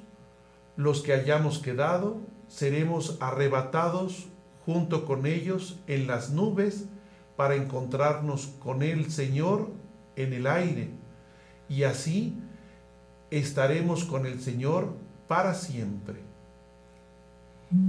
los 0.76 1.02
que 1.02 1.12
hayamos 1.12 1.58
quedado, 1.58 2.18
seremos 2.46 3.16
arrebatados 3.20 4.28
junto 4.64 5.04
con 5.04 5.26
ellos 5.26 5.80
en 5.88 6.06
las 6.06 6.30
nubes 6.30 6.84
para 7.36 7.56
encontrarnos 7.56 8.46
con 8.60 8.82
el 8.82 9.10
Señor 9.10 9.70
en 10.14 10.32
el 10.32 10.46
aire, 10.46 10.90
y 11.68 11.82
así 11.82 12.36
estaremos 13.30 14.04
con 14.04 14.26
el 14.26 14.40
Señor 14.40 14.94
para 15.26 15.54
siempre. 15.54 16.27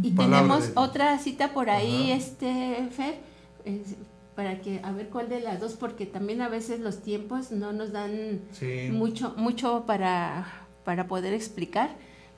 Y 0.04 0.12
Palabra 0.12 0.40
tenemos 0.42 0.68
de 0.68 0.74
otra 0.76 1.18
cita 1.20 1.54
por 1.54 1.70
ahí, 1.70 2.12
Ajá. 2.12 2.18
este, 2.22 2.88
Fer, 2.92 3.20
es- 3.66 3.96
para 4.36 4.62
que, 4.62 4.80
a 4.84 4.92
ver 4.94 5.10
cuál 5.10 5.28
de 5.30 5.42
las 5.42 5.60
dos, 5.60 5.74
porque 5.74 6.06
también 6.06 6.42
a 6.42 6.48
veces 6.50 6.80
los 6.80 7.02
tiempos 7.02 7.52
no 7.52 7.74
nos 7.74 7.92
dan 7.92 8.40
Sí. 8.54 8.90
mucho, 8.92 9.34
mucho 9.38 9.84
para, 9.86 10.66
para 10.86 11.08
poder 11.08 11.34
explicar. 11.34 11.90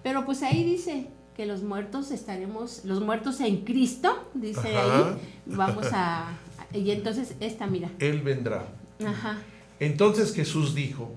Pero 0.03 0.25
pues 0.25 0.41
ahí 0.41 0.63
dice 0.63 1.07
que 1.37 1.45
los 1.45 1.61
muertos 1.61 2.09
estaremos, 2.11 2.85
los 2.85 3.01
muertos 3.01 3.39
en 3.39 3.57
Cristo, 3.65 4.29
dice 4.33 4.75
Ajá. 4.77 5.09
ahí, 5.09 5.17
vamos 5.45 5.85
a, 5.93 6.37
y 6.73 6.89
entonces 6.89 7.35
esta, 7.39 7.67
mira, 7.67 7.89
Él 7.99 8.21
vendrá. 8.21 8.65
ajá, 9.05 9.37
Entonces 9.79 10.33
Jesús 10.33 10.73
dijo, 10.75 11.11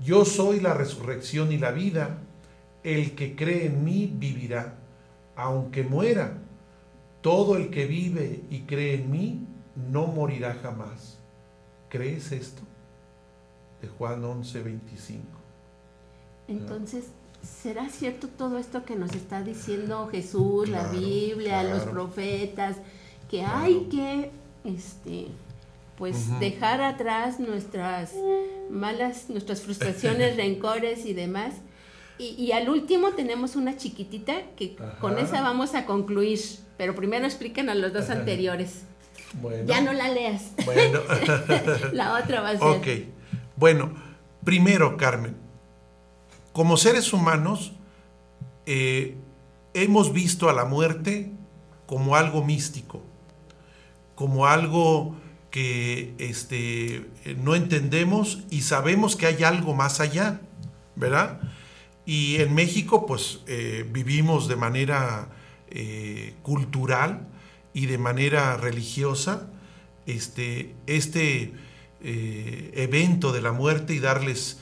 yo 0.00 0.24
soy 0.24 0.58
la 0.60 0.74
resurrección 0.74 1.52
y 1.52 1.58
la 1.58 1.70
vida, 1.70 2.18
el 2.82 3.14
que 3.14 3.36
cree 3.36 3.66
en 3.66 3.84
mí 3.84 4.10
vivirá, 4.12 4.74
aunque 5.36 5.82
muera. 5.82 6.38
Todo 7.22 7.56
el 7.56 7.70
que 7.70 7.86
vive 7.86 8.42
y 8.50 8.60
cree 8.62 8.94
en 8.96 9.10
mí 9.10 9.46
no 9.90 10.06
morirá 10.06 10.54
jamás. 10.54 11.18
¿Crees 11.88 12.32
esto? 12.32 12.62
De 13.80 13.88
Juan 13.88 14.24
11, 14.24 14.62
25. 14.62 15.22
entonces, 16.48 17.06
¿será 17.42 17.88
cierto 17.88 18.28
todo 18.28 18.58
esto 18.58 18.84
que 18.84 18.96
nos 18.96 19.14
está 19.14 19.42
diciendo 19.42 20.08
Jesús, 20.10 20.68
la 20.68 20.88
Claro, 20.90 20.98
Biblia, 20.98 21.62
los 21.62 21.82
profetas, 21.84 22.76
que 23.30 23.38
Claro. 23.38 23.58
hay 23.58 23.88
que, 23.90 24.30
este, 24.64 25.28
pues 25.96 26.38
dejar 26.40 26.82
atrás 26.82 27.38
nuestras 27.40 28.12
malas, 28.70 29.30
nuestras 29.30 29.62
frustraciones, 29.62 30.36
rencores 30.36 31.06
y 31.06 31.14
demás. 31.14 31.54
Y, 32.18 32.26
y 32.42 32.52
al 32.52 32.68
último 32.68 33.10
tenemos 33.12 33.56
una 33.56 33.76
chiquitita 33.76 34.42
que 34.56 34.76
con 35.00 35.18
esa 35.18 35.42
vamos 35.42 35.74
a 35.74 35.84
concluir. 35.86 36.40
Pero 36.76 36.94
primero 36.94 37.24
expliquen 37.26 37.68
a 37.70 37.74
los 37.74 37.92
dos 37.92 38.04
Ajá. 38.10 38.20
anteriores. 38.20 38.82
Bueno, 39.40 39.64
Ya 39.66 39.80
no 39.80 39.92
la 39.92 40.08
leas. 40.08 40.52
bueno. 40.64 41.00
la 41.92 42.18
otra 42.22 42.40
va 42.40 42.50
a 42.50 42.58
ser. 42.58 42.62
Ok. 42.62 42.86
Bueno, 43.56 43.92
primero, 44.44 44.96
Carmen, 44.96 45.36
como 46.52 46.76
seres 46.76 47.12
humanos, 47.12 47.72
eh, 48.66 49.16
hemos 49.74 50.12
visto 50.12 50.48
a 50.48 50.52
la 50.52 50.64
muerte 50.64 51.32
como 51.86 52.16
algo 52.16 52.44
místico, 52.44 53.02
como 54.14 54.46
algo 54.46 55.16
que 55.50 56.14
este, 56.18 57.06
no 57.38 57.54
entendemos 57.54 58.40
y 58.50 58.62
sabemos 58.62 59.14
que 59.16 59.26
hay 59.26 59.44
algo 59.44 59.74
más 59.74 60.00
allá, 60.00 60.40
¿verdad? 60.96 61.40
Y 62.06 62.36
en 62.36 62.54
México, 62.54 63.06
pues 63.06 63.40
eh, 63.46 63.88
vivimos 63.90 64.48
de 64.48 64.56
manera 64.56 65.28
eh, 65.70 66.34
cultural 66.42 67.28
y 67.72 67.86
de 67.86 67.98
manera 67.98 68.56
religiosa 68.56 69.48
este, 70.06 70.74
este 70.86 71.54
eh, 72.02 72.70
evento 72.74 73.32
de 73.32 73.40
la 73.40 73.52
muerte 73.52 73.94
y 73.94 74.00
darles 74.00 74.60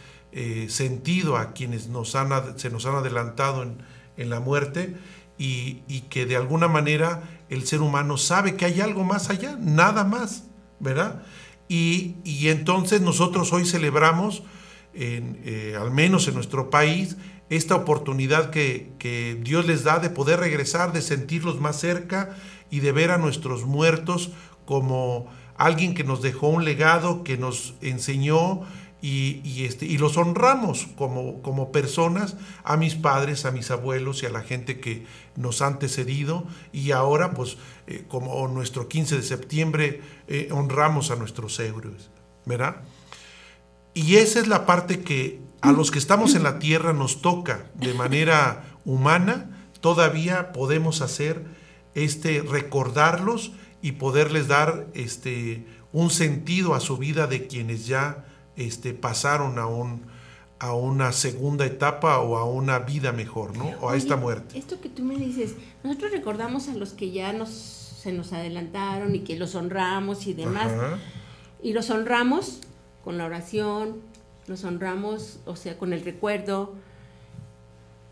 sentido 0.68 1.36
a 1.36 1.52
quienes 1.52 1.88
nos 1.88 2.14
han, 2.14 2.58
se 2.58 2.70
nos 2.70 2.86
han 2.86 2.94
adelantado 2.94 3.64
en, 3.64 3.76
en 4.16 4.30
la 4.30 4.40
muerte 4.40 4.96
y, 5.36 5.82
y 5.88 6.04
que 6.08 6.24
de 6.24 6.36
alguna 6.36 6.68
manera 6.68 7.22
el 7.50 7.66
ser 7.66 7.82
humano 7.82 8.16
sabe 8.16 8.56
que 8.56 8.64
hay 8.64 8.80
algo 8.80 9.04
más 9.04 9.28
allá, 9.28 9.58
nada 9.60 10.04
más, 10.04 10.44
¿verdad? 10.80 11.22
Y, 11.68 12.14
y 12.24 12.48
entonces 12.48 13.02
nosotros 13.02 13.52
hoy 13.52 13.66
celebramos, 13.66 14.42
en, 14.94 15.76
al 15.78 15.90
menos 15.90 16.26
en 16.28 16.34
nuestro 16.34 16.70
país, 16.70 17.18
esta 17.56 17.74
oportunidad 17.76 18.50
que, 18.50 18.92
que 18.98 19.38
Dios 19.42 19.66
les 19.66 19.84
da 19.84 19.98
de 19.98 20.10
poder 20.10 20.40
regresar, 20.40 20.92
de 20.92 21.02
sentirlos 21.02 21.60
más 21.60 21.78
cerca 21.78 22.36
y 22.70 22.80
de 22.80 22.92
ver 22.92 23.10
a 23.10 23.18
nuestros 23.18 23.64
muertos 23.64 24.30
como 24.64 25.28
alguien 25.56 25.94
que 25.94 26.02
nos 26.02 26.22
dejó 26.22 26.48
un 26.48 26.64
legado, 26.64 27.24
que 27.24 27.36
nos 27.36 27.74
enseñó 27.82 28.62
y, 29.02 29.64
este, 29.64 29.84
y 29.84 29.98
los 29.98 30.16
honramos 30.16 30.86
como, 30.96 31.42
como 31.42 31.72
personas, 31.72 32.36
a 32.62 32.76
mis 32.76 32.94
padres, 32.94 33.44
a 33.44 33.50
mis 33.50 33.70
abuelos 33.72 34.22
y 34.22 34.26
a 34.26 34.30
la 34.30 34.42
gente 34.42 34.78
que 34.78 35.04
nos 35.34 35.60
ha 35.60 35.66
antecedido 35.66 36.46
y 36.72 36.92
ahora 36.92 37.34
pues 37.34 37.56
eh, 37.88 38.04
como 38.08 38.46
nuestro 38.46 38.88
15 38.88 39.16
de 39.16 39.22
septiembre 39.22 40.02
eh, 40.28 40.48
honramos 40.52 41.10
a 41.10 41.16
nuestros 41.16 41.58
héroes, 41.58 42.10
¿verdad? 42.46 42.76
Y 43.92 44.16
esa 44.16 44.38
es 44.38 44.46
la 44.46 44.66
parte 44.66 45.00
que 45.00 45.40
a 45.62 45.72
los 45.72 45.90
que 45.90 45.98
estamos 45.98 46.34
en 46.34 46.42
la 46.42 46.58
tierra 46.58 46.92
nos 46.92 47.22
toca 47.22 47.70
de 47.74 47.94
manera 47.94 48.64
humana, 48.84 49.68
todavía 49.80 50.52
podemos 50.52 51.00
hacer 51.00 51.44
este 51.94 52.42
recordarlos 52.42 53.52
y 53.80 53.92
poderles 53.92 54.48
dar 54.48 54.86
este 54.94 55.64
un 55.92 56.10
sentido 56.10 56.74
a 56.74 56.80
su 56.80 56.96
vida 56.96 57.26
de 57.26 57.46
quienes 57.46 57.86
ya 57.86 58.24
este, 58.56 58.94
pasaron 58.94 59.58
a, 59.58 59.66
un, 59.66 60.02
a 60.58 60.74
una 60.74 61.12
segunda 61.12 61.66
etapa 61.66 62.18
o 62.18 62.38
a 62.38 62.44
una 62.44 62.78
vida 62.80 63.12
mejor, 63.12 63.56
¿no? 63.56 63.70
O 63.80 63.90
a 63.90 63.96
esta 63.96 64.16
muerte. 64.16 64.58
Esto 64.58 64.80
que 64.80 64.88
tú 64.88 65.02
me 65.02 65.16
dices, 65.16 65.54
nosotros 65.84 66.12
recordamos 66.12 66.68
a 66.68 66.74
los 66.74 66.92
que 66.92 67.10
ya 67.10 67.32
nos, 67.32 67.50
se 67.50 68.12
nos 68.12 68.32
adelantaron 68.32 69.14
y 69.14 69.20
que 69.20 69.36
los 69.36 69.54
honramos 69.54 70.26
y 70.26 70.32
demás. 70.32 70.72
Y 71.62 71.72
los 71.74 71.90
honramos 71.90 72.60
con 73.04 73.18
la 73.18 73.26
oración, 73.26 74.00
los 74.46 74.64
honramos, 74.64 75.40
o 75.46 75.56
sea, 75.56 75.78
con 75.78 75.92
el 75.92 76.02
recuerdo. 76.02 76.74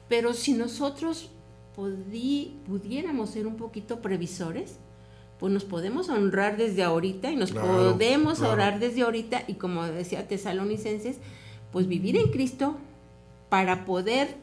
Pero 0.09 0.33
si 0.35 0.53
nosotros 0.53 1.31
pudiéramos 1.75 3.31
ser 3.31 3.47
un 3.47 3.57
poquito 3.57 4.01
previsores, 4.01 4.79
pues 5.39 5.53
nos 5.53 5.65
podemos 5.65 6.11
honrar 6.11 6.57
desde 6.59 6.83
ahorita 6.83 7.31
y 7.31 7.37
nos 7.37 7.53
podemos 7.53 8.41
orar 8.43 8.79
desde 8.79 9.03
ahorita 9.03 9.45
y 9.47 9.55
como 9.55 9.85
decía 9.85 10.29
Tesalonicenses, 10.29 11.17
pues 11.73 11.87
vivir 11.87 12.17
en 12.17 12.31
Cristo 12.31 12.77
para 13.49 13.87
poder 13.87 14.37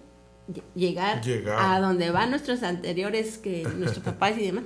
llegar, 0.75 1.21
a 1.57 1.79
donde 1.79 2.09
van 2.09 2.31
nuestros 2.31 2.63
anteriores, 2.63 3.37
que 3.37 3.63
nuestros 3.77 4.03
papás 4.03 4.37
y 4.37 4.45
demás, 4.45 4.63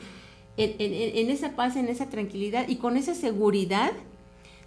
en, 0.57 1.29
esa 1.29 1.55
paz, 1.55 1.75
en 1.75 1.87
esa 1.87 2.09
tranquilidad 2.09 2.67
y 2.67 2.77
con 2.77 2.97
esa 2.97 3.15
seguridad 3.15 3.91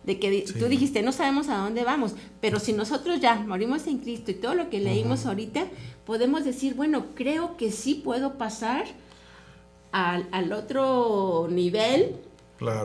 de 0.07 0.19
que 0.19 0.45
tú 0.59 0.67
dijiste, 0.67 1.03
no 1.03 1.13
sabemos 1.13 1.49
a 1.49 1.57
dónde 1.57 1.85
vamos, 1.85 2.15
pero 2.41 2.61
si 2.61 2.73
nosotros 2.73 3.21
ya 3.21 3.37
morimos 3.37 3.87
en 3.87 3.99
Cristo 3.99 4.31
y 4.31 4.35
todo 4.35 4.55
lo 4.55 4.69
que 4.69 4.81
leímos 4.81 5.25
ahorita, 5.27 5.67
podemos 6.05 6.45
decir, 6.45 6.75
bueno, 6.75 7.07
creo 7.15 7.57
que 7.57 7.73
sí 7.73 7.95
puedo 7.95 8.35
pasar 8.37 8.85
al, 9.93 10.53
otro 10.53 11.49
nivel, 11.51 12.17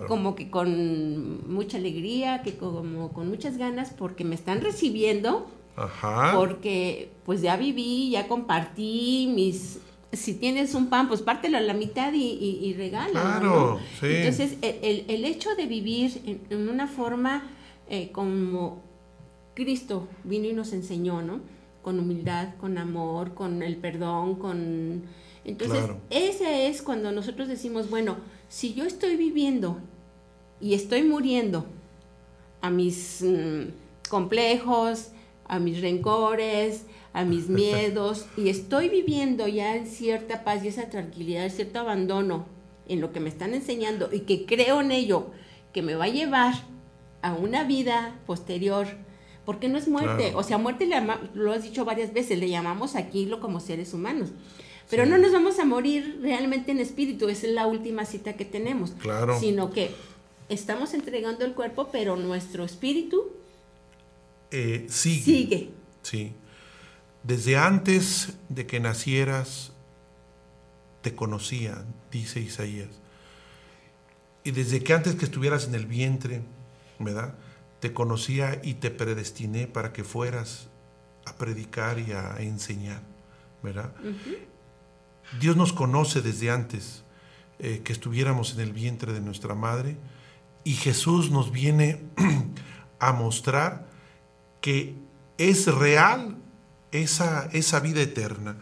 como 0.07 0.35
que 0.35 0.49
con 0.49 1.51
mucha 1.51 1.77
alegría, 1.77 2.41
que 2.43 2.55
como 2.55 3.11
con 3.11 3.27
muchas 3.27 3.57
ganas, 3.57 3.91
porque 3.97 4.23
me 4.23 4.35
están 4.35 4.61
recibiendo, 4.61 5.47
porque 6.35 7.09
pues 7.25 7.41
ya 7.41 7.57
viví, 7.57 8.11
ya 8.11 8.27
compartí 8.27 9.31
mis... 9.33 9.79
Si 10.11 10.33
tienes 10.33 10.73
un 10.73 10.89
pan, 10.89 11.07
pues 11.07 11.21
pártelo 11.21 11.57
a 11.57 11.61
la 11.61 11.73
mitad 11.73 12.13
y, 12.13 12.23
y, 12.31 12.73
regala. 12.73 13.39
Entonces, 14.01 14.57
el, 14.61 15.25
hecho 15.25 15.55
de 15.55 15.67
vivir 15.67 16.39
en, 16.49 16.67
una 16.67 16.87
forma 16.87 17.43
eh, 17.89 18.09
como 18.11 18.81
Cristo 19.53 20.07
vino 20.23 20.47
y 20.47 20.53
nos 20.53 20.73
enseñó, 20.73 21.21
¿no? 21.21 21.41
Con 21.83 21.99
humildad, 21.99 22.55
con 22.59 22.77
amor, 22.77 23.35
con 23.35 23.61
el 23.61 23.77
perdón, 23.77 24.35
con 24.35 25.03
entonces, 25.45 25.83
ese 26.09 26.67
es 26.67 26.81
cuando 26.81 27.11
nosotros 27.11 27.47
decimos, 27.47 27.89
bueno, 27.89 28.17
si 28.49 28.73
yo 28.73 28.85
estoy 28.85 29.15
viviendo 29.15 29.77
y 30.61 30.73
estoy 30.73 31.03
muriendo 31.03 31.65
a 32.61 32.69
mis 32.69 33.23
mm, 33.23 34.09
complejos, 34.09 35.07
a 35.47 35.59
mis 35.59 35.81
rencores, 35.81 36.85
a 37.13 37.25
mis 37.25 37.49
miedos, 37.49 38.25
y 38.37 38.49
estoy 38.49 38.89
viviendo 38.89 39.47
ya 39.47 39.75
en 39.75 39.87
cierta 39.87 40.43
paz 40.43 40.63
y 40.63 40.69
esa 40.69 40.89
tranquilidad, 40.89 41.49
cierto 41.49 41.79
abandono 41.79 42.45
en 42.87 43.01
lo 43.01 43.11
que 43.11 43.19
me 43.19 43.29
están 43.29 43.53
enseñando 43.53 44.09
y 44.11 44.21
que 44.21 44.45
creo 44.45 44.81
en 44.81 44.91
ello, 44.91 45.27
que 45.73 45.81
me 45.81 45.95
va 45.95 46.05
a 46.05 46.09
llevar 46.09 46.55
a 47.21 47.33
una 47.33 47.63
vida 47.63 48.19
posterior, 48.25 48.87
porque 49.45 49.67
no 49.67 49.77
es 49.77 49.87
muerte, 49.87 50.33
o 50.35 50.43
sea, 50.43 50.57
muerte 50.57 50.85
le 50.85 50.95
lo 51.33 51.51
has 51.51 51.63
dicho 51.63 51.85
varias 51.85 52.13
veces, 52.13 52.39
le 52.39 52.49
llamamos 52.49 52.95
aquí 52.95 53.25
lo 53.25 53.39
como 53.39 53.59
seres 53.59 53.93
humanos. 53.93 54.29
Pero 54.89 55.05
no 55.05 55.19
nos 55.19 55.31
vamos 55.31 55.59
a 55.59 55.65
morir 55.65 56.19
realmente 56.21 56.71
en 56.71 56.79
espíritu, 56.79 57.29
esa 57.29 57.45
es 57.45 57.53
la 57.53 57.67
última 57.67 58.05
cita 58.05 58.33
que 58.33 58.45
tenemos. 58.45 58.91
Claro. 58.99 59.39
Sino 59.39 59.69
que 59.69 59.91
estamos 60.49 60.95
entregando 60.95 61.45
el 61.45 61.53
cuerpo, 61.53 61.89
pero 61.91 62.15
nuestro 62.15 62.63
espíritu 62.63 63.27
eh, 64.49 64.85
sigue. 64.89 65.23
Sigue. 65.23 65.69
Sí. 66.01 66.31
Desde 67.23 67.57
antes 67.57 68.37
de 68.49 68.65
que 68.65 68.79
nacieras, 68.79 69.73
te 71.01 71.15
conocía, 71.15 71.83
dice 72.11 72.39
Isaías. 72.39 72.89
Y 74.43 74.51
desde 74.51 74.83
que 74.83 74.93
antes 74.93 75.15
que 75.15 75.25
estuvieras 75.25 75.65
en 75.65 75.75
el 75.75 75.85
vientre, 75.85 76.41
¿verdad? 76.97 77.35
Te 77.79 77.93
conocía 77.93 78.59
y 78.63 78.75
te 78.75 78.89
predestiné 78.89 79.67
para 79.67 79.93
que 79.93 80.03
fueras 80.03 80.69
a 81.25 81.35
predicar 81.35 81.99
y 81.99 82.11
a 82.11 82.37
enseñar, 82.39 83.01
¿verdad? 83.61 83.93
Dios 85.39 85.55
nos 85.55 85.73
conoce 85.73 86.21
desde 86.21 86.49
antes 86.49 87.03
eh, 87.59 87.81
que 87.83 87.93
estuviéramos 87.93 88.53
en 88.53 88.61
el 88.61 88.73
vientre 88.73 89.13
de 89.13 89.21
nuestra 89.21 89.53
madre 89.53 89.97
y 90.63 90.73
Jesús 90.73 91.29
nos 91.29 91.51
viene 91.51 92.01
a 92.99 93.13
mostrar 93.13 93.87
que 94.61 94.95
es 95.37 95.67
real 95.67 96.37
esa, 96.91 97.49
esa 97.53 97.79
vida 97.79 98.01
eterna. 98.01 98.57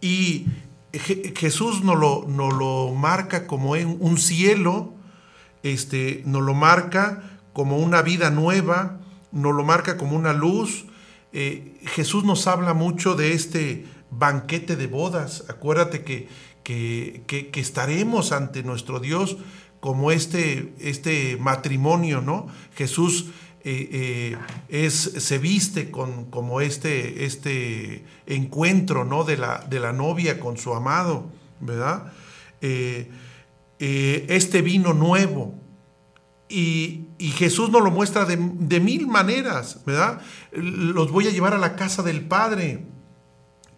Y 0.00 0.46
Jesús 0.92 1.82
nos 1.82 1.98
lo, 1.98 2.26
lo 2.26 2.94
marca 2.94 3.46
como 3.46 3.76
en 3.76 3.96
un 4.00 4.18
cielo, 4.18 4.94
este, 5.62 6.22
nos 6.24 6.42
lo 6.42 6.54
marca 6.54 7.38
como 7.52 7.78
una 7.78 8.02
vida 8.02 8.30
nueva, 8.30 9.00
nos 9.32 9.54
lo 9.54 9.64
marca 9.64 9.96
como 9.96 10.16
una 10.16 10.32
luz. 10.32 10.86
Eh, 11.32 11.78
Jesús 11.84 12.24
nos 12.24 12.46
habla 12.46 12.72
mucho 12.72 13.14
de 13.14 13.32
este 13.32 13.84
banquete 14.10 14.76
de 14.76 14.86
bodas. 14.86 15.44
Acuérdate 15.48 16.04
que, 16.04 16.28
que, 16.62 17.50
estaremos 17.54 18.32
ante 18.32 18.62
nuestro 18.62 19.00
Dios 19.00 19.36
como 19.80 20.10
este, 20.10 20.72
este 20.80 21.36
matrimonio, 21.38 22.20
¿no? 22.20 22.46
Jesús 22.76 23.26
eh, 23.70 23.88
eh, 23.92 24.38
es, 24.70 24.94
se 24.94 25.36
viste 25.36 25.90
con, 25.90 26.30
como 26.30 26.62
este, 26.62 27.26
este 27.26 28.02
encuentro, 28.24 29.04
¿no? 29.04 29.24
De 29.24 29.36
la, 29.36 29.58
de 29.58 29.78
la 29.78 29.92
novia 29.92 30.40
con 30.40 30.56
su 30.56 30.72
amado, 30.72 31.30
¿verdad? 31.60 32.10
Eh, 32.62 33.10
este 33.78 34.62
vino 34.62 34.94
nuevo, 34.94 35.54
y, 36.48 37.04
Jesús 37.18 37.68
nos 37.68 37.82
lo 37.82 37.90
muestra 37.90 38.24
de, 38.24 38.38
de, 38.40 38.80
mil 38.80 39.06
maneras, 39.06 39.82
¿verdad? 39.84 40.22
Los 40.52 41.10
voy 41.10 41.26
a 41.26 41.30
llevar 41.30 41.52
a 41.52 41.58
la 41.58 41.76
casa 41.76 42.02
del 42.02 42.22
Padre 42.22 42.86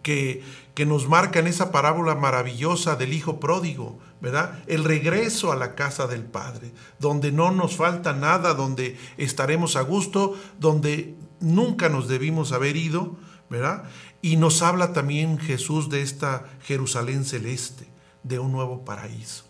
que, 0.03 0.41
que 0.73 0.85
nos 0.85 1.09
marca 1.09 1.39
en 1.39 1.47
esa 1.47 1.69
parábola 1.73 2.15
maravillosa 2.15 2.95
del 2.95 3.11
Hijo 3.11 3.41
pródigo, 3.41 3.99
¿verdad? 4.21 4.59
El 4.67 4.83
regreso 4.83 5.51
a 5.51 5.55
la 5.55 5.75
casa 5.75 6.07
del 6.07 6.23
Padre, 6.23 6.71
donde 6.99 7.31
no 7.31 7.51
nos 7.51 7.75
falta 7.75 8.13
nada, 8.13 8.53
donde 8.53 8.97
estaremos 9.17 9.75
a 9.75 9.81
gusto, 9.81 10.39
donde 10.59 11.15
nunca 11.39 11.89
nos 11.89 12.07
debimos 12.07 12.51
haber 12.51 12.75
ido, 12.75 13.17
¿verdad? 13.49 13.83
Y 14.21 14.37
nos 14.37 14.61
habla 14.61 14.93
también 14.93 15.39
Jesús 15.39 15.89
de 15.89 16.01
esta 16.01 16.45
Jerusalén 16.63 17.25
celeste, 17.25 17.87
de 18.23 18.39
un 18.39 18.51
nuevo 18.51 18.85
paraíso. 18.85 19.45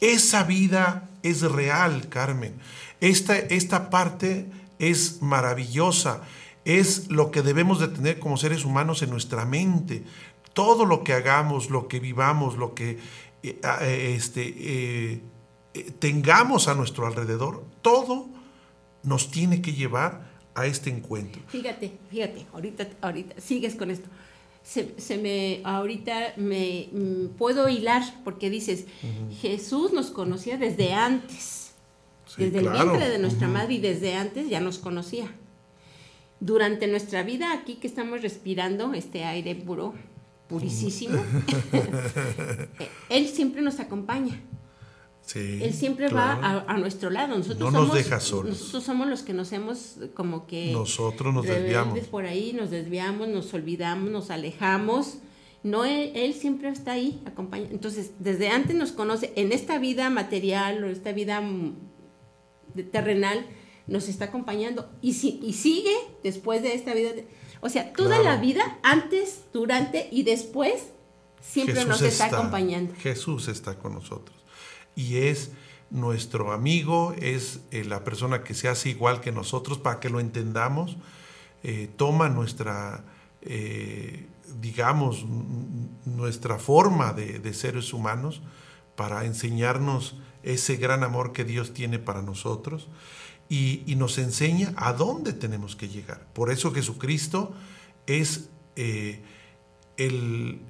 Esa 0.00 0.44
vida 0.44 1.08
es 1.22 1.40
real, 1.40 2.08
Carmen. 2.10 2.58
Esta, 3.00 3.36
esta 3.36 3.88
parte 3.90 4.50
es 4.78 5.22
maravillosa 5.22 6.20
es 6.64 7.10
lo 7.10 7.30
que 7.30 7.42
debemos 7.42 7.78
de 7.78 7.88
tener 7.88 8.18
como 8.18 8.36
seres 8.36 8.64
humanos 8.64 9.02
en 9.02 9.10
nuestra 9.10 9.44
mente. 9.44 10.04
Todo 10.52 10.86
lo 10.86 11.04
que 11.04 11.12
hagamos, 11.12 11.70
lo 11.70 11.88
que 11.88 12.00
vivamos, 12.00 12.56
lo 12.56 12.74
que 12.74 12.98
eh, 13.44 13.60
eh, 13.82 14.14
este, 14.16 14.54
eh, 14.56 15.20
tengamos 15.98 16.66
a 16.66 16.74
nuestro 16.74 17.06
alrededor, 17.06 17.62
todo 17.82 18.26
nos 19.02 19.30
tiene 19.30 19.60
que 19.60 19.74
llevar 19.74 20.32
a 20.54 20.64
este 20.64 20.88
encuentro. 20.88 21.42
Fíjate, 21.48 21.92
fíjate, 22.08 22.46
ahorita, 22.54 22.88
ahorita 23.02 23.38
sigues 23.42 23.74
con 23.74 23.90
esto. 23.90 24.08
Se, 24.62 25.18
me, 25.18 25.60
ahorita 25.62 26.32
me 26.38 26.88
mm, 26.90 27.36
puedo 27.36 27.68
hilar 27.68 28.02
porque 28.24 28.48
dices, 28.48 28.86
Jesús 29.42 29.92
nos 29.92 30.10
conocía 30.10 30.56
desde 30.56 30.94
antes, 30.94 31.74
desde 32.38 32.60
el 32.60 32.70
vientre 32.70 33.10
de 33.10 33.18
nuestra 33.18 33.46
madre 33.46 33.74
y 33.74 33.78
desde 33.78 34.14
antes 34.14 34.48
ya 34.48 34.60
nos 34.60 34.78
conocía. 34.78 35.30
Durante 36.40 36.86
nuestra 36.86 37.22
vida 37.24 37.52
aquí 37.52 37.74
que 37.74 37.86
estamos 37.86 38.22
respirando 38.22 38.94
este 38.94 39.24
aire 39.24 39.54
puro, 39.54 39.92
purísimo, 40.48 41.18
Él 43.08 43.28
siempre 43.28 43.62
nos 43.62 43.80
acompaña. 43.80 44.40
Sí, 45.22 45.58
Él 45.62 45.72
siempre 45.72 46.08
claro. 46.08 46.40
va 46.42 46.46
a, 46.66 46.74
a 46.74 46.76
nuestro 46.78 47.08
lado. 47.08 47.36
Nosotros 47.36 47.60
No 47.60 47.70
nos 47.70 47.88
somos, 47.88 47.94
deja 47.96 48.20
solos. 48.20 48.50
Nosotros 48.58 48.84
somos 48.84 49.06
los 49.08 49.22
que 49.22 49.32
nos 49.32 49.52
hemos 49.52 49.96
como 50.12 50.46
que... 50.46 50.72
Nosotros 50.72 51.32
nos 51.32 51.46
desviamos. 51.46 51.98
por 52.08 52.26
ahí, 52.26 52.52
nos 52.52 52.70
desviamos, 52.70 53.28
nos 53.28 53.52
olvidamos, 53.54 54.10
nos 54.10 54.30
alejamos. 54.30 55.18
No, 55.62 55.86
él, 55.86 56.12
él 56.14 56.34
siempre 56.34 56.68
está 56.68 56.92
ahí, 56.92 57.22
acompaña. 57.24 57.68
Entonces, 57.70 58.10
desde 58.18 58.48
antes 58.48 58.76
nos 58.76 58.92
conoce, 58.92 59.32
en 59.36 59.52
esta 59.52 59.78
vida 59.78 60.10
material 60.10 60.84
o 60.84 60.88
esta 60.88 61.12
vida 61.12 61.40
mm, 61.40 61.74
terrenal, 62.92 63.46
nos 63.86 64.10
está 64.10 64.26
acompañando. 64.26 64.90
Y, 65.00 65.14
si, 65.14 65.40
y 65.42 65.54
sigue 65.54 65.94
después 66.22 66.60
de 66.62 66.74
esta 66.74 66.92
vida. 66.92 67.14
de- 67.14 67.26
o 67.64 67.68
sea, 67.70 67.92
toda 67.94 68.20
Claro. 68.20 68.24
la 68.24 68.36
vida, 68.36 68.78
antes, 68.82 69.44
durante 69.52 70.08
y 70.12 70.22
después, 70.22 70.74
siempre 71.40 71.74
Jesús 71.76 71.88
nos 71.88 72.02
está, 72.02 72.26
acompañando. 72.26 72.94
Jesús 72.98 73.48
está 73.48 73.78
con 73.78 73.94
nosotros. 73.94 74.36
Y 74.94 75.16
es 75.16 75.50
nuestro 75.90 76.52
amigo, 76.52 77.14
es 77.18 77.60
eh, 77.70 77.84
la 77.84 78.04
persona 78.04 78.42
que 78.44 78.52
se 78.54 78.68
hace 78.68 78.90
igual 78.90 79.20
que 79.20 79.32
nosotros 79.32 79.78
para 79.78 79.98
que 80.00 80.10
lo 80.10 80.20
entendamos. 80.20 80.96
eh, 81.66 81.88
toma 81.96 82.28
nuestra, 82.28 83.04
eh, 83.40 84.26
digamos, 84.60 85.24
nuestra 86.04 86.58
forma 86.58 87.14
de, 87.14 87.38
de 87.38 87.54
seres 87.54 87.94
humanos 87.94 88.42
para 88.96 89.24
enseñarnos 89.24 90.16
ese 90.42 90.76
gran 90.76 91.02
amor 91.04 91.32
que 91.32 91.44
Dios 91.44 91.72
tiene 91.72 91.98
para 91.98 92.20
nosotros 92.20 92.88
y, 93.48 93.94
nos 93.96 94.18
enseña 94.18 94.72
a 94.76 94.92
dónde 94.92 95.32
tenemos 95.32 95.76
que 95.76 95.88
llegar. 95.88 96.26
Por 96.32 96.50
eso 96.50 96.72
Jesucristo 96.72 97.52
es 98.06 98.48
eh, 98.76 99.22
el, 99.96 100.60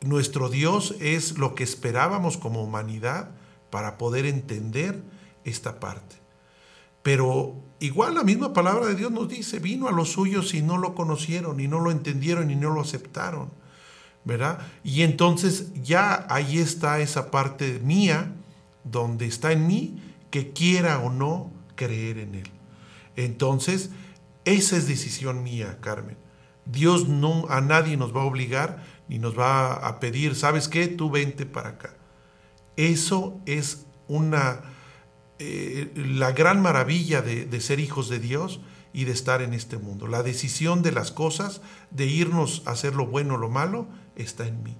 nuestro 0.00 0.48
Dios 0.48 0.94
es 1.00 1.38
lo 1.38 1.54
que 1.54 1.64
esperábamos 1.64 2.36
como 2.36 2.62
humanidad 2.62 3.30
para 3.70 3.98
poder 3.98 4.26
entender 4.26 5.02
esta 5.44 5.80
parte. 5.80 6.16
Pero 7.02 7.54
igual 7.80 8.14
la 8.14 8.24
misma 8.24 8.52
palabra 8.52 8.86
de 8.86 8.94
Dios 8.94 9.10
nos 9.10 9.28
dice, 9.28 9.58
vino 9.58 9.88
a 9.88 9.92
los 9.92 10.12
suyos 10.12 10.54
y 10.54 10.62
no 10.62 10.76
lo 10.76 10.94
conocieron, 10.94 11.60
y 11.60 11.68
no 11.68 11.80
lo 11.80 11.90
entendieron, 11.90 12.50
y 12.50 12.56
no 12.56 12.70
lo 12.70 12.80
aceptaron. 12.82 13.50
¿Verdad? 14.22 14.58
Y 14.84 15.00
entonces 15.00 15.72
ya 15.82 16.26
ahí 16.28 16.58
está 16.58 17.00
esa 17.00 17.30
parte 17.30 17.80
mía, 17.82 18.34
donde 18.84 19.24
está 19.26 19.52
en 19.52 19.66
mí, 19.66 20.02
que 20.30 20.52
quiera 20.52 20.98
o 20.98 21.10
no 21.10 21.49
creer 21.86 22.18
en 22.18 22.34
Él. 22.34 22.50
Entonces, 23.16 23.90
esa 24.44 24.76
es 24.76 24.86
decisión 24.86 25.42
mía, 25.42 25.78
Carmen. 25.80 26.18
Dios 26.66 27.08
no 27.08 27.46
a 27.48 27.60
nadie 27.60 27.96
nos 27.96 28.14
va 28.14 28.22
a 28.22 28.26
obligar 28.26 28.84
ni 29.08 29.18
nos 29.18 29.38
va 29.38 29.74
a 29.74 29.98
pedir, 29.98 30.36
¿sabes 30.36 30.68
qué? 30.68 30.86
Tú 30.86 31.10
vente 31.10 31.46
para 31.46 31.70
acá. 31.70 31.96
Eso 32.76 33.40
es 33.46 33.86
una 34.08 34.60
eh, 35.38 35.90
la 35.96 36.32
gran 36.32 36.60
maravilla 36.60 37.22
de, 37.22 37.46
de 37.46 37.60
ser 37.60 37.80
hijos 37.80 38.10
de 38.10 38.20
Dios 38.20 38.60
y 38.92 39.04
de 39.04 39.12
estar 39.12 39.40
en 39.40 39.54
este 39.54 39.78
mundo. 39.78 40.06
La 40.06 40.22
decisión 40.22 40.82
de 40.82 40.92
las 40.92 41.12
cosas, 41.12 41.62
de 41.90 42.06
irnos 42.06 42.62
a 42.66 42.72
hacer 42.72 42.94
lo 42.94 43.06
bueno 43.06 43.34
o 43.34 43.38
lo 43.38 43.48
malo, 43.48 43.88
está 44.16 44.46
en 44.46 44.62
mí. 44.62 44.76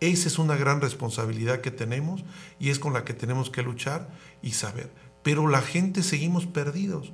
Esa 0.00 0.28
es 0.28 0.38
una 0.38 0.56
gran 0.56 0.80
responsabilidad 0.80 1.60
que 1.60 1.70
tenemos 1.70 2.24
y 2.58 2.70
es 2.70 2.78
con 2.78 2.92
la 2.92 3.04
que 3.04 3.14
tenemos 3.14 3.48
que 3.48 3.62
luchar 3.62 4.10
y 4.42 4.52
saber. 4.52 4.90
Pero 5.26 5.48
la 5.48 5.60
gente 5.60 6.04
seguimos 6.04 6.46
perdidos. 6.46 7.12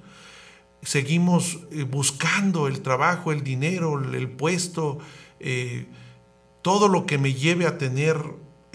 Seguimos 0.83 1.61
eh, 1.71 1.85
buscando 1.85 2.69
el 2.69 2.83
trabajo, 2.83 3.33
el 3.33 3.43
dinero, 3.43 3.99
el, 3.99 4.29
puesto, 4.29 4.99
eh, 5.41 5.87
todo 6.61 6.89
lo 6.89 7.07
que 7.07 7.17
me 7.17 7.33
lleve 7.33 7.65
a 7.65 7.79
tener 7.79 8.23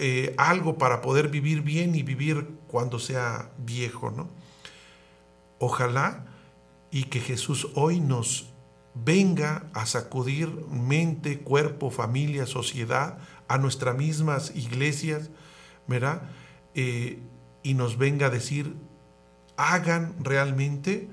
eh, 0.00 0.34
algo 0.38 0.76
para 0.76 1.02
poder 1.02 1.28
vivir 1.28 1.62
bien 1.62 1.94
y 1.94 2.02
vivir 2.02 2.48
cuando 2.66 2.98
sea 2.98 3.52
viejo, 3.58 4.10
¿no? 4.10 4.28
Ojalá 5.60 6.26
y 6.90 7.04
que 7.04 7.20
Jesús 7.20 7.68
hoy 7.76 8.00
nos 8.00 8.52
venga 8.92 9.70
a 9.72 9.86
sacudir 9.86 10.48
mente, 10.68 11.38
cuerpo, 11.38 11.92
familia, 11.92 12.44
sociedad, 12.44 13.20
a 13.46 13.56
nuestras 13.56 13.96
mismas 13.96 14.50
iglesias, 14.56 15.30
¿verdad? 15.86 16.22
Y 16.74 17.74
nos 17.74 17.98
venga 17.98 18.26
a 18.26 18.30
decir, 18.30 18.74
hagan 19.58 20.14
realmente 20.20 21.08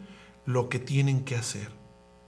lo 0.46 0.70
que 0.70 0.80
tienen 0.80 1.26
que 1.26 1.36
hacer, 1.36 1.70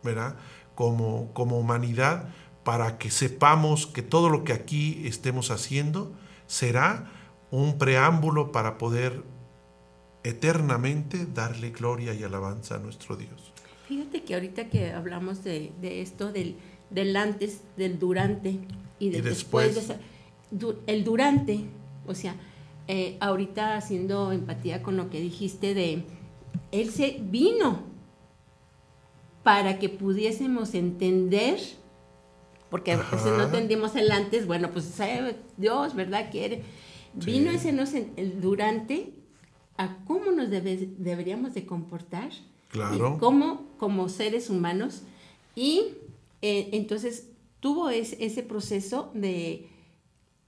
¿verdad? 0.03 0.35
Como, 0.75 1.31
como 1.33 1.57
humanidad, 1.57 2.29
para 2.63 2.97
que 2.97 3.09
sepamos 3.11 3.87
que 3.87 4.01
todo 4.01 4.29
lo 4.29 4.43
que 4.43 4.51
aquí 4.51 5.03
estemos 5.05 5.51
haciendo 5.51 6.11
será 6.47 7.09
un 7.51 7.77
preámbulo 7.77 8.51
para 8.51 8.77
poder 8.77 9.23
eternamente 10.23 11.25
darle 11.25 11.69
gloria 11.69 12.13
y 12.13 12.23
alabanza 12.23 12.75
a 12.75 12.79
nuestro 12.79 13.15
Dios. 13.15 13.53
Fíjate 13.87 14.23
que 14.23 14.33
ahorita 14.33 14.67
que 14.67 14.91
hablamos 14.91 15.43
de, 15.43 15.71
de 15.79 16.01
esto, 16.01 16.33
del, 16.33 16.57
del 16.89 17.15
antes, 17.15 17.61
del 17.77 17.99
durante 17.99 18.59
y 18.99 19.11
del 19.11 19.21
Y 19.21 19.29
después, 19.29 19.87
de 19.87 19.97
el 20.87 21.03
durante, 21.03 21.65
o 22.05 22.15
sea, 22.15 22.35
eh, 22.87 23.17
ahorita 23.19 23.75
haciendo 23.77 24.31
empatía 24.31 24.81
con 24.83 24.95
lo 24.97 25.09
que 25.09 25.19
dijiste 25.19 25.73
de, 25.73 26.03
Él 26.71 26.89
se 26.91 27.17
vino 27.21 27.81
para 29.43 29.79
que 29.79 29.89
pudiésemos 29.89 30.73
entender, 30.73 31.59
porque 32.69 32.91
a 32.93 32.97
veces 32.97 33.25
no 33.25 33.43
entendimos 33.43 33.95
el 33.95 34.11
antes, 34.11 34.45
bueno, 34.45 34.71
pues 34.71 34.85
sabe 34.85 35.37
Dios, 35.55 35.95
¿verdad? 35.95 36.29
Quiere. 36.31 36.63
Vino 37.13 37.49
ese 37.51 37.71
nos 37.71 37.91
durante 38.41 39.13
a 39.77 39.97
cómo 40.05 40.31
nos 40.31 40.49
debe- 40.49 40.93
deberíamos 40.97 41.53
de 41.53 41.65
comportar 41.65 42.29
Claro. 42.69 43.15
y 43.15 43.19
cómo 43.19 43.65
como 43.77 44.09
seres 44.09 44.49
humanos 44.49 45.03
y 45.55 45.93
eh, 46.41 46.69
entonces 46.73 47.29
tuvo 47.61 47.89
es- 47.89 48.17
ese 48.19 48.43
proceso 48.43 49.09
de, 49.13 49.67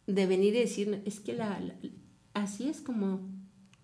de 0.06 0.26
venir 0.28 0.54
y 0.56 0.60
decir 0.60 1.02
es 1.06 1.20
que 1.22 1.34
la, 1.34 1.60
la- 1.60 1.76
así 2.44 2.70
es 2.70 2.82
como 2.82 3.20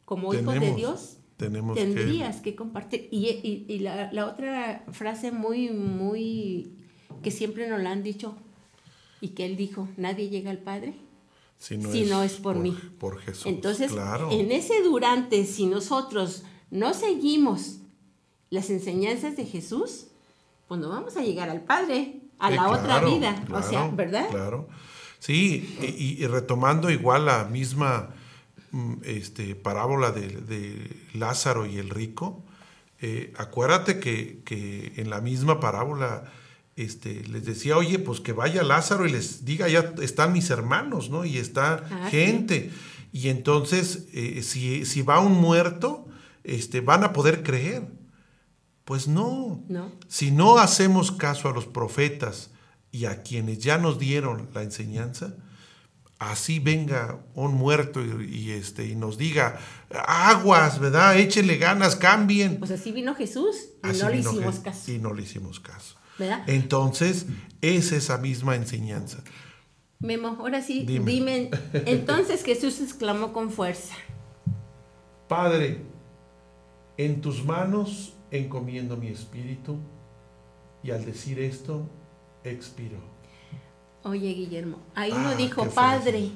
como 0.06 0.34
hijo 0.34 0.52
de 0.52 0.74
Dios 0.76 1.18
tenemos 1.38 1.76
tendrías 1.78 2.40
que, 2.42 2.56
compartir 2.56 3.08
y, 3.12 3.28
y- 3.28 3.66
y 3.68 3.80
la, 3.80 4.12
la 4.14 4.26
otra 4.28 4.84
frase 4.92 5.32
muy 5.32 5.70
muy 5.70 6.74
que 7.24 7.32
siempre 7.32 7.68
nos 7.70 7.82
la 7.82 7.92
han 7.92 8.04
dicho 8.04 8.36
y 9.22 9.30
que 9.30 9.46
él 9.46 9.58
dijo 9.58 9.88
nadie 9.98 10.30
llega 10.30 10.52
al 10.52 10.60
Padre 10.60 10.94
Si 11.58 11.78
no, 11.78 11.92
si 11.92 12.04
no 12.06 12.22
es 12.24 12.34
por 12.34 12.58
mí. 12.58 12.78
Por 13.00 13.20
Jesús. 13.20 13.46
entonces, 13.48 13.92
claro. 13.92 14.30
en 14.32 14.52
ese 14.52 14.82
durante, 14.84 15.46
si 15.46 15.66
nosotros 15.66 16.44
no 16.70 16.94
seguimos 16.94 17.80
las 18.50 18.70
enseñanzas 18.70 19.36
de 19.38 19.46
Jesús, 19.46 20.08
pues 20.68 20.80
no 20.80 20.90
vamos 20.90 21.16
a 21.18 21.22
llegar 21.24 21.50
al 21.50 21.62
Padre, 21.64 22.22
a 22.40 22.52
Eh, 22.52 22.56
la 22.56 22.68
otra 22.70 22.84
claro, 23.00 23.16
vida. 23.16 23.44
o 23.54 23.62
sea, 23.62 23.88
¿verdad? 23.90 24.28
Claro. 24.30 24.68
Sí, 25.20 25.76
y, 25.82 26.22
y 26.24 26.28
retomando 26.28 26.90
igual 26.92 27.26
la 27.26 27.46
misma 27.46 28.14
este, 29.04 29.56
parábola 29.56 30.12
de, 30.12 30.28
de 30.28 30.96
Lázaro 31.14 31.66
y 31.66 31.78
el 31.78 31.90
rico, 31.90 32.44
eh, 33.02 33.34
acuérdate 33.38 34.00
que, 34.00 34.42
que 34.46 34.94
en 34.98 35.10
la 35.10 35.22
misma 35.22 35.60
parábola 35.60 36.32
este, 36.76 37.24
les 37.28 37.46
decía, 37.46 37.78
oye, 37.78 38.00
pues 38.00 38.20
que 38.20 38.34
vaya 38.34 38.64
Lázaro 38.64 39.06
y 39.06 39.12
les 39.12 39.46
diga, 39.46 39.68
ya 39.70 39.94
están 40.02 40.34
mis 40.34 40.50
hermanos, 40.50 41.10
¿no? 41.10 41.24
Y 41.26 41.38
está 41.38 41.86
Ah, 41.90 42.08
sí. 42.10 42.18
gente. 42.18 42.72
Y 43.12 43.30
entonces, 43.30 44.08
eh, 44.14 44.42
si, 44.44 44.86
si 44.86 45.02
va 45.02 45.20
un 45.20 45.34
muerto, 45.34 46.06
este, 46.44 46.82
van 46.82 47.04
a 47.06 47.14
poder 47.14 47.44
creer. 47.44 47.88
Pues 48.84 49.08
no. 49.08 49.64
No. 49.70 49.92
Si 50.08 50.32
no 50.32 50.58
hacemos 50.58 51.12
caso 51.12 51.48
a 51.50 51.54
los 51.54 51.66
profetas 51.66 52.52
y 52.92 53.06
a 53.06 53.24
quienes 53.24 53.60
ya 53.60 53.78
nos 53.78 53.98
dieron 54.00 54.50
la 54.54 54.62
enseñanza, 54.64 55.36
así 56.20 56.60
venga 56.60 57.20
un 57.34 57.54
muerto 57.56 58.02
y, 58.04 58.26
y, 58.34 58.52
este, 58.52 58.86
y 58.88 58.96
nos 58.96 59.18
diga, 59.18 59.60
aguas, 60.08 60.80
¿verdad? 60.80 61.18
Échenle 61.18 61.58
ganas, 61.58 61.96
cambien. 61.96 62.58
Pues 62.58 62.72
así 62.72 62.92
vino 62.92 63.16
Jesús 63.16 63.56
y 63.84 63.88
Así 63.90 64.02
no 64.02 64.10
le 64.10 64.18
hicimos 64.18 64.56
Je- 64.60 64.64
caso. 64.64 64.92
Y 64.92 64.98
no 65.00 65.14
le 65.14 65.24
hicimos 65.24 65.60
caso. 65.60 65.96
¿Verdad? 66.18 66.44
Entonces, 66.48 67.26
es 67.62 67.92
esa 67.92 68.18
misma 68.18 68.56
enseñanza. 68.56 69.24
Memo, 70.00 70.38
ahora 70.40 70.62
sí, 70.62 70.86
Dime. 70.86 71.12
dime. 71.12 71.52
Entonces 71.74 72.44
Jesús 72.44 72.80
exclamó 72.82 73.34
con 73.34 73.50
fuerza. 73.52 73.96
Padre, 75.28 75.82
en 76.98 77.22
tus 77.22 77.44
manos 77.44 78.14
encomiendo 78.32 78.98
mi 78.98 79.08
espíritu. 79.08 79.80
Y 80.84 80.92
al 80.92 81.04
decir 81.04 81.40
esto, 81.40 81.90
expiró. 82.44 83.00
Oye, 84.06 84.34
Guillermo, 84.34 84.78
ahí 84.96 85.12
Ah, 85.14 85.22
no 85.32 85.36
dijo, 85.36 85.68
Padre, 85.72 86.30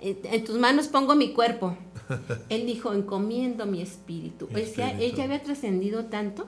en, 0.00 0.18
en 0.24 0.44
tus 0.44 0.58
manos 0.58 0.88
pongo 0.88 1.14
mi 1.14 1.32
cuerpo. 1.32 1.76
Él 2.50 2.66
dijo, 2.66 2.92
encomiendo 2.92 3.64
mi 3.64 3.80
espíritu. 3.80 4.48
Mi 4.52 4.60
O 4.62 4.66
sea, 4.66 4.90
él 5.00 5.14
ya 5.16 5.24
había 5.24 5.42
trascendido 5.42 6.04
tanto 6.06 6.46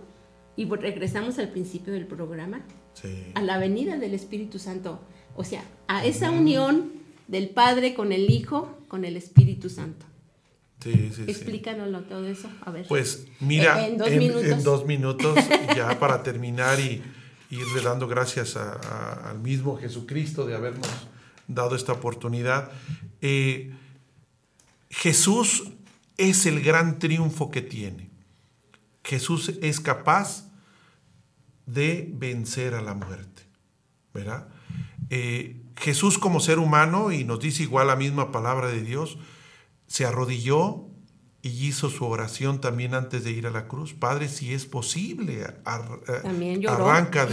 Y 0.57 0.67
pues 0.67 0.81
regresamos 0.83 1.39
al 1.39 1.49
principio 1.49 1.93
del 1.93 2.07
programa, 2.07 2.61
Sí. 2.95 3.09
a 3.35 3.43
la 3.43 3.59
venida 3.59 3.97
del 3.97 4.13
Espíritu 4.15 4.59
Santo. 4.59 5.01
O 5.37 5.45
sea, 5.45 5.63
a 5.87 6.05
esa 6.05 6.31
unión 6.33 6.93
del 7.29 7.49
Padre 7.51 7.95
con 7.95 8.11
el 8.13 8.29
Hijo, 8.31 8.77
con 8.89 9.05
el 9.05 9.17
Espíritu 9.17 9.71
Santo. 9.71 10.05
Sí, 10.83 10.93
sí, 10.93 11.13
sí. 11.15 11.23
Explícanoslo 11.29 12.03
todo 12.03 12.27
eso. 12.27 12.49
A 12.65 12.71
ver. 12.73 12.87
Pues 12.89 13.27
mira, 13.41 13.85
En- 13.87 13.93
en 13.93 13.99
dos 13.99 14.09
en, 14.09 14.19
minutos. 14.19 14.45
en 14.45 14.63
dos 14.65 14.87
minutos, 14.87 15.37
ya 15.77 15.97
para 16.01 16.23
terminar 16.25 16.79
y 16.81 17.01
irle 17.51 17.81
dando 17.83 18.07
gracias 18.07 18.57
al 18.57 19.39
mismo 19.41 19.79
Jesucristo 19.79 20.47
de 20.47 20.55
habernos 20.55 20.89
dado 21.47 21.75
esta 21.75 21.93
oportunidad. 21.93 22.71
Eh, 23.21 23.75
Jesús 24.91 25.71
es 26.17 26.47
el 26.47 26.63
gran 26.63 26.99
triunfo 26.99 27.51
que 27.51 27.63
tiene. 27.63 28.11
Jesús 29.05 29.55
es 29.63 29.81
capaz 29.81 30.45
de 31.67 32.11
vencer 32.15 32.75
a 32.75 32.83
la 32.83 32.95
muerte, 32.95 33.43
¿verdad? 34.13 34.49
Eh, 35.11 35.63
Jesús 35.77 36.19
como 36.19 36.41
ser 36.41 36.59
humano, 36.59 37.13
y 37.13 37.25
nos 37.25 37.41
dice 37.41 37.63
igual 37.63 37.87
la 37.87 37.97
misma 37.97 38.33
palabra 38.33 38.69
de 38.69 38.83
Dios, 38.83 39.19
se 39.87 40.05
arrodilló 40.05 40.88
y 41.41 41.51
hizo 41.67 41.89
su 41.89 42.05
oración 42.05 42.61
también 42.61 42.95
antes 42.95 43.23
de 43.25 43.31
ir 43.31 43.47
a 43.47 43.51
la 43.51 43.69
cruz. 43.69 43.95
Padre, 43.95 44.29
si 44.29 44.53
es 44.53 44.67
posible, 44.67 45.45
ar- 45.65 46.01
eh, 46.09 46.13
También 46.23 46.61
lloró 46.61 46.85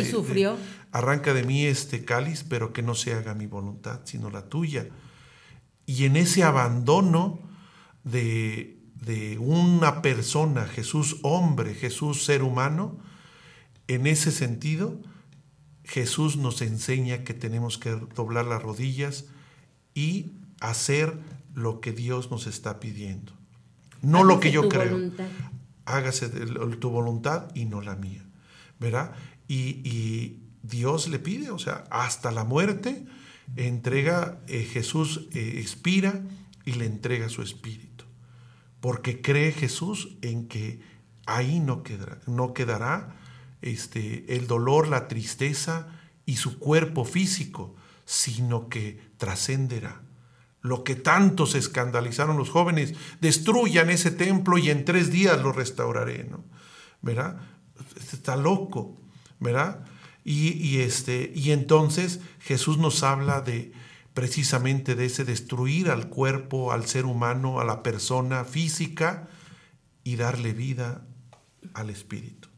y 0.02 0.06
sufrió. 0.06 0.54
de- 0.58 0.60
arranca 0.92 1.34
de 1.34 1.44
mí 1.44 1.66
este 1.66 2.06
cáliz, 2.06 2.44
pero 2.48 2.72
que 2.72 2.84
no 2.84 2.94
se 2.96 3.14
haga 3.14 3.34
mi 3.34 3.48
voluntad, 3.48 4.02
sino 4.06 4.30
la 4.30 4.48
tuya. 4.48 4.88
Y 5.88 6.06
en 6.06 6.16
ese 6.18 6.44
abandono 6.44 7.40
de, 8.04 8.78
de 8.96 9.38
una 9.40 10.02
persona, 10.02 10.66
Jesús 10.66 11.18
hombre, 11.24 11.74
Jesús 11.74 12.24
ser 12.24 12.44
humano, 12.44 12.98
en 13.88 14.08
ese 14.08 14.32
sentido, 14.32 15.00
Jesús 15.84 16.38
nos 16.38 16.62
enseña 16.62 17.24
que 17.24 17.34
tenemos 17.34 17.78
que 17.78 17.92
doblar 17.92 18.46
las 18.46 18.62
rodillas 18.64 19.26
y 19.94 20.34
hacer 20.60 21.20
lo 21.54 21.80
que 21.82 21.92
Dios 21.92 22.32
nos 22.32 22.48
está 22.48 22.80
pidiendo. 22.80 23.34
No 24.06 24.24
lo 24.24 24.40
que 24.40 24.52
yo 24.52 24.62
tu 24.64 24.70
creo. 24.70 24.92
voluntad. 24.92 25.28
Hágase 25.86 26.30
de- 26.30 26.76
tu 26.78 26.90
voluntad 26.90 27.48
y 27.56 27.66
no 27.66 27.82
la 27.82 27.96
mía. 27.96 28.26
¿Verdad? 28.80 29.14
Y, 29.48 29.82
y 29.88 30.40
Dios 30.64 31.08
le 31.08 31.20
pide, 31.20 31.52
o 31.52 31.60
sea, 31.60 31.86
hasta 31.92 32.32
la 32.32 32.44
muerte, 32.44 33.06
entrega, 33.56 34.40
eh, 34.48 34.64
Jesús 34.64 35.28
eh, 35.34 35.56
expira 35.60 36.22
y 36.66 36.74
le 36.74 36.86
entrega 36.86 37.30
su 37.30 37.42
espíritu. 37.42 38.06
Porque 38.82 39.22
cree 39.22 39.52
Jesús 39.52 40.18
en 40.22 40.48
que 40.48 40.82
ahí 41.26 41.60
no 41.60 41.84
quedará, 41.84 42.20
no 42.28 42.54
quedará 42.54 43.16
este, 43.62 44.36
el 44.36 44.48
dolor, 44.48 44.88
la 44.88 45.08
tristeza 45.08 45.88
y 46.26 46.36
su 46.38 46.60
cuerpo 46.60 47.06
físico, 47.06 47.76
sino 48.06 48.68
que 48.70 49.00
trascenderá. 49.18 50.02
Lo 50.66 50.84
que 50.84 50.96
tanto 50.96 51.46
se 51.46 51.60
escandalizaron 51.60 52.38
los 52.38 52.50
jóvenes, 52.50 52.96
destruyan 53.22 53.92
ese 53.92 54.10
templo 54.10 54.58
y 54.58 54.72
en 54.72 54.84
tres 54.84 55.12
días 55.12 55.40
lo 55.42 55.52
restauraré, 55.52 56.24
¿no? 56.24 56.44
¿Verdad? 57.04 57.38
Está 58.12 58.36
loco, 58.36 58.98
¿verdad? 59.40 59.86
Y, 60.24 60.54
y 60.54 60.82
este, 60.82 61.32
y 61.36 61.52
entonces 61.52 62.20
Jesús 62.40 62.80
nos 62.80 63.04
habla 63.04 63.42
de 63.42 63.74
precisamente 64.16 64.96
de 64.96 65.06
ese 65.06 65.24
destruir 65.24 65.92
al 65.92 66.10
cuerpo, 66.10 66.72
al 66.72 66.88
ser 66.88 67.06
humano, 67.06 67.60
a 67.60 67.64
la 67.64 67.84
persona 67.84 68.44
física 68.44 69.28
y 70.04 70.16
darle 70.16 70.54
vida 70.54 71.06
al 71.76 71.92
espíritu. 71.92 72.50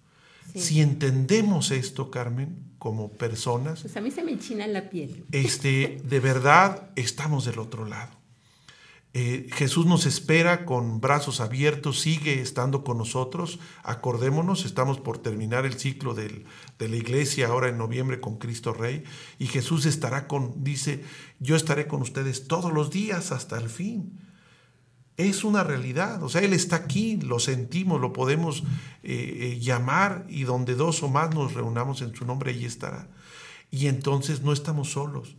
Sí. 0.53 0.59
Si 0.61 0.81
entendemos 0.81 1.71
esto, 1.71 2.09
Carmen, 2.11 2.63
como 2.79 3.11
personas, 3.11 3.81
Pues 3.81 3.97
a 3.97 4.01
mí 4.01 4.11
se 4.11 4.23
me 4.23 4.31
enchina 4.31 4.65
la 4.67 4.89
piel. 4.89 5.25
este, 5.31 6.01
de 6.03 6.19
verdad 6.19 6.89
estamos 6.95 7.45
del 7.45 7.59
otro 7.59 7.85
lado. 7.85 8.15
Eh, 9.13 9.47
Jesús 9.53 9.87
nos 9.87 10.05
espera 10.05 10.63
con 10.65 11.01
brazos 11.01 11.39
abiertos, 11.39 11.99
sigue 12.01 12.39
estando 12.39 12.83
con 12.83 12.99
nosotros. 12.99 13.57
Acordémonos, 13.83 14.63
estamos 14.63 14.99
por 14.99 15.17
terminar 15.17 15.65
el 15.65 15.73
ciclo 15.79 16.13
del- 16.13 16.45
de 16.77 16.87
la 16.87 16.97
iglesia 16.97 17.47
ahora 17.47 17.69
en 17.69 17.79
noviembre 17.79 18.19
con 18.19 18.37
Cristo 18.37 18.73
Rey. 18.73 19.03
Y 19.39 19.47
Jesús 19.47 19.87
estará 19.87 20.27
con, 20.27 20.63
dice, 20.63 21.03
yo 21.39 21.55
estaré 21.55 21.87
con 21.87 22.03
ustedes 22.03 22.47
todos 22.47 22.71
los 22.71 22.91
días 22.91 23.31
hasta 23.31 23.57
el 23.57 23.69
fin. 23.69 24.19
Es 25.17 25.43
una 25.43 25.63
realidad, 25.63 26.21
o 26.21 26.29
sea, 26.29 26.41
Él 26.41 26.53
está 26.53 26.75
aquí, 26.75 27.17
lo 27.17 27.39
sentimos, 27.39 27.99
lo 27.99 28.13
podemos 28.13 28.63
eh, 29.01 29.53
eh, 29.53 29.59
llamar 29.59 30.25
y 30.29 30.43
donde 30.43 30.75
dos 30.75 31.01
o 31.01 31.09
más 31.09 31.33
nos 31.33 31.53
reunamos 31.53 32.01
en 32.03 32.15
su 32.15 32.23
nombre, 32.23 32.51
allí 32.51 32.65
estará. 32.65 33.09
Y 33.71 33.87
entonces 33.87 34.41
no 34.41 34.53
estamos 34.53 34.91
solos. 34.91 35.35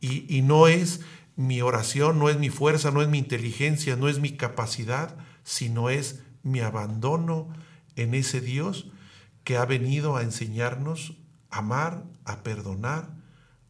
Y, 0.00 0.26
y 0.28 0.42
no 0.42 0.68
es 0.68 1.00
mi 1.36 1.62
oración, 1.62 2.18
no 2.18 2.28
es 2.28 2.38
mi 2.38 2.50
fuerza, 2.50 2.90
no 2.90 3.00
es 3.00 3.08
mi 3.08 3.18
inteligencia, 3.18 3.96
no 3.96 4.08
es 4.08 4.20
mi 4.20 4.32
capacidad, 4.32 5.16
sino 5.42 5.88
es 5.88 6.20
mi 6.42 6.60
abandono 6.60 7.48
en 7.96 8.14
ese 8.14 8.42
Dios 8.42 8.90
que 9.42 9.56
ha 9.56 9.64
venido 9.64 10.16
a 10.16 10.22
enseñarnos 10.22 11.16
a 11.50 11.58
amar, 11.58 12.04
a 12.24 12.42
perdonar, 12.42 13.08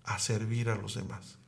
a 0.04 0.18
servir 0.18 0.68
a 0.68 0.76
los 0.76 0.94
demás. 0.94 1.38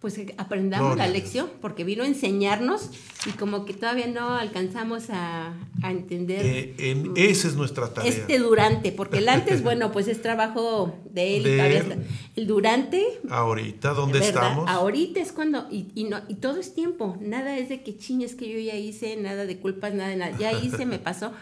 Pues 0.00 0.16
aprendamos 0.36 0.94
Gloria 0.94 1.06
la 1.08 1.12
lección, 1.12 1.48
porque 1.60 1.82
vino 1.82 2.04
a 2.04 2.06
enseñarnos 2.06 2.88
y 3.26 3.30
como 3.30 3.64
que 3.64 3.74
todavía 3.74 4.06
no 4.06 4.36
alcanzamos 4.36 5.10
a, 5.10 5.54
a 5.82 5.90
entender 5.90 6.46
Eh, 6.46 6.74
en, 6.78 7.14
esa 7.16 7.48
es 7.48 7.56
nuestra 7.56 7.92
tarea. 7.92 8.08
este 8.08 8.38
durante, 8.38 8.92
porque 8.92 9.18
el 9.18 9.28
antes, 9.28 9.60
bueno, 9.64 9.90
pues 9.90 10.06
es 10.06 10.22
trabajo 10.22 10.94
de 11.10 11.38
él. 11.38 11.46
y 11.48 11.56
todavía 11.56 11.78
él. 11.80 11.90
está. 11.92 11.96
El 12.36 12.46
durante, 12.46 13.04
Ahorita, 13.28 13.92
¿dónde 13.92 14.20
¿verdad? 14.20 14.28
estamos? 14.50 14.68
Ahorita 14.70 15.18
es 15.18 15.32
cuando, 15.32 15.66
y, 15.68 15.88
y, 15.96 16.04
no, 16.04 16.20
y 16.28 16.34
todo 16.36 16.60
es 16.60 16.74
tiempo, 16.74 17.16
nada 17.20 17.58
es 17.58 17.68
de 17.68 17.82
que 17.82 17.96
chiñes 17.98 18.36
que 18.36 18.48
yo 18.48 18.60
ya 18.60 18.76
hice, 18.76 19.16
nada 19.16 19.46
de 19.46 19.58
culpas, 19.58 19.94
nada 19.94 20.10
de 20.10 20.16
nada, 20.16 20.38
ya 20.38 20.52
hice, 20.52 20.86
me 20.86 20.98
pasó, 21.00 21.32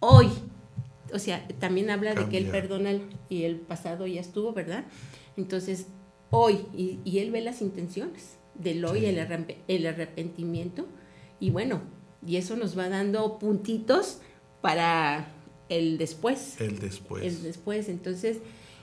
hoy. 0.00 0.28
O 1.12 1.18
sea, 1.18 1.46
también 1.58 1.90
habla 1.90 2.14
de 2.14 2.26
que 2.30 2.38
él 2.38 2.46
perdona 2.46 2.90
el- 2.90 3.02
y 3.28 3.42
el 3.44 3.56
pasado 3.56 4.06
ya 4.06 4.20
estuvo, 4.22 4.54
¿verdad? 4.54 4.84
Entonces, 5.36 5.86
hoy, 6.30 6.58
y, 6.76 6.98
y 7.04 7.18
él 7.18 7.30
ve 7.30 7.40
las 7.40 7.60
intenciones 7.62 8.36
del 8.54 8.84
hoy, 8.84 9.04
el, 9.06 9.18
arrep- 9.18 9.56
el 9.68 9.86
arrepentimiento, 9.86 10.86
y 11.40 11.50
bueno, 11.50 11.82
y 12.26 12.36
eso 12.36 12.56
nos 12.56 12.76
va 12.76 12.88
dando 12.88 13.38
puntitos 13.38 14.18
para 14.60 15.28
el 15.68 15.98
después 15.98 16.60
El 16.60 16.78
después. 16.80 17.22
el 17.24 17.42
después. 17.42 17.88
Entonces, 17.88 18.38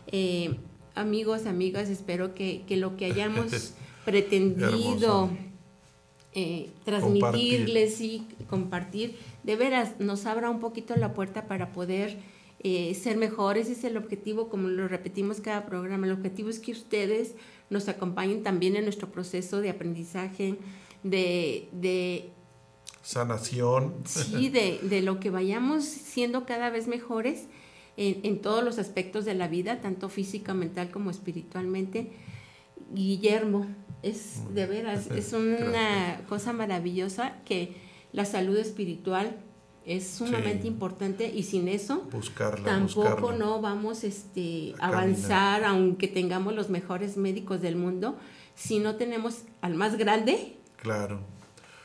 eh, 0.07 0.55
amigos, 0.93 1.45
amigas, 1.45 1.89
espero 1.89 2.33
que, 2.33 2.63
que 2.67 2.77
lo 2.77 2.95
que 2.95 3.05
hayamos 3.05 3.73
pretendido 4.05 5.29
eh, 6.33 6.69
transmitirles 6.83 8.01
y 8.01 8.27
compartir, 8.49 9.17
de 9.43 9.55
veras 9.55 9.99
nos 9.99 10.25
abra 10.25 10.49
un 10.49 10.59
poquito 10.59 10.95
la 10.95 11.13
puerta 11.13 11.47
para 11.47 11.71
poder 11.71 12.17
eh, 12.67 12.95
ser 12.95 13.15
mejores. 13.15 13.67
Ese 13.69 13.73
es 13.73 13.83
el 13.83 13.95
objetivo, 13.95 14.49
como 14.49 14.69
lo 14.69 14.87
repetimos 14.87 15.39
cada 15.39 15.67
programa. 15.67 16.07
El 16.07 16.13
objetivo 16.13 16.49
es 16.49 16.57
que 16.57 16.71
ustedes 16.71 17.35
nos 17.69 17.87
acompañen 17.87 18.41
también 18.41 18.75
en 18.75 18.85
nuestro 18.85 19.11
proceso 19.11 19.61
de 19.61 19.69
aprendizaje, 19.69 20.57
de, 21.03 21.69
de 21.71 22.31
Sanación. 23.03 23.93
Sí, 24.05 24.49
de, 24.49 24.79
de 24.81 25.03
lo 25.03 25.19
que 25.19 25.29
vayamos 25.29 25.83
siendo 25.83 26.47
cada 26.47 26.71
vez 26.71 26.87
mejores 26.87 27.45
en, 27.97 28.21
en 28.23 28.41
todos 28.41 28.63
los 28.63 28.79
aspectos 28.79 29.25
de 29.25 29.35
la 29.35 29.47
vida, 29.47 29.79
tanto 29.79 30.09
física, 30.09 30.55
mental 30.55 30.89
como 30.89 31.11
espiritualmente. 31.11 32.13
Guillermo, 32.95 33.67
es 34.01 34.41
de 34.55 34.65
veras, 34.65 35.11
es 35.11 35.33
una 35.33 36.21
cosa 36.27 36.51
maravillosa 36.51 37.43
que 37.45 37.75
la 38.11 38.25
salud 38.25 38.57
espiritual 38.57 39.37
es 39.85 40.07
sumamente 40.07 40.63
Sí. 40.63 40.67
importante 40.67 41.31
y 41.33 41.43
sin 41.43 41.67
eso 41.67 42.01
Buscarla, 42.11 42.65
tampoco 42.65 43.09
buscarla. 43.09 43.37
no 43.37 43.61
vamos 43.61 44.03
este, 44.03 44.73
a 44.79 44.87
avanzar, 44.87 45.63
aunque 45.63 46.07
tengamos 46.07 46.53
los 46.55 46.69
mejores 46.69 47.17
médicos 47.17 47.61
del 47.61 47.75
mundo, 47.75 48.17
si 48.55 48.79
no 48.79 48.95
tenemos 48.95 49.43
al 49.61 49.75
más 49.75 49.97
grande, 49.97 50.55
Claro. 50.77 51.19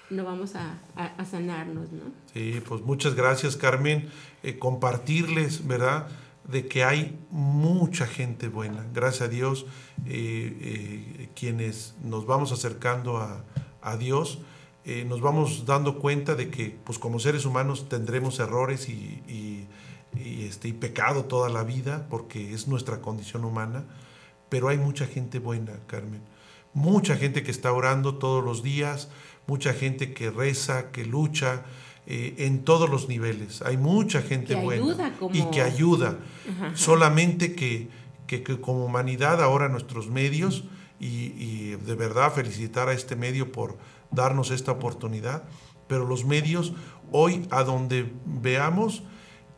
no 0.09 0.25
vamos 0.25 0.55
a, 0.55 0.79
a- 0.97 1.15
a 1.19 1.25
sanarnos, 1.25 1.93
¿no? 1.93 2.05
Sí, 2.33 2.61
pues 2.67 2.83
muchas 2.83 3.15
gracias, 3.15 3.57
Carmen. 3.57 4.09
Eh, 4.43 4.59
compartirles, 4.59 5.67
¿verdad? 5.67 6.09
De 6.49 6.67
que 6.67 6.83
hay 6.85 7.19
mucha 7.31 8.07
gente 8.07 8.49
buena. 8.49 8.85
Gracias 8.95 9.23
a 9.23 9.29
Dios, 9.29 9.67
eh, 10.07 10.57
eh, 10.61 11.29
quienes 11.37 11.95
nos 12.03 12.25
vamos 12.27 12.51
acercando 12.51 13.19
a, 13.19 13.45
a 13.83 13.97
Dios, 13.97 14.39
eh, 14.85 15.05
nos 15.07 15.21
vamos 15.21 15.67
dando 15.67 15.99
cuenta 15.99 16.35
de 16.35 16.49
que, 16.51 16.77
pues 16.85 16.99
como 16.99 17.19
seres 17.21 17.45
humanos, 17.45 17.89
tendremos 17.89 18.39
errores 18.41 18.89
y, 18.89 18.93
y- 19.29 19.67
y, 20.19 20.45
este, 20.45 20.67
y 20.69 20.73
pecado 20.73 21.25
toda 21.27 21.49
la 21.49 21.63
vida, 21.63 22.07
porque 22.11 22.53
es 22.53 22.67
nuestra 22.67 23.01
condición 23.01 23.45
humana. 23.45 23.85
Pero 24.49 24.69
hay 24.69 24.79
mucha 24.79 25.07
gente 25.07 25.39
buena, 25.39 25.75
Carmen. 25.87 26.21
Mucha 26.75 27.17
gente 27.17 27.43
que 27.45 27.51
está 27.53 27.73
orando 27.73 28.17
todos 28.17 28.45
los 28.45 28.63
días, 28.65 29.09
mucha 29.47 29.73
gente 29.73 30.13
que 30.13 30.31
reza, 30.31 30.91
que 30.91 31.05
lucha, 31.05 31.63
eh, 32.07 32.35
en 32.39 32.65
todos 32.65 32.89
los 32.91 33.09
niveles. 33.09 33.63
Hay 33.63 33.77
mucha 33.77 34.23
gente 34.23 34.55
Que 34.55 34.61
buena 34.61 34.83
ayuda 34.85 35.13
como- 35.19 35.35
y 35.35 35.45
que 35.51 35.63
ayuda. 35.63 36.19
Solamente 36.75 37.55
que, 37.55 37.89
que- 38.27 38.43
que 38.43 38.61
como 38.61 38.85
humanidad 38.85 39.43
ahora 39.43 39.69
nuestros 39.69 40.09
medios, 40.09 40.65
y, 40.99 41.33
y 41.39 41.77
de 41.83 41.95
verdad 41.95 42.33
felicitar 42.33 42.89
a 42.89 42.93
este 42.93 43.17
medio 43.17 43.53
por 43.53 43.79
darnos 44.11 44.51
esta 44.51 44.73
oportunidad, 44.73 45.45
pero 45.87 46.07
los 46.07 46.25
medios 46.25 46.73
hoy 47.13 47.47
a 47.51 47.63
donde 47.65 48.13
veamos 48.25 49.03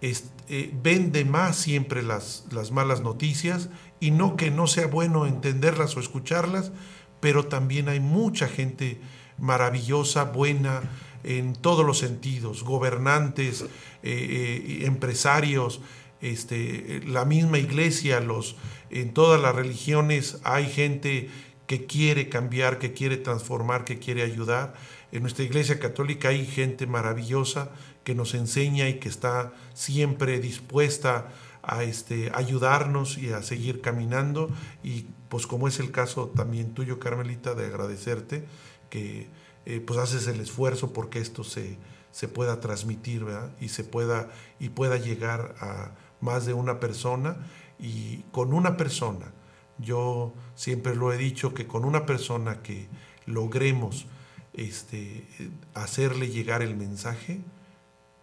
es- 0.01 0.31
eh, 0.49 0.73
ven 0.83 1.13
de 1.13 1.25
más 1.25 1.57
siempre 1.57 2.03
las, 2.03 2.47
las 2.51 2.71
malas 2.73 3.01
noticias 3.03 3.69
y 4.01 4.11
no 4.11 4.37
que 4.37 4.51
no 4.51 4.67
sea 4.67 4.87
bueno 4.87 5.27
entenderlas 5.27 5.97
o 5.97 6.01
escucharlas, 6.01 6.73
pero 7.21 7.47
también 7.47 7.89
hay 7.89 8.01
mucha 8.01 8.49
gente 8.49 9.01
maravillosa, 9.39 10.25
buena 10.25 10.83
en 11.25 11.55
todos 11.55 11.87
los 11.87 11.99
sentidos, 11.99 12.65
gobernantes, 12.65 13.63
eh, 13.63 13.69
eh, 14.83 14.87
empresarios, 14.87 15.81
este, 16.21 17.03
la 17.07 17.25
misma 17.25 17.59
iglesia, 17.59 18.21
los, 18.21 18.57
en 18.91 19.13
todas 19.15 19.41
las 19.41 19.55
religiones 19.55 20.39
hay 20.45 20.67
gente 20.69 21.31
que 21.73 21.87
quiere 21.87 22.29
cambiar, 22.29 22.79
que 22.79 22.93
quiere 22.93 23.17
transformar, 23.17 23.87
que 23.87 23.99
quiere 23.99 24.23
ayudar. 24.23 24.75
En 25.11 25.23
nuestra 25.23 25.43
iglesia 25.43 25.79
católica 25.79 26.29
hay 26.29 26.45
gente 26.45 26.87
maravillosa 26.87 27.71
que 28.05 28.15
nos 28.15 28.35
enseña 28.35 28.91
y 28.91 28.99
que 28.99 29.09
está 29.09 29.55
siempre 29.73 30.39
dispuesta 30.39 31.31
a 31.63 31.83
este, 31.83 32.31
ayudarnos 32.35 33.17
y 33.17 33.33
a 33.33 33.43
seguir 33.43 33.81
caminando. 33.81 34.51
Y 34.85 35.07
pues 35.31 35.47
como 35.47 35.67
es 35.67 35.81
el 35.81 35.93
caso 35.93 36.29
también 36.37 36.75
tuyo, 36.75 36.99
Carmelita, 36.99 37.55
de 37.55 37.65
agradecerte 37.65 38.45
que 38.91 39.29
eh, 39.65 39.81
pues 39.81 39.99
haces 39.99 40.27
el 40.27 40.41
esfuerzo 40.41 40.93
porque 40.93 41.21
esto 41.21 41.43
se, 41.43 41.79
se 42.11 42.29
pueda 42.29 42.61
transmitir 42.61 43.25
y 43.63 43.71
se 43.71 43.83
pueda 43.83 44.29
y 44.61 44.69
pueda 44.69 44.99
llegar 44.99 45.55
a 45.59 45.93
más 46.21 46.45
de 46.45 46.53
una 46.53 46.81
persona 46.81 47.39
y 47.79 48.25
con 48.31 48.53
una 48.53 48.77
persona 48.77 49.33
yo 49.83 50.33
siempre 50.55 50.95
lo 50.95 51.13
he 51.13 51.17
dicho 51.19 51.55
que 51.55 51.67
con 51.67 51.85
una 51.85 52.07
persona 52.07 52.63
que 52.63 52.87
logremos 53.27 54.07
este, 54.55 55.27
hacerle 55.75 56.29
llegar 56.29 56.63
el 56.63 56.77
mensaje, 56.77 57.41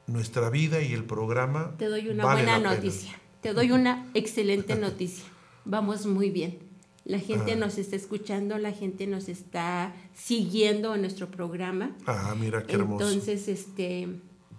nuestra 0.07 0.49
vida 0.49 0.82
y 0.82 0.93
el 0.93 1.03
programa. 1.03 1.76
Te 1.78 1.86
doy 1.86 2.10
una 2.10 2.24
vale 2.26 2.43
buena 2.43 2.57
pena. 2.57 2.76
noticia. 2.76 3.12
Te 3.41 3.53
doy 3.53 3.72
una 3.72 4.10
excelente 4.14 4.76
noticia. 4.76 5.24
Vamos 5.66 6.05
muy 6.05 6.30
bien. 6.30 6.60
La 7.05 7.20
gente 7.20 7.53
Ah. 7.53 7.55
nos 7.55 7.78
está 7.78 7.95
escuchando, 7.95 8.57
la 8.57 8.72
gente 8.72 9.07
nos 9.07 9.30
está 9.30 9.93
siguiendo 10.14 10.93
en 10.93 11.01
nuestro 11.01 11.32
programa. 11.32 11.95
Ah, 12.05 12.36
mira 12.39 12.64
qué 12.66 12.74
hermoso. 12.76 13.10
Entonces, 13.10 13.47
este, 13.47 14.07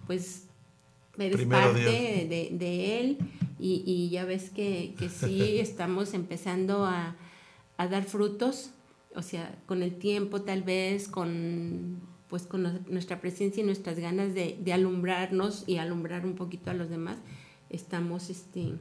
pues, 0.07 0.43
eres 1.17 1.35
Primero 1.37 1.61
parte 1.61 1.79
de, 1.81 2.49
de 2.51 2.99
él 2.99 3.17
y, 3.61 3.83
y 3.85 4.09
ya 4.09 4.25
ves 4.25 4.49
que, 4.49 4.95
que 4.97 5.07
sí 5.09 5.59
estamos 5.59 6.13
empezando 6.13 6.85
a, 6.85 7.15
a 7.77 7.87
dar 7.87 8.03
frutos, 8.03 8.71
o 9.15 9.21
sea, 9.21 9.55
con 9.67 9.83
el 9.83 9.95
tiempo 9.97 10.41
tal 10.41 10.63
vez, 10.63 11.07
con 11.07 11.99
pues 12.29 12.43
con 12.43 12.63
nu- 12.63 12.79
nuestra 12.87 13.19
presencia 13.21 13.61
y 13.61 13.65
nuestras 13.65 13.99
ganas 13.99 14.33
de, 14.33 14.57
de 14.59 14.73
alumbrarnos 14.73 15.65
y 15.67 15.77
alumbrar 15.77 16.25
un 16.25 16.35
poquito 16.35 16.71
a 16.71 16.73
los 16.73 16.89
demás, 16.89 17.17
estamos 17.69 18.29
este, 18.29 18.73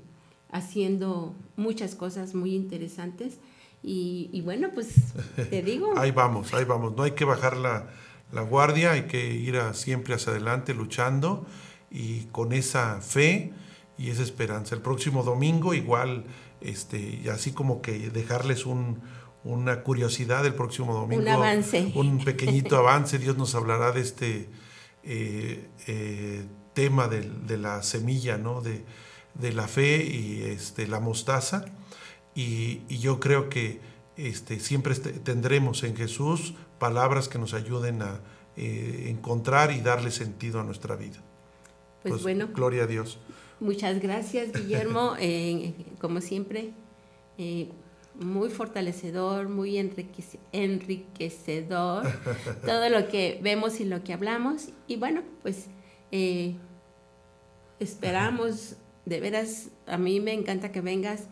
haciendo 0.52 1.34
muchas 1.56 1.94
cosas 1.94 2.34
muy 2.34 2.54
interesantes 2.54 3.38
y, 3.82 4.28
y 4.32 4.40
bueno, 4.42 4.70
pues 4.74 5.14
te 5.50 5.62
digo, 5.70 5.96
Ahí 5.98 6.10
vamos, 6.10 6.52
ahí 6.54 6.64
vamos. 6.64 6.94
No 6.96 7.02
hay 7.02 7.12
que 7.12 7.24
bajar 7.24 7.56
la, 7.56 7.88
la 8.32 8.42
guardia, 8.42 8.92
hay 8.92 9.02
que 9.02 9.32
ir 9.34 9.56
a- 9.56 9.74
siempre 9.74 10.14
hacia 10.14 10.32
adelante 10.32 10.74
luchando 10.74 11.46
y 11.90 12.26
con 12.26 12.52
esa 12.52 13.00
fe 13.00 13.52
y 14.00 14.08
esa 14.08 14.22
esperanza. 14.22 14.74
El 14.74 14.80
próximo 14.80 15.22
domingo 15.22 15.74
igual, 15.74 16.24
este, 16.62 17.20
y 17.22 17.28
así 17.28 17.52
como 17.52 17.82
que 17.82 18.08
dejarles 18.08 18.64
un, 18.64 19.02
una 19.44 19.82
curiosidad 19.82 20.46
el 20.46 20.54
próximo 20.54 20.94
domingo. 20.94 21.20
Un 21.20 21.28
avance. 21.28 21.92
Un 21.94 22.24
pequeñito 22.24 22.76
avance. 22.78 23.18
Dios 23.18 23.36
nos 23.36 23.54
hablará 23.54 23.92
de 23.92 24.00
este 24.00 24.48
eh, 25.02 25.68
eh, 25.86 26.46
tema 26.72 27.08
de, 27.08 27.58
la 27.58 27.82
semilla, 27.82 28.38
¿no? 28.38 28.62
De, 28.62 28.86
de 29.34 29.52
la 29.52 29.68
fe 29.68 30.02
y 30.02 30.44
este, 30.44 30.86
la 30.88 31.00
mostaza. 31.00 31.66
Y, 32.34 32.80
y 32.88 33.00
yo 33.00 33.20
creo 33.20 33.50
que 33.50 33.82
este, 34.16 34.60
siempre 34.60 34.94
este- 34.94 35.12
tendremos 35.12 35.82
en 35.82 35.94
Jesús 35.94 36.54
palabras 36.78 37.28
que 37.28 37.38
nos 37.38 37.52
ayuden 37.52 38.00
a 38.00 38.20
eh, 38.56 39.08
encontrar 39.10 39.72
y 39.72 39.82
darle 39.82 40.10
sentido 40.10 40.58
a 40.58 40.64
nuestra 40.64 40.96
vida. 40.96 41.18
pues 42.02 42.22
bueno. 42.22 42.48
Gloria 42.54 42.84
a 42.84 42.86
Dios. 42.86 43.18
Muchas 43.60 44.00
gracias, 44.00 44.52
Guillermo. 44.52 45.14
Eh, 45.20 45.74
como 46.00 46.20
siempre, 46.20 46.70
eh, 47.38 47.68
muy 48.18 48.48
fortalecedor, 48.50 49.48
muy 49.48 49.76
enriquece- 49.76 50.38
enriquecedor, 50.52 52.04
todo 52.66 52.88
lo 52.88 53.08
que 53.08 53.38
vemos 53.42 53.80
y 53.80 53.84
lo 53.84 54.02
que 54.02 54.12
hablamos. 54.12 54.68
Y 54.86 54.96
bueno, 54.96 55.22
pues 55.42 55.66
eh, 56.10 56.54
esperamos, 57.78 58.76
de 59.06 59.20
veras, 59.20 59.68
a 59.86 59.96
mí 59.98 60.20
me 60.20 60.32
encanta 60.32 60.72
que 60.72 60.80
vengas. 60.80 61.24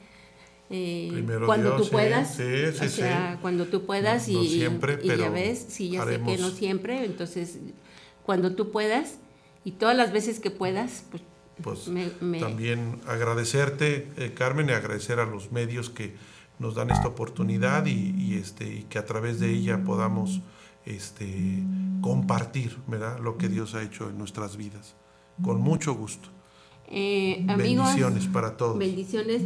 eh, 0.70 1.24
cuando 1.46 1.76
Dios, 1.76 1.86
tú 1.88 1.92
puedas, 1.92 2.34
sí, 2.34 2.42
sí, 2.78 2.84
o 2.84 2.88
sea, 2.88 3.38
cuando 3.40 3.66
tú 3.66 3.86
puedas 3.86 4.28
No- 4.28 4.34
no 4.38 4.44
y, 4.44 4.48
siempre, 4.48 4.98
y 5.02 5.16
ya 5.16 5.30
ves, 5.30 5.64
sí, 5.68 5.90
ya 5.90 6.04
sé 6.04 6.20
que 6.22 6.36
no 6.38 6.50
siempre, 6.50 7.04
entonces 7.06 7.58
cuando 8.24 8.54
tú 8.54 8.70
puedas 8.70 9.16
y 9.64 9.72
todas 9.72 9.96
las 9.96 10.12
veces 10.12 10.40
que 10.40 10.50
puedas, 10.50 11.04
pues 11.10 11.22
Pues 11.62 11.88
me- 11.88 12.10
me- 12.20 12.38
también 12.40 13.00
agradecerte, 13.06 14.08
eh, 14.16 14.32
Carmen, 14.34 14.68
y 14.68 14.72
agradecer 14.72 15.18
a 15.20 15.26
los 15.26 15.50
medios 15.52 15.90
que 15.90 16.14
nos 16.58 16.74
dan 16.74 16.90
esta 16.90 17.08
oportunidad 17.08 17.86
y, 17.86 18.14
y, 18.18 18.34
este, 18.34 18.64
y 18.68 18.82
que 18.84 18.98
a 18.98 19.04
través 19.06 19.38
de 19.40 19.50
ella 19.50 19.82
podamos 19.84 20.40
este, 20.86 21.62
compartir 22.00 22.76
¿verdad? 22.86 23.18
lo 23.20 23.36
que 23.38 23.48
Dios 23.48 23.74
ha 23.74 23.82
hecho 23.82 24.08
en 24.08 24.18
nuestras 24.18 24.56
vidas. 24.56 24.94
Con 25.42 25.60
mucho 25.60 25.94
gusto. 25.94 26.28
Eh, 26.90 27.44
amigos, 27.48 27.86
Bendiciones 27.88 28.26
para 28.28 28.56
todos. 28.56 28.78
bendiciones. 28.78 29.42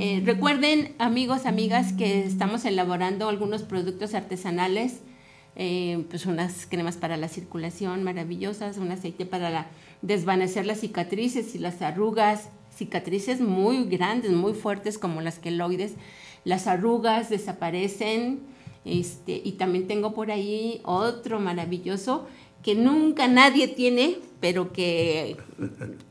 Eh, 0.00 0.22
recuerden, 0.24 0.94
amigos, 0.98 1.44
amigas, 1.46 1.92
que 1.92 2.24
estamos 2.24 2.64
elaborando 2.64 3.28
algunos 3.28 3.62
productos 3.62 4.14
artesanales, 4.14 5.00
eh, 5.56 6.04
pues 6.10 6.26
unas 6.26 6.66
cremas 6.66 6.96
para 6.96 7.16
la 7.16 7.28
circulación 7.28 8.02
maravillosas, 8.02 8.78
un 8.78 8.90
aceite 8.90 9.26
para 9.26 9.50
la- 9.50 9.66
desvanecer 10.02 10.66
las 10.66 10.80
cicatrices 10.80 11.54
y 11.54 11.58
las 11.58 11.82
arrugas, 11.82 12.48
cicatrices 12.74 13.40
muy 13.40 13.84
grandes, 13.84 14.32
muy 14.32 14.54
fuertes 14.54 14.98
como 14.98 15.20
las 15.20 15.38
queloides. 15.38 15.94
Las 16.44 16.66
arrugas 16.66 17.30
desaparecen. 17.30 18.40
Este, 18.84 19.40
y 19.44 19.52
también 19.52 19.88
tengo 19.88 20.14
por 20.14 20.30
ahí 20.30 20.80
otro 20.84 21.40
maravilloso 21.40 22.26
que 22.62 22.74
nunca 22.74 23.28
nadie 23.28 23.68
tiene, 23.68 24.18
pero 24.40 24.72
que 24.72 25.36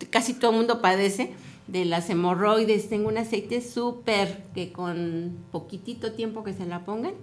casi 0.09 0.33
todo 0.33 0.51
el 0.51 0.57
mundo 0.57 0.81
padece 0.81 1.33
de 1.67 1.85
las 1.85 2.09
hemorroides. 2.09 2.89
Tengo 2.89 3.09
un 3.09 3.17
aceite 3.17 3.61
súper 3.61 4.43
que 4.53 4.71
con 4.71 5.37
poquitito 5.51 6.13
tiempo 6.13 6.43
que 6.43 6.53
se 6.53 6.65
la 6.65 6.85
pongan, 6.85 7.13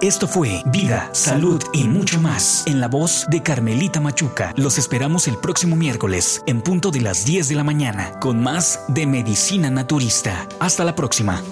Esto 0.00 0.28
fue 0.28 0.62
Vida, 0.66 1.08
Salud 1.12 1.62
y 1.72 1.84
mucho 1.84 2.20
más 2.20 2.66
en 2.66 2.80
la 2.80 2.88
voz 2.88 3.26
de 3.30 3.42
Carmelita 3.42 4.00
Machuca. 4.00 4.52
Los 4.56 4.76
esperamos 4.76 5.28
el 5.28 5.38
próximo 5.38 5.76
miércoles 5.76 6.42
en 6.46 6.60
punto 6.60 6.90
de 6.90 7.00
las 7.00 7.24
10 7.24 7.48
de 7.48 7.54
la 7.54 7.64
mañana 7.64 8.18
con 8.20 8.42
más 8.42 8.80
de 8.88 9.06
Medicina 9.06 9.70
Naturista. 9.70 10.46
Hasta 10.60 10.84
la 10.84 10.94
próxima. 10.94 11.42